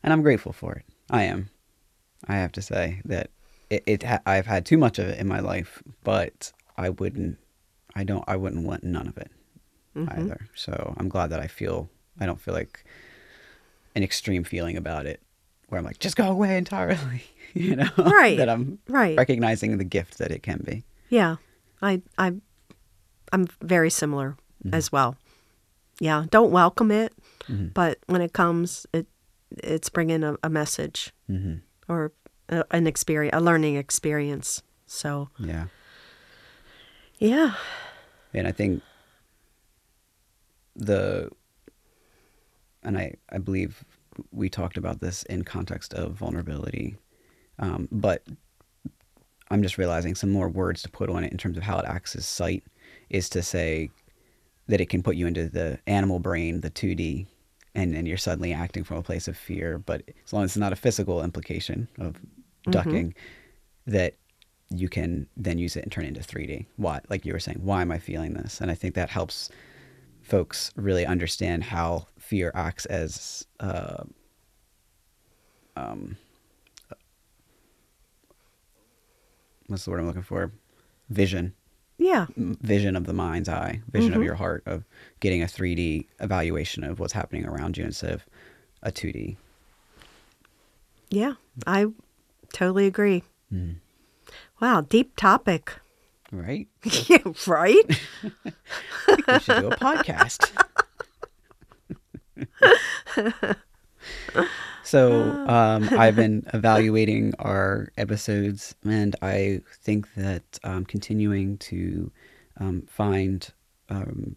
And 0.02 0.12
I'm 0.12 0.22
grateful 0.22 0.52
for 0.52 0.74
it. 0.74 0.84
I 1.10 1.24
am. 1.24 1.50
I 2.26 2.36
have 2.36 2.52
to 2.52 2.62
say 2.62 3.00
that 3.04 3.30
it, 3.68 3.82
it 3.86 4.02
ha- 4.02 4.20
I've 4.26 4.46
had 4.46 4.64
too 4.66 4.78
much 4.78 4.98
of 4.98 5.06
it 5.08 5.18
in 5.18 5.26
my 5.28 5.40
life, 5.40 5.82
but 6.04 6.52
I 6.76 6.88
wouldn't 6.90 7.38
I 7.94 8.04
don't 8.04 8.24
I 8.26 8.36
wouldn't 8.36 8.66
want 8.66 8.84
none 8.84 9.06
of 9.08 9.16
it 9.18 9.30
Mm-hmm. 9.96 10.20
either. 10.20 10.46
So 10.54 10.94
I'm 10.98 11.08
glad 11.08 11.30
that 11.30 11.40
I 11.40 11.48
feel 11.48 11.88
I 12.20 12.24
don't 12.26 12.40
feel 12.40 12.54
like 12.54 12.84
an 13.96 14.04
extreme 14.04 14.44
feeling 14.44 14.76
about 14.76 15.04
it 15.04 15.20
where 15.68 15.80
I'm 15.80 15.84
like 15.84 15.98
just 15.98 16.14
go 16.16 16.30
away 16.30 16.56
entirely, 16.56 17.24
you 17.54 17.76
know. 17.76 17.88
Right. 17.98 18.36
that 18.38 18.48
I'm 18.48 18.78
Right. 18.88 19.16
recognizing 19.16 19.78
the 19.78 19.84
gift 19.84 20.18
that 20.18 20.30
it 20.30 20.42
can 20.42 20.62
be. 20.64 20.84
Yeah. 21.08 21.36
I 21.82 22.02
I 22.18 22.34
I'm 23.32 23.46
very 23.62 23.90
similar 23.90 24.36
Mm-hmm. 24.64 24.74
as 24.74 24.92
well. 24.92 25.16
Yeah, 26.00 26.26
don't 26.30 26.50
welcome 26.50 26.90
it, 26.90 27.12
Mhm. 27.48 27.72
but 27.72 27.98
when 28.06 28.20
it 28.20 28.32
comes 28.34 28.86
it 28.92 29.06
it's 29.64 29.88
bringing 29.88 30.22
a, 30.22 30.36
a 30.42 30.48
message 30.50 31.12
hmm 31.26 31.54
or 31.88 32.12
a, 32.50 32.64
an 32.70 32.86
experience, 32.86 33.34
a 33.34 33.40
learning 33.40 33.76
experience. 33.76 34.62
So, 34.86 35.30
Yeah. 35.38 35.66
yeah. 37.18 37.54
And 38.34 38.46
I 38.46 38.52
think 38.52 38.82
the 40.76 41.30
and 42.82 42.98
I 42.98 43.14
I 43.30 43.38
believe 43.38 43.84
we 44.32 44.48
talked 44.48 44.76
about 44.76 45.00
this 45.00 45.22
in 45.24 45.44
context 45.44 45.94
of 45.94 46.12
vulnerability, 46.14 46.96
um, 47.60 47.88
but 47.92 48.24
I'm 49.50 49.62
just 49.62 49.78
realizing 49.78 50.14
some 50.14 50.30
more 50.30 50.48
words 50.48 50.82
to 50.82 50.90
put 50.90 51.10
on 51.10 51.24
it 51.24 51.32
in 51.32 51.38
terms 51.38 51.56
of 51.56 51.62
how 51.62 51.78
it 51.78 51.84
acts 51.86 52.16
as 52.16 52.26
sight 52.26 52.64
is 53.08 53.28
to 53.30 53.42
say 53.42 53.90
that 54.68 54.80
it 54.80 54.88
can 54.88 55.02
put 55.02 55.16
you 55.16 55.26
into 55.26 55.48
the 55.48 55.78
animal 55.86 56.18
brain, 56.20 56.60
the 56.60 56.70
2D, 56.70 57.26
and 57.74 57.94
then 57.94 58.06
you're 58.06 58.16
suddenly 58.16 58.52
acting 58.52 58.84
from 58.84 58.96
a 58.96 59.02
place 59.02 59.28
of 59.28 59.36
fear. 59.36 59.78
But 59.78 60.02
as 60.24 60.32
long 60.32 60.44
as 60.44 60.50
it's 60.50 60.56
not 60.56 60.72
a 60.72 60.76
physical 60.76 61.22
implication 61.22 61.88
of 61.98 62.16
ducking, 62.70 63.14
that 63.86 64.14
you 64.70 64.88
can 64.88 65.26
then 65.36 65.58
use 65.58 65.76
it 65.76 65.82
and 65.82 65.90
turn 65.90 66.04
it 66.04 66.08
into 66.08 66.20
3D. 66.20 66.66
Why, 66.76 67.00
like 67.08 67.26
you 67.26 67.32
were 67.32 67.40
saying, 67.40 67.58
why 67.60 67.82
am 67.82 67.90
I 67.90 67.98
feeling 67.98 68.34
this? 68.34 68.60
And 68.60 68.70
I 68.70 68.74
think 68.74 68.94
that 68.94 69.10
helps 69.10 69.50
folks 70.22 70.70
really 70.76 71.04
understand 71.04 71.64
how 71.64 72.06
fear 72.18 72.52
acts 72.54 72.86
as 72.86 73.44
uh, 73.58 74.04
um, 75.76 76.16
what's 79.70 79.84
the 79.84 79.90
word 79.90 80.00
I'm 80.00 80.06
looking 80.06 80.22
for? 80.22 80.52
Vision, 81.08 81.54
Yeah. 81.98 82.26
Vision 82.36 82.96
of 82.96 83.04
the 83.04 83.12
mind's 83.12 83.48
eye, 83.48 83.82
vision 83.90 84.12
Mhm. 84.12 84.16
of 84.16 84.22
your 84.22 84.34
heart, 84.36 84.62
of 84.66 84.84
getting 85.20 85.42
a 85.42 85.46
3D 85.46 86.06
evaluation 86.20 86.82
of 86.84 86.98
what's 86.98 87.12
happening 87.12 87.44
around 87.44 87.76
you 87.76 87.84
instead 87.84 88.12
of 88.12 88.24
a 88.82 88.90
2D. 88.90 89.36
Yeah. 91.10 91.34
I 91.66 91.88
totally 92.54 92.86
agree. 92.86 93.22
Mm. 93.52 93.76
Wow, 94.60 94.80
deep 94.82 95.14
topic. 95.16 95.74
Right? 96.32 96.68
yeah, 97.08 97.18
right? 97.46 97.84
we 98.22 99.38
should 99.40 99.60
do 99.60 99.68
a 99.68 99.76
podcast. 99.76 100.50
so 104.82 105.22
um, 105.46 105.88
I've 105.92 106.16
been 106.16 106.44
evaluating 106.54 107.34
our 107.38 107.92
episodes, 107.96 108.74
and 108.84 109.14
I 109.22 109.60
think 109.82 110.12
that 110.14 110.58
um, 110.64 110.84
continuing 110.84 111.58
to 111.58 112.10
um, 112.58 112.82
find 112.82 113.48
um, 113.88 114.36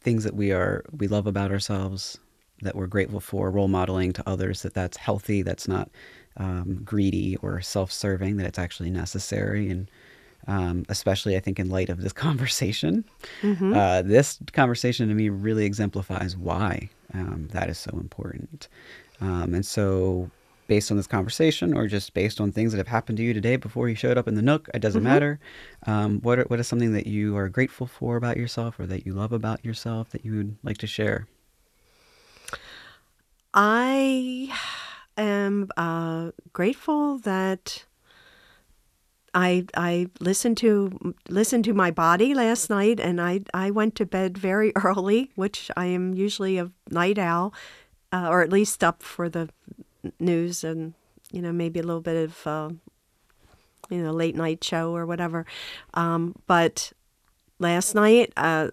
things 0.00 0.24
that 0.24 0.34
we 0.34 0.52
are 0.52 0.84
we 0.96 1.08
love 1.08 1.26
about 1.26 1.50
ourselves, 1.50 2.18
that 2.62 2.74
we're 2.76 2.86
grateful 2.86 3.20
for, 3.20 3.50
role 3.50 3.68
modeling 3.68 4.12
to 4.14 4.28
others, 4.28 4.62
that 4.62 4.74
that's 4.74 4.96
healthy, 4.96 5.42
that's 5.42 5.68
not 5.68 5.90
um, 6.36 6.80
greedy 6.84 7.36
or 7.36 7.60
self-serving, 7.60 8.36
that 8.36 8.46
it's 8.46 8.58
actually 8.58 8.90
necessary, 8.90 9.68
and 9.68 9.90
um, 10.46 10.84
especially 10.88 11.36
I 11.36 11.40
think 11.40 11.58
in 11.58 11.70
light 11.70 11.88
of 11.88 12.00
this 12.02 12.12
conversation. 12.26 13.04
Uh, 13.74 14.02
this 14.02 14.38
conversation 14.52 15.08
to 15.08 15.14
me 15.14 15.28
really 15.28 15.64
exemplifies 15.64 16.36
why 16.36 16.88
um, 17.14 17.48
that 17.52 17.68
is 17.68 17.78
so 17.78 17.90
important. 17.98 18.68
Um, 19.20 19.54
and 19.54 19.64
so, 19.64 20.30
based 20.68 20.90
on 20.90 20.96
this 20.96 21.06
conversation, 21.06 21.76
or 21.76 21.86
just 21.86 22.12
based 22.12 22.40
on 22.40 22.52
things 22.52 22.72
that 22.72 22.78
have 22.78 22.88
happened 22.88 23.18
to 23.18 23.24
you 23.24 23.32
today 23.32 23.56
before 23.56 23.88
you 23.88 23.94
showed 23.94 24.18
up 24.18 24.26
in 24.28 24.34
the 24.34 24.42
Nook, 24.42 24.68
it 24.74 24.80
doesn't 24.80 25.02
matter. 25.02 25.38
Um, 25.86 26.20
what 26.20 26.38
are, 26.38 26.44
what 26.44 26.58
is 26.60 26.66
something 26.66 26.92
that 26.92 27.06
you 27.06 27.36
are 27.36 27.48
grateful 27.48 27.86
for 27.86 28.16
about 28.16 28.36
yourself, 28.36 28.78
or 28.78 28.86
that 28.86 29.06
you 29.06 29.14
love 29.14 29.32
about 29.32 29.64
yourself, 29.64 30.10
that 30.10 30.24
you 30.24 30.36
would 30.36 30.56
like 30.62 30.78
to 30.78 30.86
share? 30.86 31.26
I 33.54 34.52
am 35.16 35.70
uh, 35.76 36.32
grateful 36.52 37.18
that 37.18 37.84
I 39.36 39.66
I 39.76 40.08
listened 40.18 40.56
to 40.58 41.14
listened 41.28 41.64
to 41.64 41.74
my 41.74 41.90
body 41.90 42.34
last 42.34 42.70
night, 42.70 42.98
and 42.98 43.20
I 43.20 43.40
I 43.52 43.70
went 43.70 43.94
to 43.96 44.06
bed 44.06 44.38
very 44.38 44.72
early, 44.84 45.30
which 45.36 45.70
I 45.76 45.86
am 45.86 46.14
usually 46.14 46.58
a 46.58 46.70
night 46.90 47.18
owl, 47.18 47.54
uh, 48.12 48.28
or 48.28 48.42
at 48.42 48.50
least 48.50 48.82
up 48.84 49.02
for 49.02 49.28
the 49.28 49.48
news 50.20 50.62
and 50.62 50.94
you 51.32 51.42
know 51.42 51.52
maybe 51.52 51.80
a 51.80 51.82
little 51.82 52.00
bit 52.00 52.16
of 52.16 52.46
uh, 52.46 52.70
you 53.90 54.02
know 54.02 54.12
late 54.12 54.36
night 54.36 54.62
show 54.62 54.94
or 54.94 55.06
whatever. 55.06 55.46
Um, 55.94 56.34
but 56.46 56.92
last 57.58 57.94
night 57.94 58.32
uh, 58.36 58.68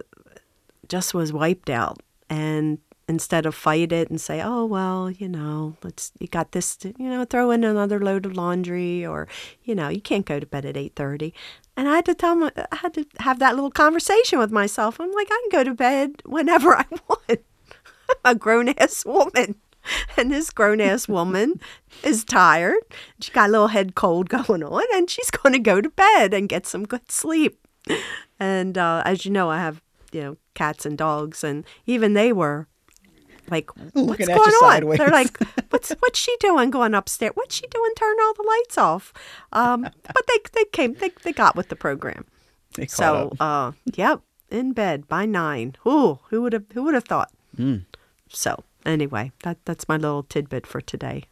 just 0.87 1.13
was 1.13 1.33
wiped 1.33 1.69
out, 1.69 2.01
and 2.29 2.79
instead 3.07 3.45
of 3.45 3.55
fight 3.55 3.91
it 3.91 4.09
and 4.09 4.19
say, 4.19 4.41
"Oh 4.41 4.65
well, 4.65 5.09
you 5.09 5.27
know, 5.29 5.75
let's 5.83 6.11
you 6.19 6.27
got 6.27 6.51
this, 6.51 6.75
to, 6.77 6.93
you 6.97 7.09
know, 7.09 7.25
throw 7.25 7.51
in 7.51 7.63
another 7.63 7.99
load 7.99 8.25
of 8.25 8.35
laundry," 8.35 9.05
or 9.05 9.27
you 9.63 9.75
know, 9.75 9.89
you 9.89 10.01
can't 10.01 10.25
go 10.25 10.39
to 10.39 10.45
bed 10.45 10.65
at 10.65 10.77
eight 10.77 10.95
thirty. 10.95 11.33
And 11.75 11.89
I 11.89 11.95
had 11.95 12.05
to 12.05 12.13
tell 12.13 12.35
my, 12.35 12.51
I 12.71 12.75
had 12.75 12.93
to 12.93 13.05
have 13.19 13.39
that 13.39 13.55
little 13.55 13.71
conversation 13.71 14.37
with 14.37 14.51
myself. 14.51 14.99
I'm 14.99 15.11
like, 15.11 15.27
I 15.31 15.47
can 15.49 15.59
go 15.59 15.63
to 15.63 15.73
bed 15.73 16.21
whenever 16.23 16.75
I 16.77 16.85
want. 17.07 17.41
A 18.25 18.35
grown 18.35 18.69
ass 18.69 19.05
woman. 19.05 19.55
And 20.15 20.31
this 20.31 20.49
grown 20.49 20.79
ass 20.79 21.09
woman 21.09 21.59
is 22.03 22.23
tired. 22.23 22.79
She 23.19 23.31
got 23.31 23.49
a 23.49 23.51
little 23.51 23.67
head 23.67 23.95
cold 23.95 24.29
going 24.47 24.63
on, 24.63 24.83
and 24.93 25.09
she's 25.09 25.29
going 25.29 25.53
to 25.53 25.59
go 25.59 25.81
to 25.81 25.89
bed 25.89 26.33
and 26.33 26.47
get 26.47 26.65
some 26.65 26.85
good 26.85 27.11
sleep. 27.11 27.59
And 28.39 28.77
uh, 28.77 29.03
as 29.05 29.25
you 29.25 29.31
know, 29.31 29.49
I 29.49 29.57
have 29.57 29.81
you 30.13 30.21
know 30.21 30.37
cats 30.53 30.85
and 30.85 30.97
dogs, 30.97 31.43
and 31.43 31.65
even 31.85 32.13
they 32.13 32.31
were 32.31 32.67
like, 33.49 33.75
"What's 33.75 33.95
Looking 33.95 34.29
at 34.29 34.37
going 34.37 34.49
on?" 34.49 34.71
sideways. 34.71 34.99
They're 34.99 35.09
like, 35.09 35.37
"What's 35.69 35.89
what's 35.99 36.19
she 36.19 36.35
doing 36.39 36.69
going 36.69 36.93
upstairs? 36.93 37.33
What's 37.35 37.55
she 37.55 37.67
doing 37.67 37.91
Turn 37.95 38.15
all 38.21 38.33
the 38.33 38.43
lights 38.43 38.77
off?" 38.77 39.13
Um, 39.51 39.81
but 39.81 40.27
they 40.27 40.37
they 40.53 40.65
came 40.71 40.93
they 40.93 41.11
they 41.23 41.33
got 41.33 41.55
with 41.55 41.69
the 41.69 41.75
program. 41.75 42.25
So, 42.87 43.31
uh, 43.39 43.71
yep, 43.85 44.21
in 44.49 44.73
bed 44.73 45.07
by 45.07 45.25
nine. 45.25 45.75
Ooh, 45.85 46.19
who 46.29 46.41
would 46.41 46.53
have 46.53 46.65
who 46.73 46.83
would 46.83 46.93
have 46.93 47.05
thought? 47.05 47.31
Mm. 47.57 47.85
So 48.29 48.63
anyway, 48.85 49.31
that 49.43 49.57
that's 49.65 49.87
my 49.87 49.97
little 49.97 50.23
tidbit 50.23 50.65
for 50.67 50.81
today. 50.81 51.23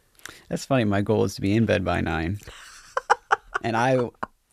That's 0.48 0.64
funny. 0.64 0.84
My 0.84 1.02
goal 1.02 1.24
is 1.24 1.34
to 1.36 1.40
be 1.40 1.54
in 1.54 1.66
bed 1.66 1.84
by 1.84 2.00
nine, 2.00 2.38
and 3.62 3.76
I 3.76 3.98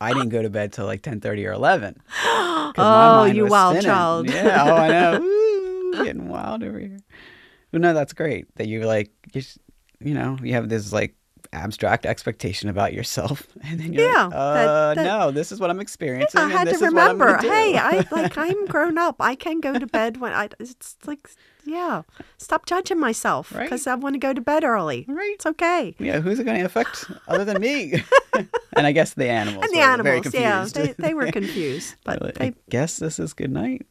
I 0.02 0.14
didn't 0.14 0.30
go 0.30 0.42
to 0.42 0.50
bed 0.50 0.74
till 0.74 0.86
like 0.86 1.02
ten 1.02 1.20
thirty 1.22 1.46
or 1.46 1.54
eleven. 1.54 1.98
Oh, 2.26 3.26
you 3.26 3.48
wild 3.48 3.76
spinning. 3.76 3.90
child. 3.90 4.30
Yeah. 4.30 4.64
Oh, 4.64 4.76
I 4.76 4.88
know. 4.88 5.20
Woo, 5.94 6.04
getting 6.04 6.30
wild 6.30 6.64
over 6.64 6.80
here. 6.80 7.00
But 7.72 7.82
no, 7.82 7.94
that's 7.94 8.14
great 8.14 8.54
that 8.56 8.68
you 8.68 8.82
like 8.82 9.12
you, 9.34 9.42
you 10.00 10.14
know 10.14 10.38
you 10.42 10.54
have 10.54 10.70
this 10.70 10.92
like 10.92 11.16
abstract 11.52 12.06
expectation 12.06 12.70
about 12.70 12.94
yourself, 12.94 13.48
and 13.64 13.80
then 13.80 13.94
you're 13.94 14.10
Yeah, 14.12 14.26
like, 14.26 14.34
uh, 14.36 14.94
that- 14.96 15.04
no, 15.04 15.32
this 15.32 15.52
is 15.52 15.60
what 15.60 15.70
I'm 15.70 15.80
experiencing. 15.80 16.40
I 16.40 16.44
and 16.44 16.52
had 16.52 16.68
this 16.68 16.80
to 16.80 16.86
is 16.86 16.94
what 16.94 17.10
I'm 17.10 17.20
remember, 17.22 17.42
hey, 17.48 17.78
I 17.78 18.06
like 18.12 18.38
I'm 18.38 18.66
grown 18.68 18.98
up. 18.98 19.16
I 19.20 19.36
can 19.36 19.60
go 19.60 19.78
to 19.78 19.88
bed 19.88 20.18
when 20.18 20.32
I. 20.34 20.50
It's 20.60 20.96
like, 21.06 21.28
yeah, 21.66 22.04
stop 22.38 22.66
judging 22.66 23.00
myself 23.00 23.52
Right. 23.54 23.64
because 23.64 23.86
I 23.88 23.96
want 23.96 24.14
to 24.16 24.20
go 24.20 24.34
to 24.34 24.42
bed 24.42 24.64
early. 24.64 25.06
Right. 25.08 25.32
It's 25.34 25.46
okay. 25.46 25.96
yeah, 26.00 26.20
who's 26.20 26.40
it 26.40 26.44
going 26.44 26.60
to 26.60 26.66
affect 26.66 27.06
other 27.28 27.46
than 27.46 27.60
me? 27.62 28.02
and 28.76 28.86
I 28.88 28.92
guess 28.92 29.14
the 29.16 29.30
animals. 29.30 29.66
And 29.66 29.74
the 29.74 29.80
animals, 29.82 30.34
yeah, 30.34 30.66
they, 30.66 30.94
they 30.98 31.14
were 31.14 31.32
confused, 31.32 31.96
but 32.04 32.22
I 32.42 32.50
they, 32.50 32.54
guess 32.70 32.98
this 32.98 33.20
is 33.20 33.34
good 33.34 33.52
night. 33.52 33.86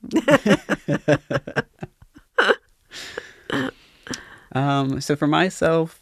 um, 4.52 5.00
so 5.00 5.16
for 5.16 5.26
myself, 5.26 6.00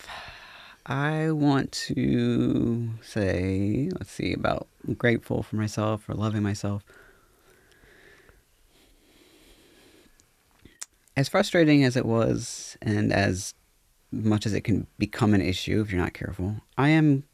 I 0.89 1.33
want 1.33 1.73
to 1.73 2.91
say, 3.03 3.91
let's 3.99 4.13
see, 4.13 4.33
about 4.33 4.69
grateful 4.97 5.43
for 5.43 5.57
myself, 5.57 6.05
for 6.05 6.15
loving 6.15 6.45
myself. 6.45 6.85
As 11.17 11.29
frustrating 11.29 11.83
as 11.83 11.97
it 11.97 12.07
was, 12.07 12.77
and 12.81 13.13
as 13.13 13.55
much 14.13 14.47
as 14.47 14.55
it 14.55 14.61
can 14.61 14.87
become 14.97 15.35
an 15.35 15.41
issue 15.41 15.81
if 15.81 15.91
you're 15.91 16.01
not 16.01 16.15
careful, 16.15 16.57
I 16.79 16.91
am, 16.91 17.25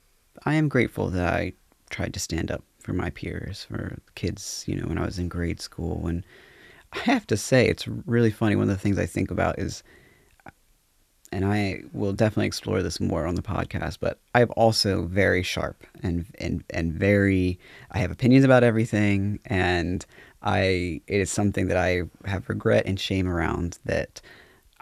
I 0.46 0.54
am 0.54 0.68
grateful 0.68 1.08
that 1.08 1.34
I 1.34 1.52
tried 1.90 2.14
to 2.14 2.20
stand 2.20 2.50
up 2.50 2.64
for 2.80 2.94
my 2.94 3.10
peers, 3.10 3.64
for 3.64 3.98
kids, 4.14 4.64
you 4.66 4.76
know, 4.76 4.86
when 4.86 4.96
I 4.96 5.04
was 5.04 5.18
in 5.18 5.28
grade 5.28 5.60
school. 5.60 6.06
And 6.06 6.24
I 6.94 7.00
have 7.00 7.26
to 7.26 7.36
say, 7.36 7.68
it's 7.68 7.86
really 7.86 8.30
funny. 8.30 8.56
One 8.56 8.70
of 8.70 8.74
the 8.74 8.80
things 8.80 8.98
I 8.98 9.06
think 9.06 9.30
about 9.30 9.58
is, 9.58 9.82
and 11.32 11.44
I 11.44 11.82
will 11.92 12.12
definitely 12.12 12.46
explore 12.46 12.82
this 12.82 13.00
more 13.00 13.26
on 13.26 13.34
the 13.34 13.42
podcast, 13.42 13.98
but 14.00 14.18
I'm 14.34 14.50
also 14.56 15.06
very 15.06 15.42
sharp 15.42 15.84
and 16.02 16.26
and 16.38 16.62
and 16.70 16.92
very. 16.92 17.58
I 17.90 17.98
have 17.98 18.10
opinions 18.10 18.44
about 18.44 18.62
everything, 18.62 19.40
and 19.46 20.04
I 20.42 21.00
it 21.06 21.20
is 21.20 21.30
something 21.30 21.68
that 21.68 21.76
I 21.76 22.02
have 22.26 22.48
regret 22.48 22.84
and 22.86 23.00
shame 23.00 23.28
around 23.28 23.78
that. 23.84 24.20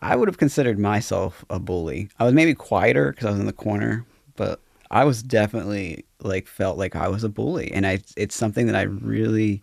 I 0.03 0.17
would 0.17 0.29
have 0.29 0.39
considered 0.39 0.79
myself 0.79 1.45
a 1.51 1.59
bully. 1.59 2.09
I 2.19 2.25
was 2.25 2.33
maybe 2.33 2.55
quieter 2.55 3.11
because 3.11 3.27
I 3.27 3.31
was 3.33 3.41
in 3.41 3.47
the 3.47 3.53
corner, 3.53 4.07
but 4.35 4.61
I 4.91 5.05
was 5.05 5.23
definitely 5.23 6.07
like 6.23 6.47
felt 6.47 6.79
like 6.79 6.97
I 6.97 7.09
was 7.09 7.23
a 7.23 7.29
bully, 7.29 7.71
and 7.73 7.87
I 7.87 8.01
it's 8.17 8.35
something 8.35 8.67
that 8.67 8.77
I 8.77 8.83
really 8.83 9.63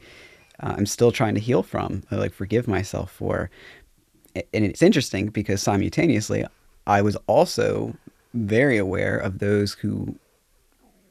uh, 0.60 0.76
I'm 0.78 0.86
still 0.86 1.12
trying 1.12 1.36
to 1.36 1.42
heal 1.42 1.64
from, 1.64 2.04
I, 2.12 2.16
like 2.16 2.34
forgive 2.34 2.68
myself 2.68 3.12
for. 3.12 3.50
And 4.36 4.64
it's 4.66 4.84
interesting 4.84 5.28
because 5.28 5.62
simultaneously, 5.64 6.46
I 6.88 7.04
was 7.04 7.16
also 7.28 7.96
very 8.34 8.78
aware 8.78 9.18
of 9.18 9.40
those 9.40 9.74
who 9.74 10.18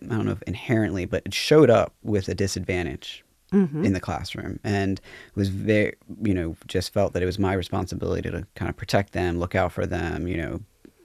I 0.03 0.15
don't 0.15 0.27
know 0.27 0.33
if 0.33 0.43
inherently, 0.43 1.05
but 1.05 1.23
it 1.25 1.35
showed 1.35 1.71
up 1.71 1.95
with 2.03 2.29
a 2.29 2.35
disadvantage 2.35 3.25
in 3.85 3.93
the 3.93 4.01
classroom 4.01 4.59
and 4.65 5.01
was 5.35 5.49
very, 5.49 5.95
you 6.23 6.35
know, 6.35 6.57
just 6.67 6.93
felt 6.93 7.13
that 7.13 7.23
it 7.23 7.27
was 7.27 7.39
my 7.39 7.53
responsibility 7.55 8.29
to 8.31 8.47
kind 8.55 8.69
of 8.69 8.77
protect 8.77 9.13
them, 9.13 9.39
look 9.39 9.55
out 9.55 9.73
for 9.73 9.87
them, 9.87 10.27
you 10.27 10.37
know, 10.37 10.61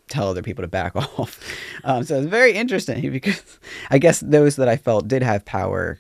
tell 0.10 0.28
other 0.28 0.42
people 0.42 0.62
to 0.64 0.68
back 0.68 0.96
off. 1.20 1.40
Um, 1.84 2.04
so 2.04 2.18
it's 2.20 2.28
very 2.28 2.54
interesting 2.54 3.12
because 3.12 3.60
I 3.90 3.98
guess 3.98 4.20
those 4.20 4.56
that 4.58 4.68
I 4.68 4.78
felt 4.78 5.08
did 5.08 5.24
have 5.24 5.46
power. 5.46 6.00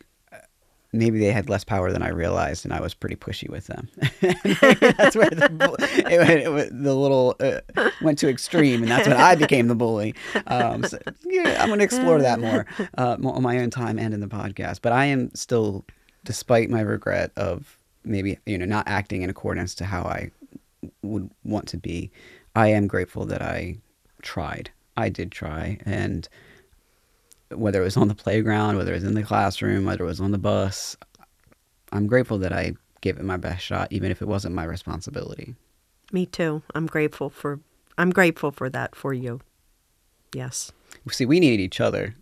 Maybe 0.93 1.19
they 1.19 1.31
had 1.31 1.47
less 1.47 1.63
power 1.63 1.89
than 1.91 2.03
I 2.03 2.09
realized, 2.09 2.65
and 2.65 2.73
I 2.73 2.81
was 2.81 2.93
pretty 2.93 3.15
pushy 3.15 3.49
with 3.49 3.67
them. 3.67 3.87
That's 4.21 5.15
where 5.15 5.29
the, 5.29 5.49
it, 6.09 6.17
went- 6.19 6.59
it 6.69 6.83
the 6.83 6.93
little 6.93 7.35
uh, 7.39 7.61
went 8.01 8.19
to 8.19 8.29
extreme, 8.29 8.81
and 8.83 8.91
that's 8.91 9.07
when 9.07 9.15
I 9.15 9.35
became 9.35 9.67
the 9.67 9.75
bully. 9.75 10.13
Um, 10.47 10.83
so, 10.83 10.99
yeah, 11.23 11.57
I'm 11.61 11.67
going 11.69 11.79
to 11.79 11.85
explore 11.85 12.19
that 12.21 12.41
more 12.41 12.65
uh, 12.97 13.15
on 13.23 13.41
my 13.41 13.59
own 13.59 13.69
time 13.69 13.97
and 13.97 14.13
in 14.13 14.19
the 14.19 14.27
podcast. 14.27 14.79
But 14.81 14.91
I 14.91 15.05
am 15.05 15.33
still, 15.33 15.85
despite 16.25 16.69
my 16.69 16.81
regret 16.81 17.31
of 17.37 17.77
maybe 18.03 18.37
you 18.45 18.57
know 18.57 18.65
not 18.65 18.85
acting 18.87 19.21
in 19.21 19.29
accordance 19.29 19.73
to 19.75 19.85
how 19.85 20.01
I 20.03 20.29
would 21.03 21.29
want 21.45 21.69
to 21.69 21.77
be, 21.77 22.11
I 22.53 22.67
am 22.67 22.87
grateful 22.87 23.25
that 23.27 23.41
I 23.41 23.77
tried. 24.21 24.71
I 24.97 25.07
did 25.07 25.31
try, 25.31 25.77
and 25.85 26.27
whether 27.53 27.81
it 27.81 27.85
was 27.85 27.97
on 27.97 28.07
the 28.07 28.15
playground, 28.15 28.77
whether 28.77 28.91
it 28.91 28.95
was 28.95 29.03
in 29.03 29.13
the 29.13 29.23
classroom, 29.23 29.85
whether 29.85 30.03
it 30.03 30.07
was 30.07 30.21
on 30.21 30.31
the 30.31 30.37
bus, 30.37 30.95
I'm 31.91 32.07
grateful 32.07 32.37
that 32.39 32.53
I 32.53 32.73
gave 33.01 33.17
it 33.17 33.23
my 33.23 33.37
best 33.37 33.63
shot, 33.63 33.87
even 33.91 34.11
if 34.11 34.21
it 34.21 34.27
wasn't 34.27 34.55
my 34.55 34.63
responsibility. 34.63 35.55
me 36.11 36.25
too. 36.25 36.61
I'm 36.75 36.87
grateful 36.87 37.29
for. 37.29 37.59
I'm 37.97 38.09
grateful 38.11 38.51
for 38.51 38.69
that 38.69 38.95
for 38.95 39.13
you. 39.13 39.41
Yes. 40.33 40.71
See, 41.11 41.25
we 41.25 41.39
needed 41.39 41.61
each 41.61 41.79
other. 41.81 42.15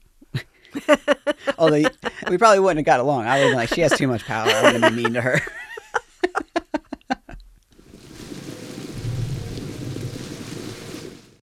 Although 1.58 1.90
we 2.30 2.38
probably 2.38 2.60
wouldn't 2.60 2.80
have 2.80 2.86
got 2.86 3.00
along. 3.00 3.26
I 3.26 3.36
would 3.38 3.44
have 3.44 3.50
been 3.52 3.58
like, 3.58 3.70
she 3.70 3.82
has 3.82 3.98
too 3.98 4.08
much 4.08 4.26
power. 4.26 4.50
I'm 4.50 4.80
going 4.80 4.82
to 4.82 4.90
be 4.90 5.04
mean 5.04 5.14
to 5.14 5.22
her. 5.22 5.42